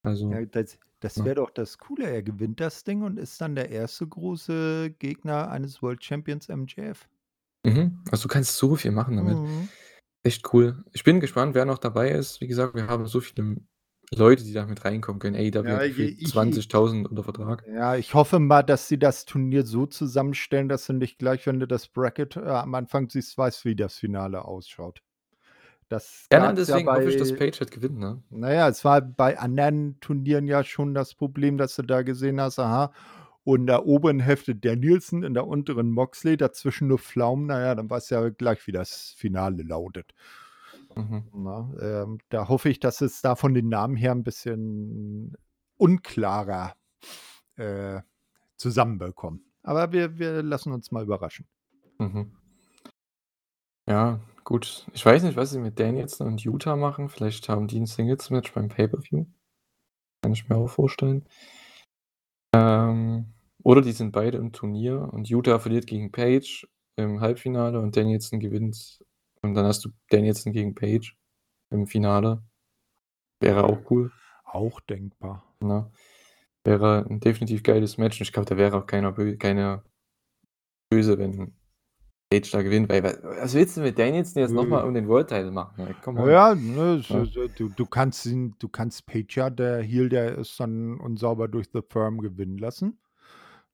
[0.03, 1.27] Also, Ja, das das ne?
[1.27, 2.09] wäre doch das Coole.
[2.09, 7.09] Er gewinnt das Ding und ist dann der erste große Gegner eines World Champions MJF.
[7.65, 8.01] Mhm.
[8.11, 9.37] Also, du kannst so viel machen damit.
[9.37, 9.69] Mhm.
[10.23, 10.83] Echt cool.
[10.93, 12.41] Ich bin gespannt, wer noch dabei ist.
[12.41, 13.59] Wie gesagt, wir haben so viele
[14.11, 15.35] Leute, die da mit reinkommen können.
[15.35, 15.51] Ja,
[15.87, 17.65] gefühlt ich ich 20.000 unter Vertrag.
[17.69, 21.61] Ja, ich hoffe mal, dass sie das Turnier so zusammenstellen, dass du nicht gleich, wenn
[21.61, 25.03] du das Bracket, äh, am Anfang siehst, weißt, wie das Finale ausschaut.
[25.89, 28.23] Das Ja, nein, gab's ja deswegen hoffe ich, dass bei Page halt gewinnt, ne?
[28.31, 32.41] na ja, es war bei anderen Turnieren ja schon das Problem, dass du da gesehen
[32.41, 32.93] hast, aha,
[33.45, 37.47] und in der oberen Hälfte Danielson, in der unteren Moxley, dazwischen nur Pflaumen.
[37.47, 40.15] Na ja, dann weißt du ja gleich, wie das Finale lautet.
[40.97, 41.25] Mhm.
[41.35, 45.37] Ne, ähm, da hoffe ich, dass es da von den Namen her 'n bisschen
[45.77, 46.75] unklarer,
[47.57, 48.01] äh,
[48.57, 49.45] zusammenbekommen.
[49.63, 51.47] Aber wir wir lassen uns mal überraschen.
[51.99, 52.33] Mhm.
[53.87, 54.87] Ja, gut.
[54.95, 57.09] Ich weiß nicht, was sie mit Danielson und Yuta machen.
[57.09, 59.27] Vielleicht haben die 'n Singles-Match beim Pay-per-View.
[60.23, 61.27] Kann ich mir auch vorstellen.
[62.55, 63.33] Ähm,
[63.65, 66.67] oder die sind beide im Turnier und Yuta verliert gegen Page
[66.97, 69.03] im Halbfinale und Danielson gewinnt.
[69.43, 71.17] Und dann hast du Danielson gegen Page
[71.71, 72.43] im Finale.
[73.41, 74.13] Wäre auch cool.
[74.45, 75.45] Auch denkbar.
[75.61, 75.91] Ne?
[76.65, 79.85] Wäre 'n definitiv geiles Match und ich glaube, da wäre auch keiner bö keiner
[80.93, 81.55] böse, wenn
[82.31, 84.87] Page da gewinnt, weil wa was willst du mit Danielson jetzt noch mal Äh.
[84.87, 85.75] um den World Title machen,
[86.13, 86.31] Na on.
[86.31, 90.39] ja, ne, ist äh, du du kannst ihn du kannst Page ja, der Heel, der
[90.39, 92.99] ist dann unsauber durch The Firm gewinnen lassen,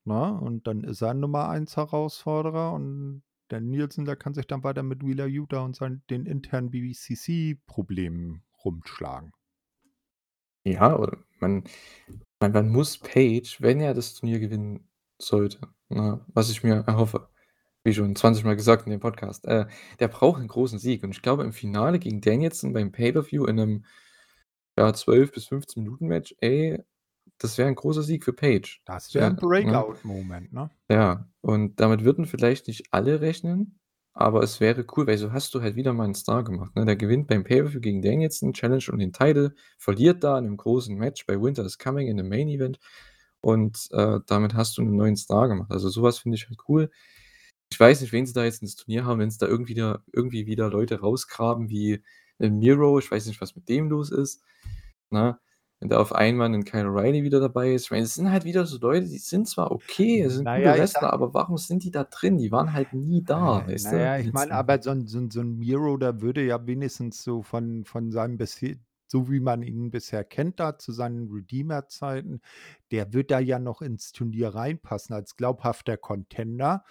[0.04, 0.38] ne?
[0.40, 5.04] Und dann ist er Nummer 1 Herausforderer und Danielson, der kann sich dann weiter mit
[5.04, 9.32] Wheeler Yuta und seinen den internen BCC-Problemen rumschlagen.
[10.66, 11.64] Ja, oder man
[12.40, 14.88] man man muss Page, wenn er das Turnier gewinnen
[15.20, 17.28] sollte, ne, was ich mir erhoffe,
[17.84, 19.66] wie schon 20 Mal gesagt in dem Podcast, äh,
[20.00, 23.56] der braucht 'n großen Sieg und ich glaube, im Finale gegen Danielson beim Pay-per-View in
[23.56, 23.84] 'nem,
[24.78, 26.82] ja, 12 bis 15 Minuten Match, ey,
[27.38, 28.82] das wäre 'n großer Sieg für Page.
[28.86, 29.86] Das wäre 'n wäre ne?
[29.86, 30.70] Breakout-Moment, ne?
[30.90, 33.78] Ja, und damit würden vielleicht nicht alle rechnen,
[34.12, 36.84] aber es wäre cool, weil so hast du halt wieder mal 'n Star gemacht, ne?
[36.84, 40.96] Der gewinnt beim Pay-per-View gegen Danielson, Challenge um den Title, verliert da in 'nem großen
[40.96, 42.80] Match bei Winter is Coming in 'nem Main Event
[43.40, 45.70] und, äh, damit hast du 'nen neuen Star gemacht.
[45.72, 46.90] Also, so was finde ich halt cool.
[47.72, 50.02] Ich weiß nicht, wen sie da jetzt ins Turnier haben, wenn sie da irgendwie wieder
[50.12, 52.02] irgendwie wieder Leute rausgraben wie
[52.38, 52.98] 'nen Miro.
[52.98, 54.42] Ich weiß nicht, was mit dem los ist,
[55.10, 55.38] ne?
[55.78, 57.84] Wenn da auf einmal 'nen Kyle O'Reilly wieder dabei ist.
[57.84, 60.56] Ich meine, es sind halt wieder so Leute, die sind zwar okay, es sind Na
[60.56, 62.38] gute ja, ich Wrestler, sage aber warum sind die da drin?
[62.38, 65.06] Die waren halt nie da, Äh, weißt na du, ja, ich meine, aber so 'n
[65.06, 68.76] so 'n so 'n Miro, der würde ja wenigstens so von von seinem bisher
[69.06, 72.40] so wie man ihn bisher kennt da zu seinen Redeemer-Zeiten,
[72.92, 76.84] der wird da ja noch ins Turnier reinpassen als glaubhafter Contender,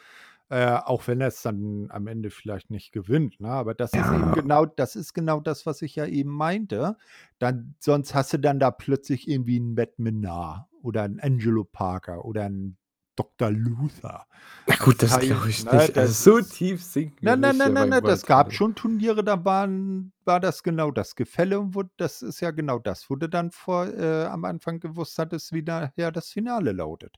[0.49, 3.49] äh, auch wenn er's dann am Ende vielleicht nicht gewinnt, ne?
[3.49, 4.33] Aber das ist eben Ja.
[4.33, 6.97] genau das ist genau das, was ich ja eben meinte.
[7.39, 12.25] Dann sonst hast du dann da plötzlich irgendwie 'n Matt Menard oder 'n Angelo Parker
[12.25, 12.77] oder 'n
[13.15, 13.51] Dr.
[13.51, 14.25] Luther.
[14.67, 15.95] Na gut, das heißt, glaube ich ne, nicht.
[15.95, 19.23] das Also, so ist tief sinken Nein, nein, nein, nein, nein, das gab schon Turniere,
[19.25, 23.15] da waren war das genau das Gefälle und wurde das ist ja genau das, wo
[23.17, 27.17] du dann vor äh, am Anfang gewusst hattest, wie nachher das Finale lautet.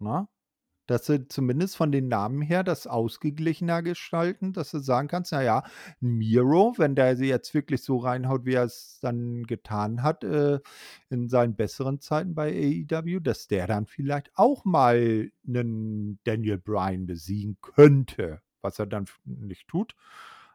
[0.00, 0.26] Ne?
[0.88, 5.42] Dass sie zumindest von den Namen her das ausgeglichener gestalten, dass du sagen kannst: „Na
[5.42, 5.62] ja,
[6.00, 10.58] Miro, wenn der sie jetzt wirklich so reinhaut, wie er es dann getan hat, äh,
[11.08, 17.06] in seinen besseren Zeiten bei AEW, dass der dann vielleicht auch mal 'nen Daniel Bryan
[17.06, 19.94] besiegen könnte“, was er dann nicht tut.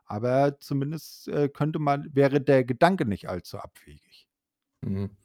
[0.06, 4.26] Aber zumindest, äh, könnte man wäre der Gedanke nicht allzu abwegig.
[4.84, 5.18] Mhm.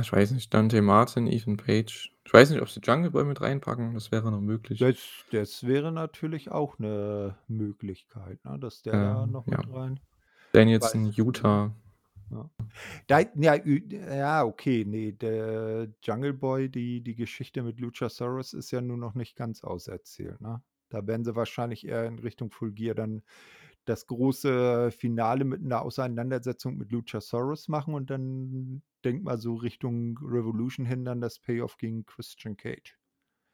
[0.00, 2.11] Ich weiß nicht, Dante Martin, Ethan Page.
[2.26, 4.88] Ich weiß nicht, ob sie Jungle Boy mit reinpacken, das wäre noch möglich.
[4.88, 9.58] Das das wäre natürlich auch 'ne Möglichkeit, ne, dass der da Ähm, noch ja.
[9.58, 10.00] mit rein
[10.52, 11.74] Danielson, weiß Utah.
[12.30, 12.50] Ja.
[13.08, 18.80] Da ja, ja, okay, ne, der Jungle Boy, die die Geschichte mit Luchasaurus ist ja
[18.80, 20.62] nun noch nicht ganz auserzählt, ne?
[20.90, 23.22] Da werden sie wahrscheinlich eher in Richtung Full Gear dann
[23.86, 30.18] das große Finale mit 'ner Auseinandersetzung mit Luchasaurus machen und dann denk mal so Richtung
[30.22, 32.96] Revolution hin dann das Payoff gegen Christian Cage.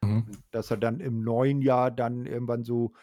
[0.03, 0.43] Mhm.
[0.53, 2.93] Dass er dann im neuen Jahr dann irgendwann so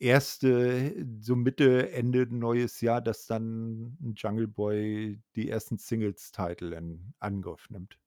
[0.00, 7.14] erste so Mitte, Ende neues Jahr, dass dann 'n Jungle Boy die ersten Singles-Title in
[7.20, 7.98] Angriff nimmt.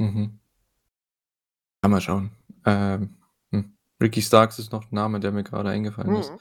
[0.00, 0.38] Mhm.
[1.84, 2.30] Ja, mal schauen.
[2.66, 3.16] Ähm,
[3.52, 6.34] hm, Ricky Starks ist noch 'n Name, der mir grade eingefallen ist.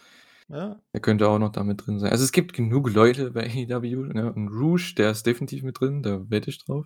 [0.50, 0.82] Ja.
[0.94, 2.12] Der könnte auch noch da mit drin sein.
[2.12, 4.34] Also, es gibt genug Leute bei AEW, ne?
[4.34, 6.86] Und Rouge, der ist definitiv mit drin, da wette ich drauf.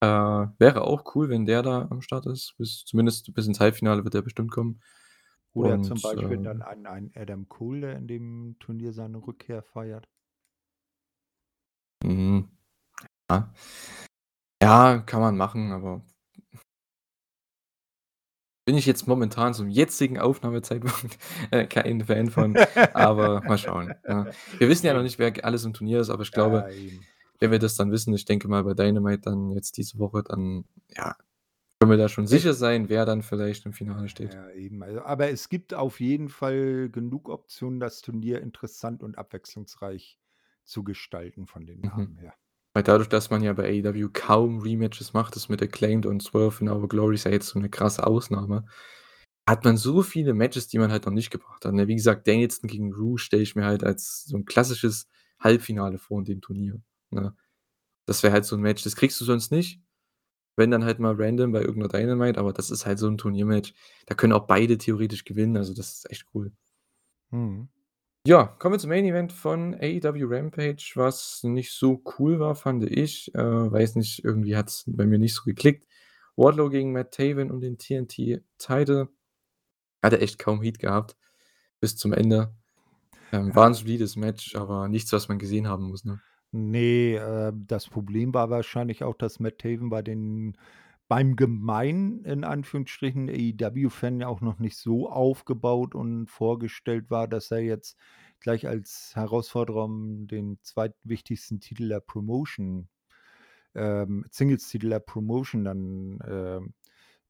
[0.00, 2.54] Äh, wäre auch cool, wenn der da am Start ist.
[2.58, 4.80] Bis zumindest bis ins Halbfinale wird der bestimmt kommen.
[5.54, 9.18] Oder Und, zum Beispiel dann ähm ein ein Adam Cole, der in dem Turnier seine
[9.18, 10.06] Rückkehr feiert.
[12.04, 12.48] Mhm.
[13.30, 13.52] Ja.
[14.62, 16.02] Ja, kann man machen, aber
[18.64, 21.18] bin ich jetzt momentan zum jetzigen Aufnahmezeitpunkt,
[21.50, 22.54] äh, kein Fan von,
[22.92, 24.28] aber mal schauen, ne?
[24.58, 26.76] Wir wissen ja noch nicht, wer alles im Turnier ist, aber ich glaube, Ja,
[27.40, 30.64] wenn wir das dann wissen, ich denke mal bei Dynamite dann jetzt diese Woche, dann,
[30.96, 31.16] ja,
[31.80, 34.32] können wir da schon sicher sein, wer dann vielleicht im Finale steht.
[34.34, 34.82] Ja, eben.
[34.84, 40.20] Also, aber es gibt auf jeden Fall genug Optionen, das Turnier interessant und abwechslungsreich
[40.64, 42.18] zu gestalten von den Namen Mhm.
[42.18, 42.34] her.
[42.76, 46.62] Weil dadurch, dass man ja bei AEW kaum Rematches macht, das mit Acclaimed und Swerve
[46.64, 48.64] in Our Glory ist ja jetzt so 'ne krasse Ausnahme,
[49.48, 51.88] hat man so viele Matches, die man halt noch nicht gebracht hat, ne?
[51.88, 55.06] Wie gesagt, Danielson gegen Rouge stelle ich mir halt als so 'n klassisches
[55.40, 56.80] Halbfinale vor in dem Turnier,
[57.10, 57.36] ne?
[58.06, 59.80] Das wäre halt so 'n Match, das kriegst du sonst nicht.
[60.56, 63.18] Wenn dann halt mal random bei irgend 'ner Dynamite, aber das ist halt so 'n
[63.18, 63.74] Turniermatch.
[64.06, 66.52] Da können auch beide theoretisch gewinnen, also das ist echt cool.
[67.32, 67.68] Mhm.
[68.26, 72.84] Ja, kommen wir zum Main Event von AEW Rampage, was nicht so cool war, fand
[72.88, 73.34] ich.
[73.34, 75.88] Äh, weiß nicht, irgendwie hat's bei mir nicht so geklickt.
[76.36, 79.08] Wardlow gegen Matt Taven um den TNT Title.
[80.02, 81.16] Hatte echt kaum Heat gehabt
[81.80, 82.54] bis zum Ende.
[83.32, 83.74] Ähm, war 'n Ja.
[83.74, 86.22] solides Match, aber nichts, was man gesehen haben muss, ne?
[86.54, 90.54] Ne, äh, das Problem war wahrscheinlich auch, dass Matt Taven bei den
[91.12, 97.50] beim gemeinen, in Anführungsstrichen, AEW-Fan ja auch noch nicht so aufgebaut und vorgestellt war, dass
[97.50, 97.98] er jetzt
[98.40, 102.88] gleich als Herausforderer um den zweitwichtigsten Titel der Promotion
[103.74, 106.72] ähm, Singles-Titel der Promotion dann, ähm,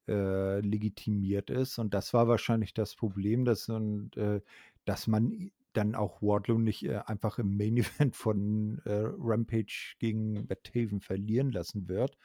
[0.07, 1.77] äh, legitimiert ist.
[1.77, 4.39] Und das war wahrscheinlich das Problem, dass und, äh,
[4.85, 10.45] dass man dann auch Wardlow nicht, äh, einfach im Main Event von, äh, Rampage gegen
[10.47, 12.17] Matt Taven verlieren lassen wird.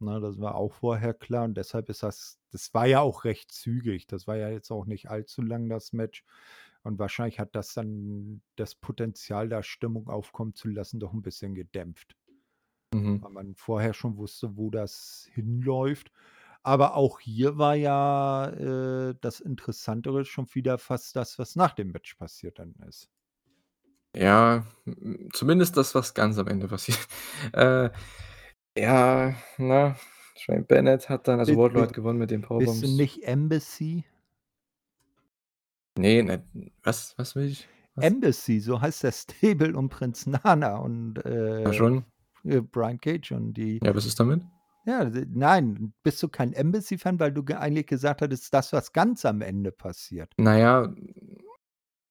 [0.00, 3.50] Ne, das war auch vorher klar und deshalb ist das das war ja auch recht
[3.52, 4.06] zügig.
[4.06, 6.24] Das war ja jetzt auch nicht allzu lang, das Match.
[6.82, 11.54] Und wahrscheinlich hat das dann das Potenzial, da Stimmung aufkommen zu lassen, doch 'n bisschen
[11.54, 12.14] gedämpft.
[12.94, 13.22] Mhm.
[13.22, 16.12] Weil man vorher schon wusste, wo das hinläuft.
[16.62, 18.48] Aber auch hier war ja,
[19.10, 23.08] äh, das Interessantere schon wieder fast das, was nach dem Match passiert dann ist.
[24.14, 24.64] Ja,
[25.32, 26.98] zumindest das, was ganz am Ende passiert.
[27.52, 27.90] Äh,
[28.76, 29.96] ja, ne?
[30.48, 32.82] Meine, Bennett hat dann also Bi Wardlow bi hat gewonnen mit den bist du Powerbombs.
[32.96, 34.04] nicht Embassy?
[35.98, 36.42] Ne, ne
[36.82, 37.68] was was will ich?
[37.94, 38.04] Was?
[38.04, 42.04] Embassy, so heißt das Stable um Prinz Nana und, Ja, äh, schon.
[42.44, 44.42] äh, Brian Cage und die Ja, was ist damit?
[44.84, 48.92] Ja, d nein, bist du kein Embassy-Fan, weil du ge eigentlich gesagt hattest, das, was
[48.92, 50.32] ganz am Ende passiert?
[50.36, 50.94] Na ja,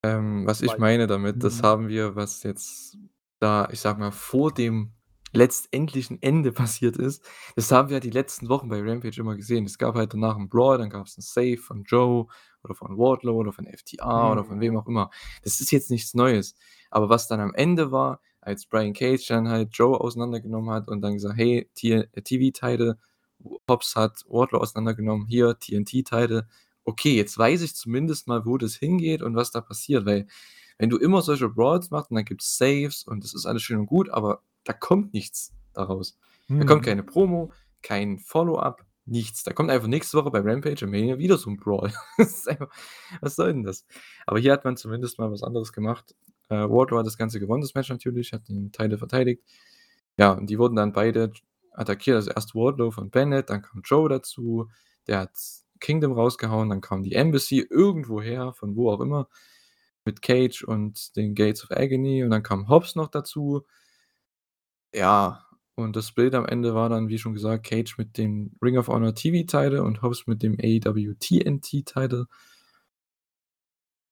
[0.04, 1.66] ähm, was ich Weil meine damit, das mhm.
[1.66, 2.98] haben wir, was jetzt
[3.40, 4.92] da, ich sage mal, vor dem
[5.36, 7.24] letztendlichen Ende passiert ist,
[7.56, 9.66] das haben wir ja die letzten Wochen bei Rampage immer gesehen.
[9.66, 12.28] Es gab halt danach 'n Brawl, dann gab's 'n Save von Joe
[12.64, 14.80] oder von Wardlow oder von FTR oder von wem Mhm.
[14.80, 15.10] auch immer.
[15.44, 16.56] Das ist jetzt nichts Neues.
[16.90, 21.02] Aber was dann am Ende war, als Brian Cage dann halt Joe auseinandergenommen hat und
[21.02, 22.98] dann gesagt: „Hey, T TV Title
[23.70, 26.48] Hobbs hat Wardlow auseinandergenommen, hier TNT-Title.
[26.86, 30.28] Okay, jetzt weiß ich zumindest mal, wo das hingeht und was da passiert, weil
[30.78, 33.80] wenn du immer solche Brawls machst und dann gibt's Saves und das ist alles schön
[33.80, 36.18] und gut, aber da kommt nichts daraus.
[36.50, 36.86] Da kommt Mhm.
[36.86, 39.44] keine Promo, kein Follow-up, nichts.
[39.44, 41.94] Da kommt einfach nächste Woche bei Rampage und Mania wieder so 'n Brawl.
[42.48, 42.70] Einfach
[43.22, 43.86] was soll denn das?
[44.28, 46.16] Aber hier hat man zumindest mal was anderes gemacht.
[46.50, 49.44] Äh, Wardlow hat das Ganze gewonnen, das Match natürlich, hat den Title verteidigt.
[50.18, 51.32] Ja, und die wurden dann beide
[51.74, 52.16] attackiert.
[52.18, 54.70] Also erst Wardlow von Bennett, dann kam Joe dazu,
[55.08, 55.32] der hat
[55.82, 59.28] Kingdom rausgehauen, dann kam die Embassy irgendwoher, von wo auch immer,
[60.06, 63.64] mit Cage und den Gates of Agony und dann kam Hobbs noch dazu.
[64.96, 65.46] Ja,
[65.76, 68.88] und das Bild am Ende war dann, wie schon gesagt, Cage mit dem Ring of
[68.88, 72.28] Honor TV-Title und Hobbs mit dem AEW TNT-Title.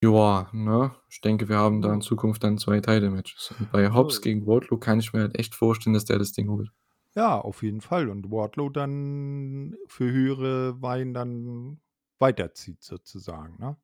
[0.04, 0.96] Joa, ne?
[1.10, 2.02] Ich denke, wir haben da in Ja.
[2.02, 3.56] Zukunft dann 2 Title-Matches.
[3.60, 4.22] Und bei Hobbs Ja.
[4.22, 6.70] gegen Wardlow kann ich mir halt echt vorstellen, dass der das Ding holt.
[7.16, 8.10] Ja, auf jeden Fall.
[8.10, 11.80] Und Wardlow dann für höhere Wein dann
[12.20, 13.78] weiterzieht sozusagen, ne?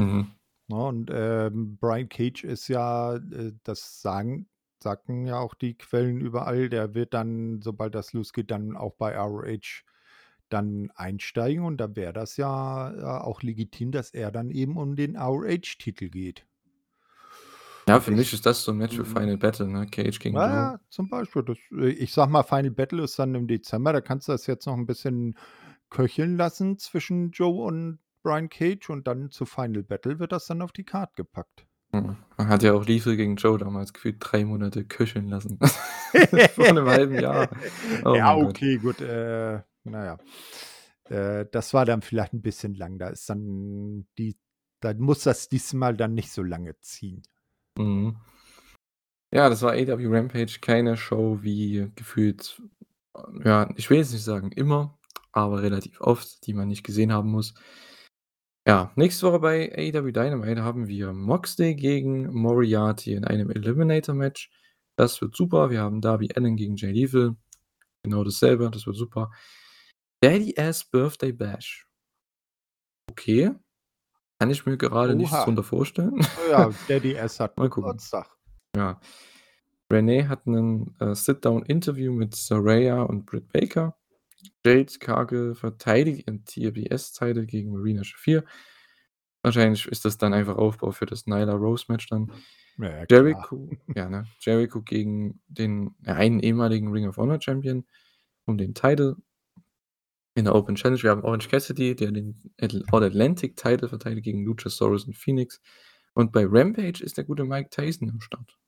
[0.00, 0.32] Mhm.
[0.68, 4.48] Ne, und, ähm, Brian Cage ist ja, äh, das sagen
[4.82, 9.16] sagten ja auch die Quellen überall, der wird dann, sobald das losgeht, dann auch bei
[9.16, 9.84] ROH
[10.50, 14.96] dann einsteigen und da wäre das ja, äh, auch legitim, dass er dann eben um
[14.96, 16.46] den ROH-Titel geht.
[17.88, 19.04] Ja, für ich mich ist das so 'n Match für Mhm.
[19.04, 19.86] Final Battle, ne?
[19.86, 21.42] Cage gegen Ja, ja, zum Beispiel.
[21.42, 24.46] Das äh, ich sage mal, Final Battle ist dann im Dezember, da kannst du das
[24.46, 25.36] jetzt noch 'n bisschen
[25.90, 30.62] köcheln lassen zwischen Joe und Brian Cage und dann zu Final Battle wird das dann
[30.62, 31.66] auf die Card gepackt.
[31.92, 32.16] Man
[32.48, 35.58] hat ja auch Lethal gegen Joe damals gefühlt 3 Monate köcheln lassen.
[36.54, 37.50] Vor 'nem halben Jahr.
[38.04, 38.56] Oh Ja, mein Gott.
[38.56, 40.18] okay, gut, äh, na ja.
[41.10, 42.98] Äh, das war dann vielleicht 'n bisschen lang.
[42.98, 44.36] Da ist dann die
[44.80, 47.22] da muss das diesmal dann nicht so lange ziehen.
[47.78, 48.16] Mhm.
[49.34, 52.60] Ja, das war AEW Rampage, keine Show wie gefühlt,
[53.44, 54.98] ja, ich will jetzt nicht sagen immer,
[55.32, 57.54] aber relativ oft, die man nicht gesehen haben muss.
[58.66, 64.50] Ja, nächste Woche bei AEW Dynamite haben wir Moxley gegen Moriarty in einem Eliminator-Match.
[64.96, 65.70] Das wird super.
[65.70, 67.34] Wir haben Darby Allin gegen Jay Lethal.
[68.04, 69.30] Genau dasselbe, das wird super.
[70.22, 71.88] Daddy Ass Birthday Bash.
[73.10, 73.52] Okay.
[74.38, 75.44] Kann ich mir gerade nichts Oha.
[75.44, 76.24] drunter vorstellen.
[76.50, 77.90] Ja, Daddy Ass hat Mal gucken.
[77.90, 78.28] Geburtstag.
[78.76, 79.00] Ja.
[79.92, 83.96] Renee hat 'nen, äh, Sit-Down-Interview mit Saraya und Britt Baker.
[84.64, 88.44] Jade Cargill verteidigt ihren TBS-Title gegen Marina Shafir.
[89.42, 92.32] Wahrscheinlich ist das dann einfach Aufbau für das Nyla-Rose-Match dann.
[92.78, 93.04] Ja.
[93.10, 94.26] Jericho ja, ne?
[94.40, 97.84] Jericho gegen den einen ehemaligen Ring of Honor Champion
[98.46, 99.16] um den Title
[100.34, 101.02] in der Open Challenge.
[101.02, 105.60] Wir haben Orange Cassidy, der den Atl All-Atlantic-Title verteidigt gegen Luchasaurus und Phoenix.
[106.14, 108.58] Und bei Rampage ist der gute Mike Tyson am Start.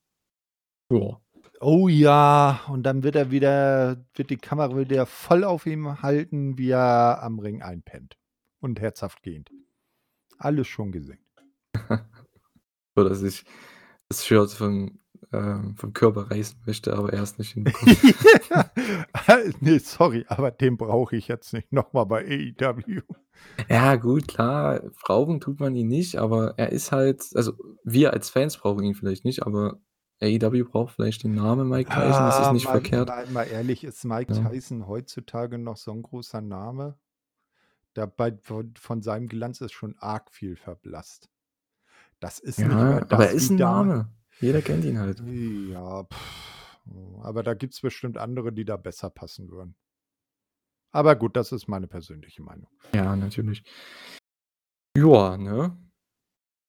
[0.90, 1.20] Ja.
[1.66, 6.58] Oh ja, und dann wird er wieder wird die Kamera wieder voll auf ihm halten,
[6.58, 8.18] wie er am Ring einpennt
[8.60, 9.50] und herzhaft gehend.
[10.36, 11.24] Alles schon gesehen.
[12.94, 13.46] So, dass ich
[14.10, 15.00] das Shirt vom,
[15.32, 17.98] ähm, vom Körper reißen möchte, aber er es nicht hinbekommt.
[19.60, 23.00] Ne, sorry, aber den brauche ich jetzt nicht noch mal bei AEW.
[23.70, 27.54] Ja, gut, klar, brauchen tut man ihn nicht, aber er ist halt also,
[27.84, 29.80] wir als Fans brauchen ihn vielleicht nicht, aber
[30.22, 33.08] AEW braucht vielleicht den Namen Mike Tyson, das ist Ah, nicht mal verkehrt.
[33.08, 34.48] mal mal ehrlich, ist Mike Ja.
[34.48, 36.98] Tyson heutzutage noch so 'n großer Name?
[37.96, 41.28] Der bei von von seinem Glanz ist schon arg viel verblasst.
[42.20, 44.12] Das ist nicht mehr Ja, aber er ist wie 'n dama Name.
[44.40, 45.20] Jeder kennt ihn halt.
[45.20, 46.06] Ja,
[47.22, 49.74] aber da gibt's bestimmt andere, die da besser passen würden.
[50.94, 52.68] Aber gut, das ist meine persönliche Meinung.
[52.94, 53.64] Ja, natürlich.
[54.96, 55.76] Ja, ne?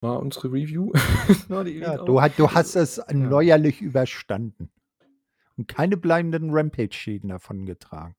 [0.05, 0.91] War unsere Review.
[1.47, 3.13] War Ja, du ha du hast es ja.
[3.13, 4.69] neuerlich überstanden
[5.57, 8.15] und keine bleibenden Rampage-Schäden davongetragen.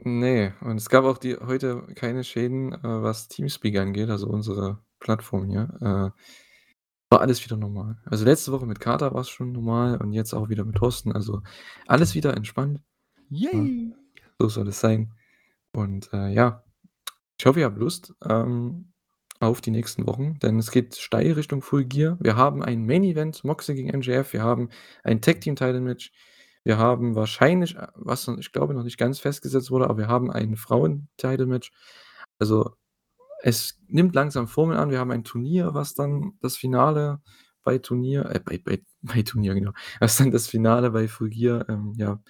[0.00, 4.78] Ne, und es gab auch die heute keine Schäden, äh, was Teamspeak angeht, also unsere
[4.98, 5.68] Plattform hier.
[5.80, 6.20] Äh,
[7.10, 7.98] war alles wieder normal.
[8.04, 11.12] Also, letzte Woche mit Kater war's schon normal und jetzt auch wieder mit Thorsten.
[11.12, 11.42] Also,
[11.86, 12.80] alles wieder entspannt.
[13.30, 13.94] Ja, Yay!
[14.38, 15.14] so soll es sein.
[15.72, 16.64] Und, äh, ja,
[17.38, 18.92] ich hoffe, ihr habt Lust, ähm,
[19.40, 22.16] auf die nächsten Wochen, denn es geht steil Richtung Full Gear.
[22.20, 24.32] Wir haben ein Main Event, Moxley gegen MJF.
[24.32, 24.70] Wir haben
[25.04, 26.12] ein Tag Team Title Match.
[26.64, 30.56] Wir haben wahrscheinlich, was ich glaube, noch nicht ganz festgesetzt wurde, aber wir haben ein
[30.56, 31.70] Frauen-Title Match.
[32.38, 32.72] Also,
[33.42, 34.90] es nimmt langsam Formen an.
[34.90, 37.20] Wir haben ein Turnier, was dann das Finale
[37.62, 41.68] bei Turnier äh, bei bei bei Turnier, genau, was dann das Finale bei Full Gear,
[41.68, 42.20] ähm, ja,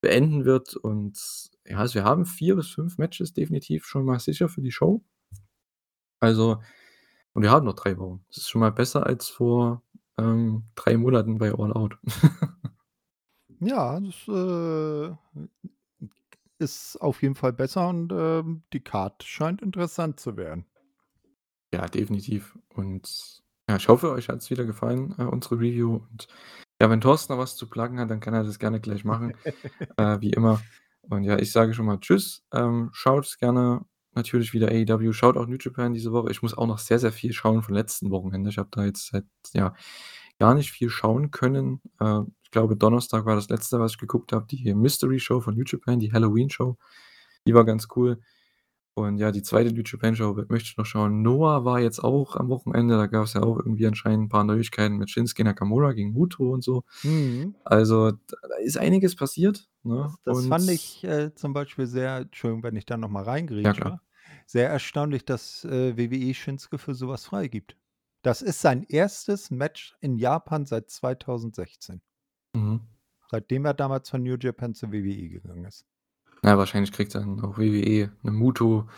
[0.00, 0.74] beenden wird.
[0.76, 1.18] Und
[1.66, 5.04] ja, also, wir haben 4 bis 5 Matches definitiv schon mal sicher für die Show.
[6.20, 6.60] Also
[7.34, 8.24] und wir haben noch 3 Wochen.
[8.28, 9.82] Das ist schon mal besser als vor,
[10.18, 11.98] ähm, 3 Monaten bei All Out.
[13.60, 15.14] Ja, das, äh
[16.58, 20.66] ist auf jeden Fall besser und, ähm, die Card scheint interessant zu werden.
[21.72, 22.58] Ja, definitiv.
[22.74, 25.96] Und ja, ich hoffe, euch hat's wieder gefallen, äh, unsere Review.
[26.10, 26.28] Und
[26.80, 29.34] ja, wenn Thorsten noch was zu pluggen hat, dann kann er das gerne gleich machen,
[29.96, 30.60] äh, wie immer.
[31.02, 32.44] Und ja, ich sage schon mal tschüss.
[32.52, 33.84] Ähm, schaut gerne
[34.18, 36.30] natürlich wieder AEW, schaut auch New Japan diese Woche.
[36.30, 38.50] Ich muss auch noch sehr, sehr viel schauen von letzten Wochenende.
[38.50, 39.24] Ich habe da jetzt seit,
[39.54, 39.74] ja,
[40.38, 41.80] gar nicht viel schauen können.
[42.00, 45.54] Äh, ich glaube, Donnerstag war das letzte, was ich geguckt habe, die Mystery Show von
[45.54, 46.76] New Japan, die Halloween Show.
[47.46, 48.20] Die war ganz cool.
[48.98, 51.22] Und ja, die zweite New Japan Show möchte ich noch schauen.
[51.22, 54.44] Noah war jetzt auch am Wochenende, da gab es ja auch irgendwie anscheinend ein paar
[54.44, 56.82] Neuigkeiten mit Shinsuke Nakamura gegen Muto und so.
[57.04, 57.54] Mhm.
[57.64, 60.12] Also, da ist einiges passiert, ne?
[60.24, 63.22] Das fand Und ich, äh, zum Beispiel sehr Entschuldigung, wenn ich da noch mal
[63.64, 64.00] Ja, klar.
[64.46, 67.76] Sehr erstaunlich, dass, äh, WWE Shinsuke für so was freigibt.
[68.22, 72.00] Das ist sein erstes Match in Japan seit 2016.
[72.54, 72.80] Mhm.
[73.30, 75.86] Seitdem er damals von New Japan zur WWE gegangen ist.
[76.44, 78.88] Ja, wahrscheinlich kriegt dann auch WWE 'ne Muto,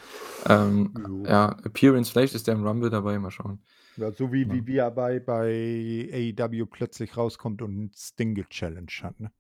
[0.47, 2.11] ähm, ja, Appearance.
[2.13, 3.61] Vielleicht ist der im Rumble dabei, mal schauen.
[3.97, 4.67] Ja, so wie Ja.
[4.67, 9.33] wie er bei bei AEW plötzlich rauskommt und Sting gechallenged hat, ne?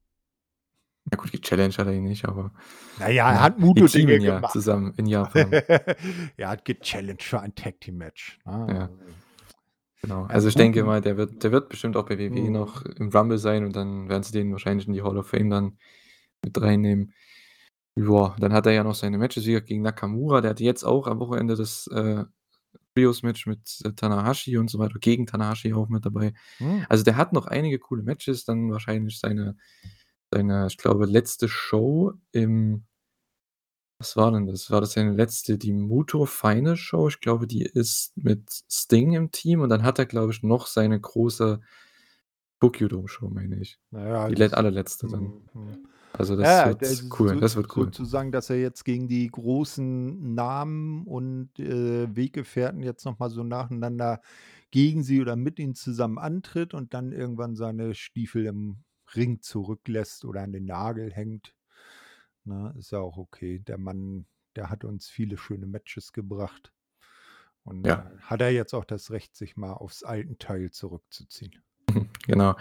[1.12, 2.52] Ja gut, gechallenged hat er ihn nicht, aber
[2.98, 4.52] Na ja, er hat Muto Dinge ja gemacht.
[4.52, 5.50] zusammen in Japan.
[6.36, 8.66] Er hat gechallenged für ein Tag Team Match, ne?
[8.70, 8.88] Ja.
[10.02, 10.24] Genau.
[10.26, 12.52] Also, ich denke mal, der wird der wird bestimmt auch bei WWE Mhm.
[12.52, 15.50] noch im Rumble sein und dann werden sie den wahrscheinlich in die Hall of Fame
[15.50, 15.78] dann
[16.42, 17.12] mit reinnehmen.
[17.96, 20.40] Ja, dann hat er ja noch seine Matches wie gesagt gegen Nakamura.
[20.40, 22.24] Der hatte jetzt auch am Wochenende das, äh,
[22.94, 26.32] Trios-Match mit, äh, Tanahashi und so weiter, gegen Tanahashi auch mit dabei.
[26.60, 26.86] Mhm.
[26.88, 29.56] Also, der hat noch einige coole Matches, dann wahrscheinlich seine
[30.32, 32.84] seine, ich glaube, letzte Show im
[33.98, 34.70] was war denn das?
[34.70, 37.08] War das seine letzte die Muto Final Show?
[37.08, 40.66] Ich glaube, die ist mit Sting im Team und dann hat er, glaube ich, noch
[40.66, 41.60] seine große
[42.60, 43.78] Tokyo Dome Show, meine ich.
[43.90, 45.34] Na ja, Die das allerletzte dann.
[45.34, 45.88] mhm, mhm.
[46.12, 47.36] Also, das Ja, wird das cool.
[47.36, 47.92] so Das wird cool.
[47.92, 53.42] sozusagen, dass er jetzt gegen die großen Namen und, äh, Weggefährten jetzt noch mal so
[53.44, 54.20] nacheinander
[54.70, 58.78] gegen sie oder mit ihnen zusammen antritt und dann irgendwann seine Stiefel im
[59.16, 61.54] Ring zurücklässt oder an den Nagel hängt,
[62.44, 62.74] ne?
[62.78, 63.60] Ist ja auch okay.
[63.60, 64.26] Der Mann,
[64.56, 66.72] der hat uns viele schöne Matches gebracht.
[67.64, 68.10] Und Ja.
[68.22, 71.62] hat er jetzt auch das Recht, sich mal aufs Altenteil zurückzuziehen.
[72.26, 72.54] Genau.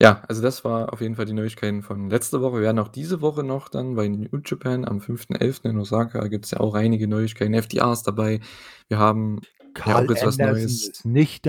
[0.00, 2.56] Ja, also, das war auf jeden Fall die Neuigkeiten von letzter Woche.
[2.56, 5.68] Wir werden auch diese Woche noch dann bei New Japan am 5.11.
[5.70, 7.54] in Osaka gibt's ja auch einige Neuigkeiten.
[7.54, 8.40] FTR ist dabei.
[8.88, 9.40] Wir haben
[9.84, 10.92] ja Karl auch jetzt was Anderson Neues.
[10.92, 11.46] ist nicht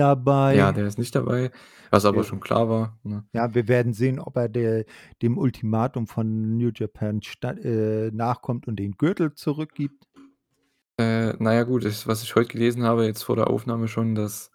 [0.50, 0.72] Ja, dabei.
[0.72, 1.50] der ist nicht dabei,
[1.90, 2.24] was aber Ja.
[2.24, 3.24] schon klar war, ne?
[3.32, 4.84] Ja, wir werden sehen, ob er der
[5.22, 10.06] dem Ultimatum von New Japan äh, nachkommt und den Gürtel zurückgibt.
[10.98, 14.14] Äh, na ja gut, ich was ich heute gelesen habe, jetzt vor der Aufnahme schon,
[14.14, 14.50] dass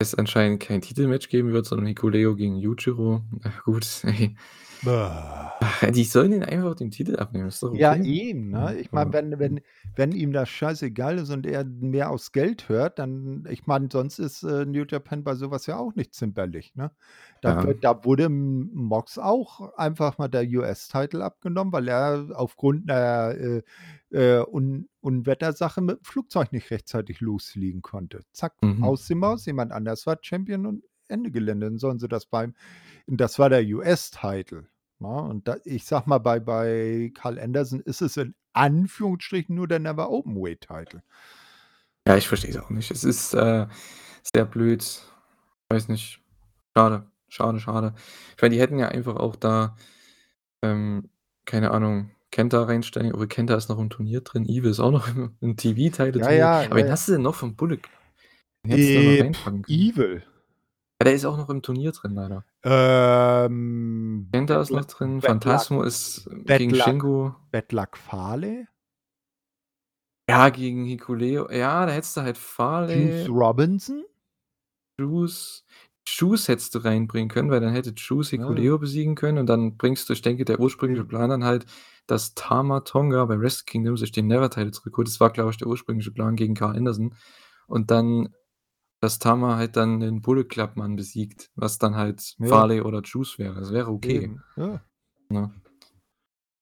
[0.00, 3.22] es anscheinend kein Titelmatch geben wird, sondern Hikuleo gegen Yujiro.
[3.42, 4.34] Na gut, ey.
[4.82, 8.32] Ach, die sollen ihn einfach den Titel abnehmen, ist doch Ja, okay.
[8.34, 8.80] Ja, ne?
[8.80, 9.60] Ich meine, wenn wenn
[9.94, 14.18] wenn ihm das scheißegal ist und er mehr aufs Geld hört, dann ich meine, sonst
[14.18, 16.90] ist, äh, New Japan bei so was ja auch nicht zimperlich, ne?
[17.42, 17.74] Da Ja.
[17.74, 23.62] da wurde Mox auch einfach mal der US-Title abgenommen, weil er aufgrund 'ner, äh,
[24.10, 28.20] äh, Un Unwettersache mit dem Flugzeug nicht rechtzeitig losfliegen konnte.
[28.32, 28.84] Zack, Mhm.
[28.84, 31.66] aus die Maus, jemand anders war Champion und Ende Gelände.
[31.66, 32.54] Dann sollen sie das beim
[33.08, 34.68] das war der US-Title,
[35.00, 35.08] ne?
[35.08, 39.78] Und da ich sage mal, bei bei Karl Anderson ist es in Anführungsstrichen nur der
[39.80, 41.02] Never Openweight-Title.
[42.06, 42.90] Ja, ich verstehe es auch nicht.
[42.90, 43.66] Es ist, äh,
[44.34, 45.02] sehr blöd.
[45.70, 46.20] Weiß nicht.
[46.76, 47.94] Schade, schade, schade.
[48.36, 49.76] Ich meine, die hätten ja einfach auch da,
[50.62, 51.08] ähm,
[51.46, 53.12] keine Ahnung, Kenta reinstellen.
[53.12, 54.44] Aber Kenta ist noch im Turnier drin.
[54.46, 56.36] Evil ist auch noch im im Ja, TV-Title-Turnier.
[56.36, 56.92] ja, Aber ja, wen ja.
[56.92, 57.80] hast du denn noch vom Bullet?
[58.64, 59.72] Den hättest du doch noch Äh.
[59.72, 60.22] Evil.
[61.02, 62.44] Ja, der ist auch noch im Turnier drin leider.
[62.62, 65.20] Ähm, Kenta ist noch Luck drin.
[65.20, 67.34] Bad Luck Phantasmo ist Bad gegen Luck Shingo.
[67.50, 68.66] Bad Luck Fale?
[70.28, 71.50] Ja, gegen Hikuleo.
[71.50, 74.04] Ja, da hättest du halt Juice Farley Robinson?
[75.00, 75.64] Juice
[76.18, 78.38] Juice hättest du reinbringen können, weil dann hätte Juice Ja.
[78.38, 81.08] Hikuleo besiegen können und dann bringst du ich denke, der ursprüngliche Eben.
[81.08, 81.66] Plan dann halt,
[82.06, 85.08] dass Tama Tonga bei Wrestle Kingdom sich den Never-Title zurückholt.
[85.08, 87.14] Das war, glaube ich, der ursprüngliche Plan gegen Karl Anderson.
[87.68, 88.30] Und dann,
[89.00, 92.46] dass Tama halt dann den Bullet Club Mann besiegt, was dann halt Ja.
[92.48, 93.60] Farley oder Juice wäre.
[93.60, 94.82] Das wäre okay, ja.
[95.30, 95.52] ne?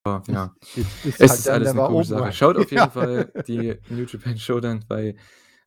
[0.05, 0.55] Aber Ist ja.
[0.75, 2.31] ist ist Es halt ist alles 'ne Never komische Sache.
[2.31, 2.35] Openweight.
[2.35, 2.91] Schaut auf jeden Ja.
[2.91, 5.17] Fall die New Japan Show dann bei,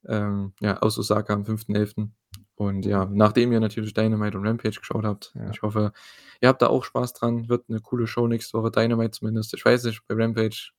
[0.08, 2.14] ähm, ja, aus Osaka am 5.11.
[2.62, 5.50] Und ja, nachdem ihr natürlich Dynamite und Rampage geschaut habt, Ja.
[5.50, 5.94] ich hoffe,
[6.42, 7.50] ihr habt da auch Spaß dran.
[7.50, 9.54] Wird 'ne coole Show nächste Woche, Dynamite zumindest.
[9.56, 10.72] Ich weiß nicht, bei Rampage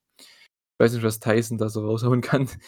[0.79, 2.49] ich weiß nicht, was Tyson da so raushauen kann.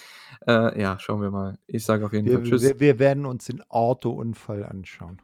[0.47, 1.59] Äh, ja, schauen wir mal.
[1.66, 2.62] Ich sage auf jeden Fall Wir tschüss.
[2.62, 5.23] wir wir werden uns den Autounfall anschauen.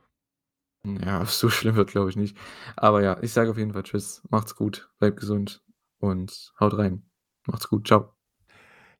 [0.86, 2.36] Ja, so schlimm wird, glaube ich, nicht.
[2.76, 4.22] Aber ja, ich sage auf jeden Fall tschüss.
[4.30, 5.62] Macht's gut, bleibt gesund
[6.00, 7.02] und haut rein.
[7.46, 7.84] Macht's gut.
[7.86, 8.14] Tschau.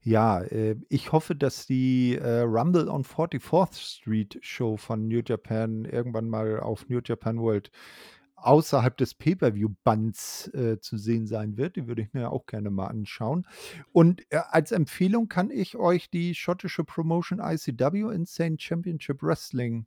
[0.02, 5.85] Ja, äh, ich hoffe, dass die, äh, Rumble on 44th Street Show von New Japan
[5.85, 7.70] irgendwann mal auf New Japan World
[8.36, 11.77] außerhalb des Pay-per-View-Bands, äh, zu sehen sein wird.
[11.77, 13.47] Die würde ich mir auch gerne mal anschauen.
[13.93, 19.85] Und, äh, als Empfehlung kann ich euch die schottische Promotion ICW, Insane Championship Wrestling,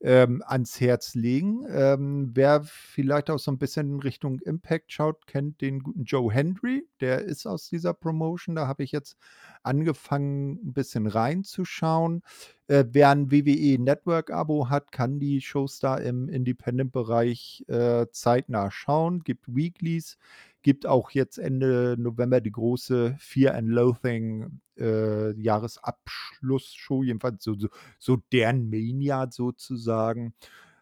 [0.00, 1.64] ähm, ans Herz legen.
[1.68, 6.32] Ähm, wer vielleicht auch so 'n bisschen in Richtung Impact schaut, kennt den guten Joe
[6.32, 6.86] Hendry.
[7.00, 8.54] Der ist aus dieser Promotion.
[8.56, 9.16] Da habe ich jetzt
[9.62, 12.22] angefangen, 'n bisschen reinzuschauen.
[12.68, 19.20] Äh, wer 'n WWE Network-Abo hat, kann die Shows da im Independent-Bereich, äh, zeitnah schauen.
[19.24, 20.18] Gibt Weeklies,
[20.62, 27.68] gibt auch jetzt Ende November die große Fear and Loathing, äh, Jahresabschlussshow, jedenfalls so so
[27.98, 30.34] so deren Mania sozusagen.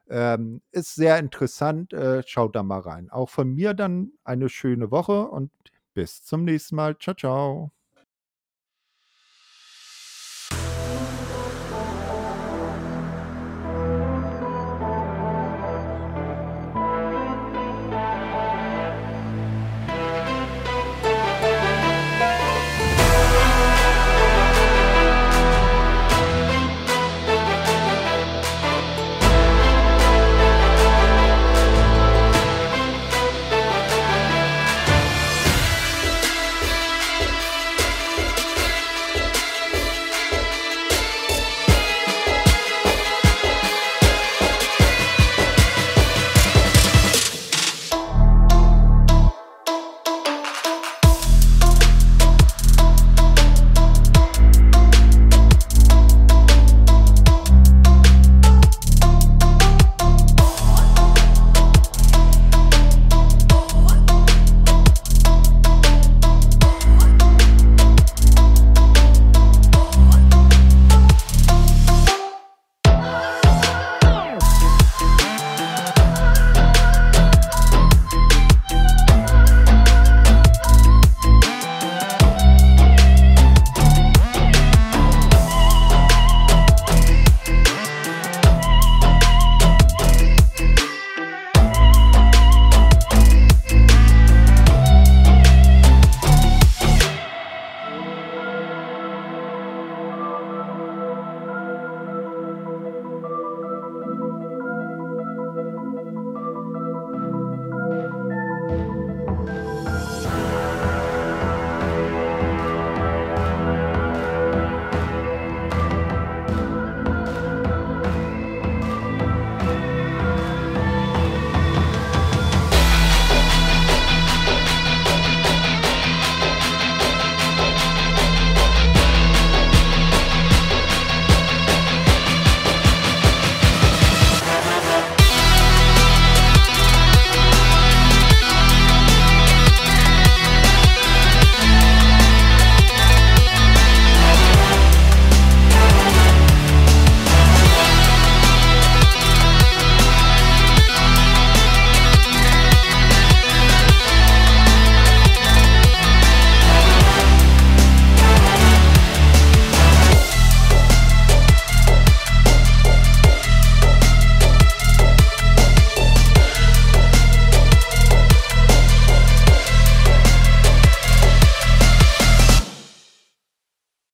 [0.08, 3.10] Ähm, ist sehr interessant, äh, schaut da mal rein.
[3.10, 5.50] Auch von mir dann eine schöne Woche und
[5.94, 6.94] bis zum nächsten Mal.
[6.96, 7.75] Tschau, tschau.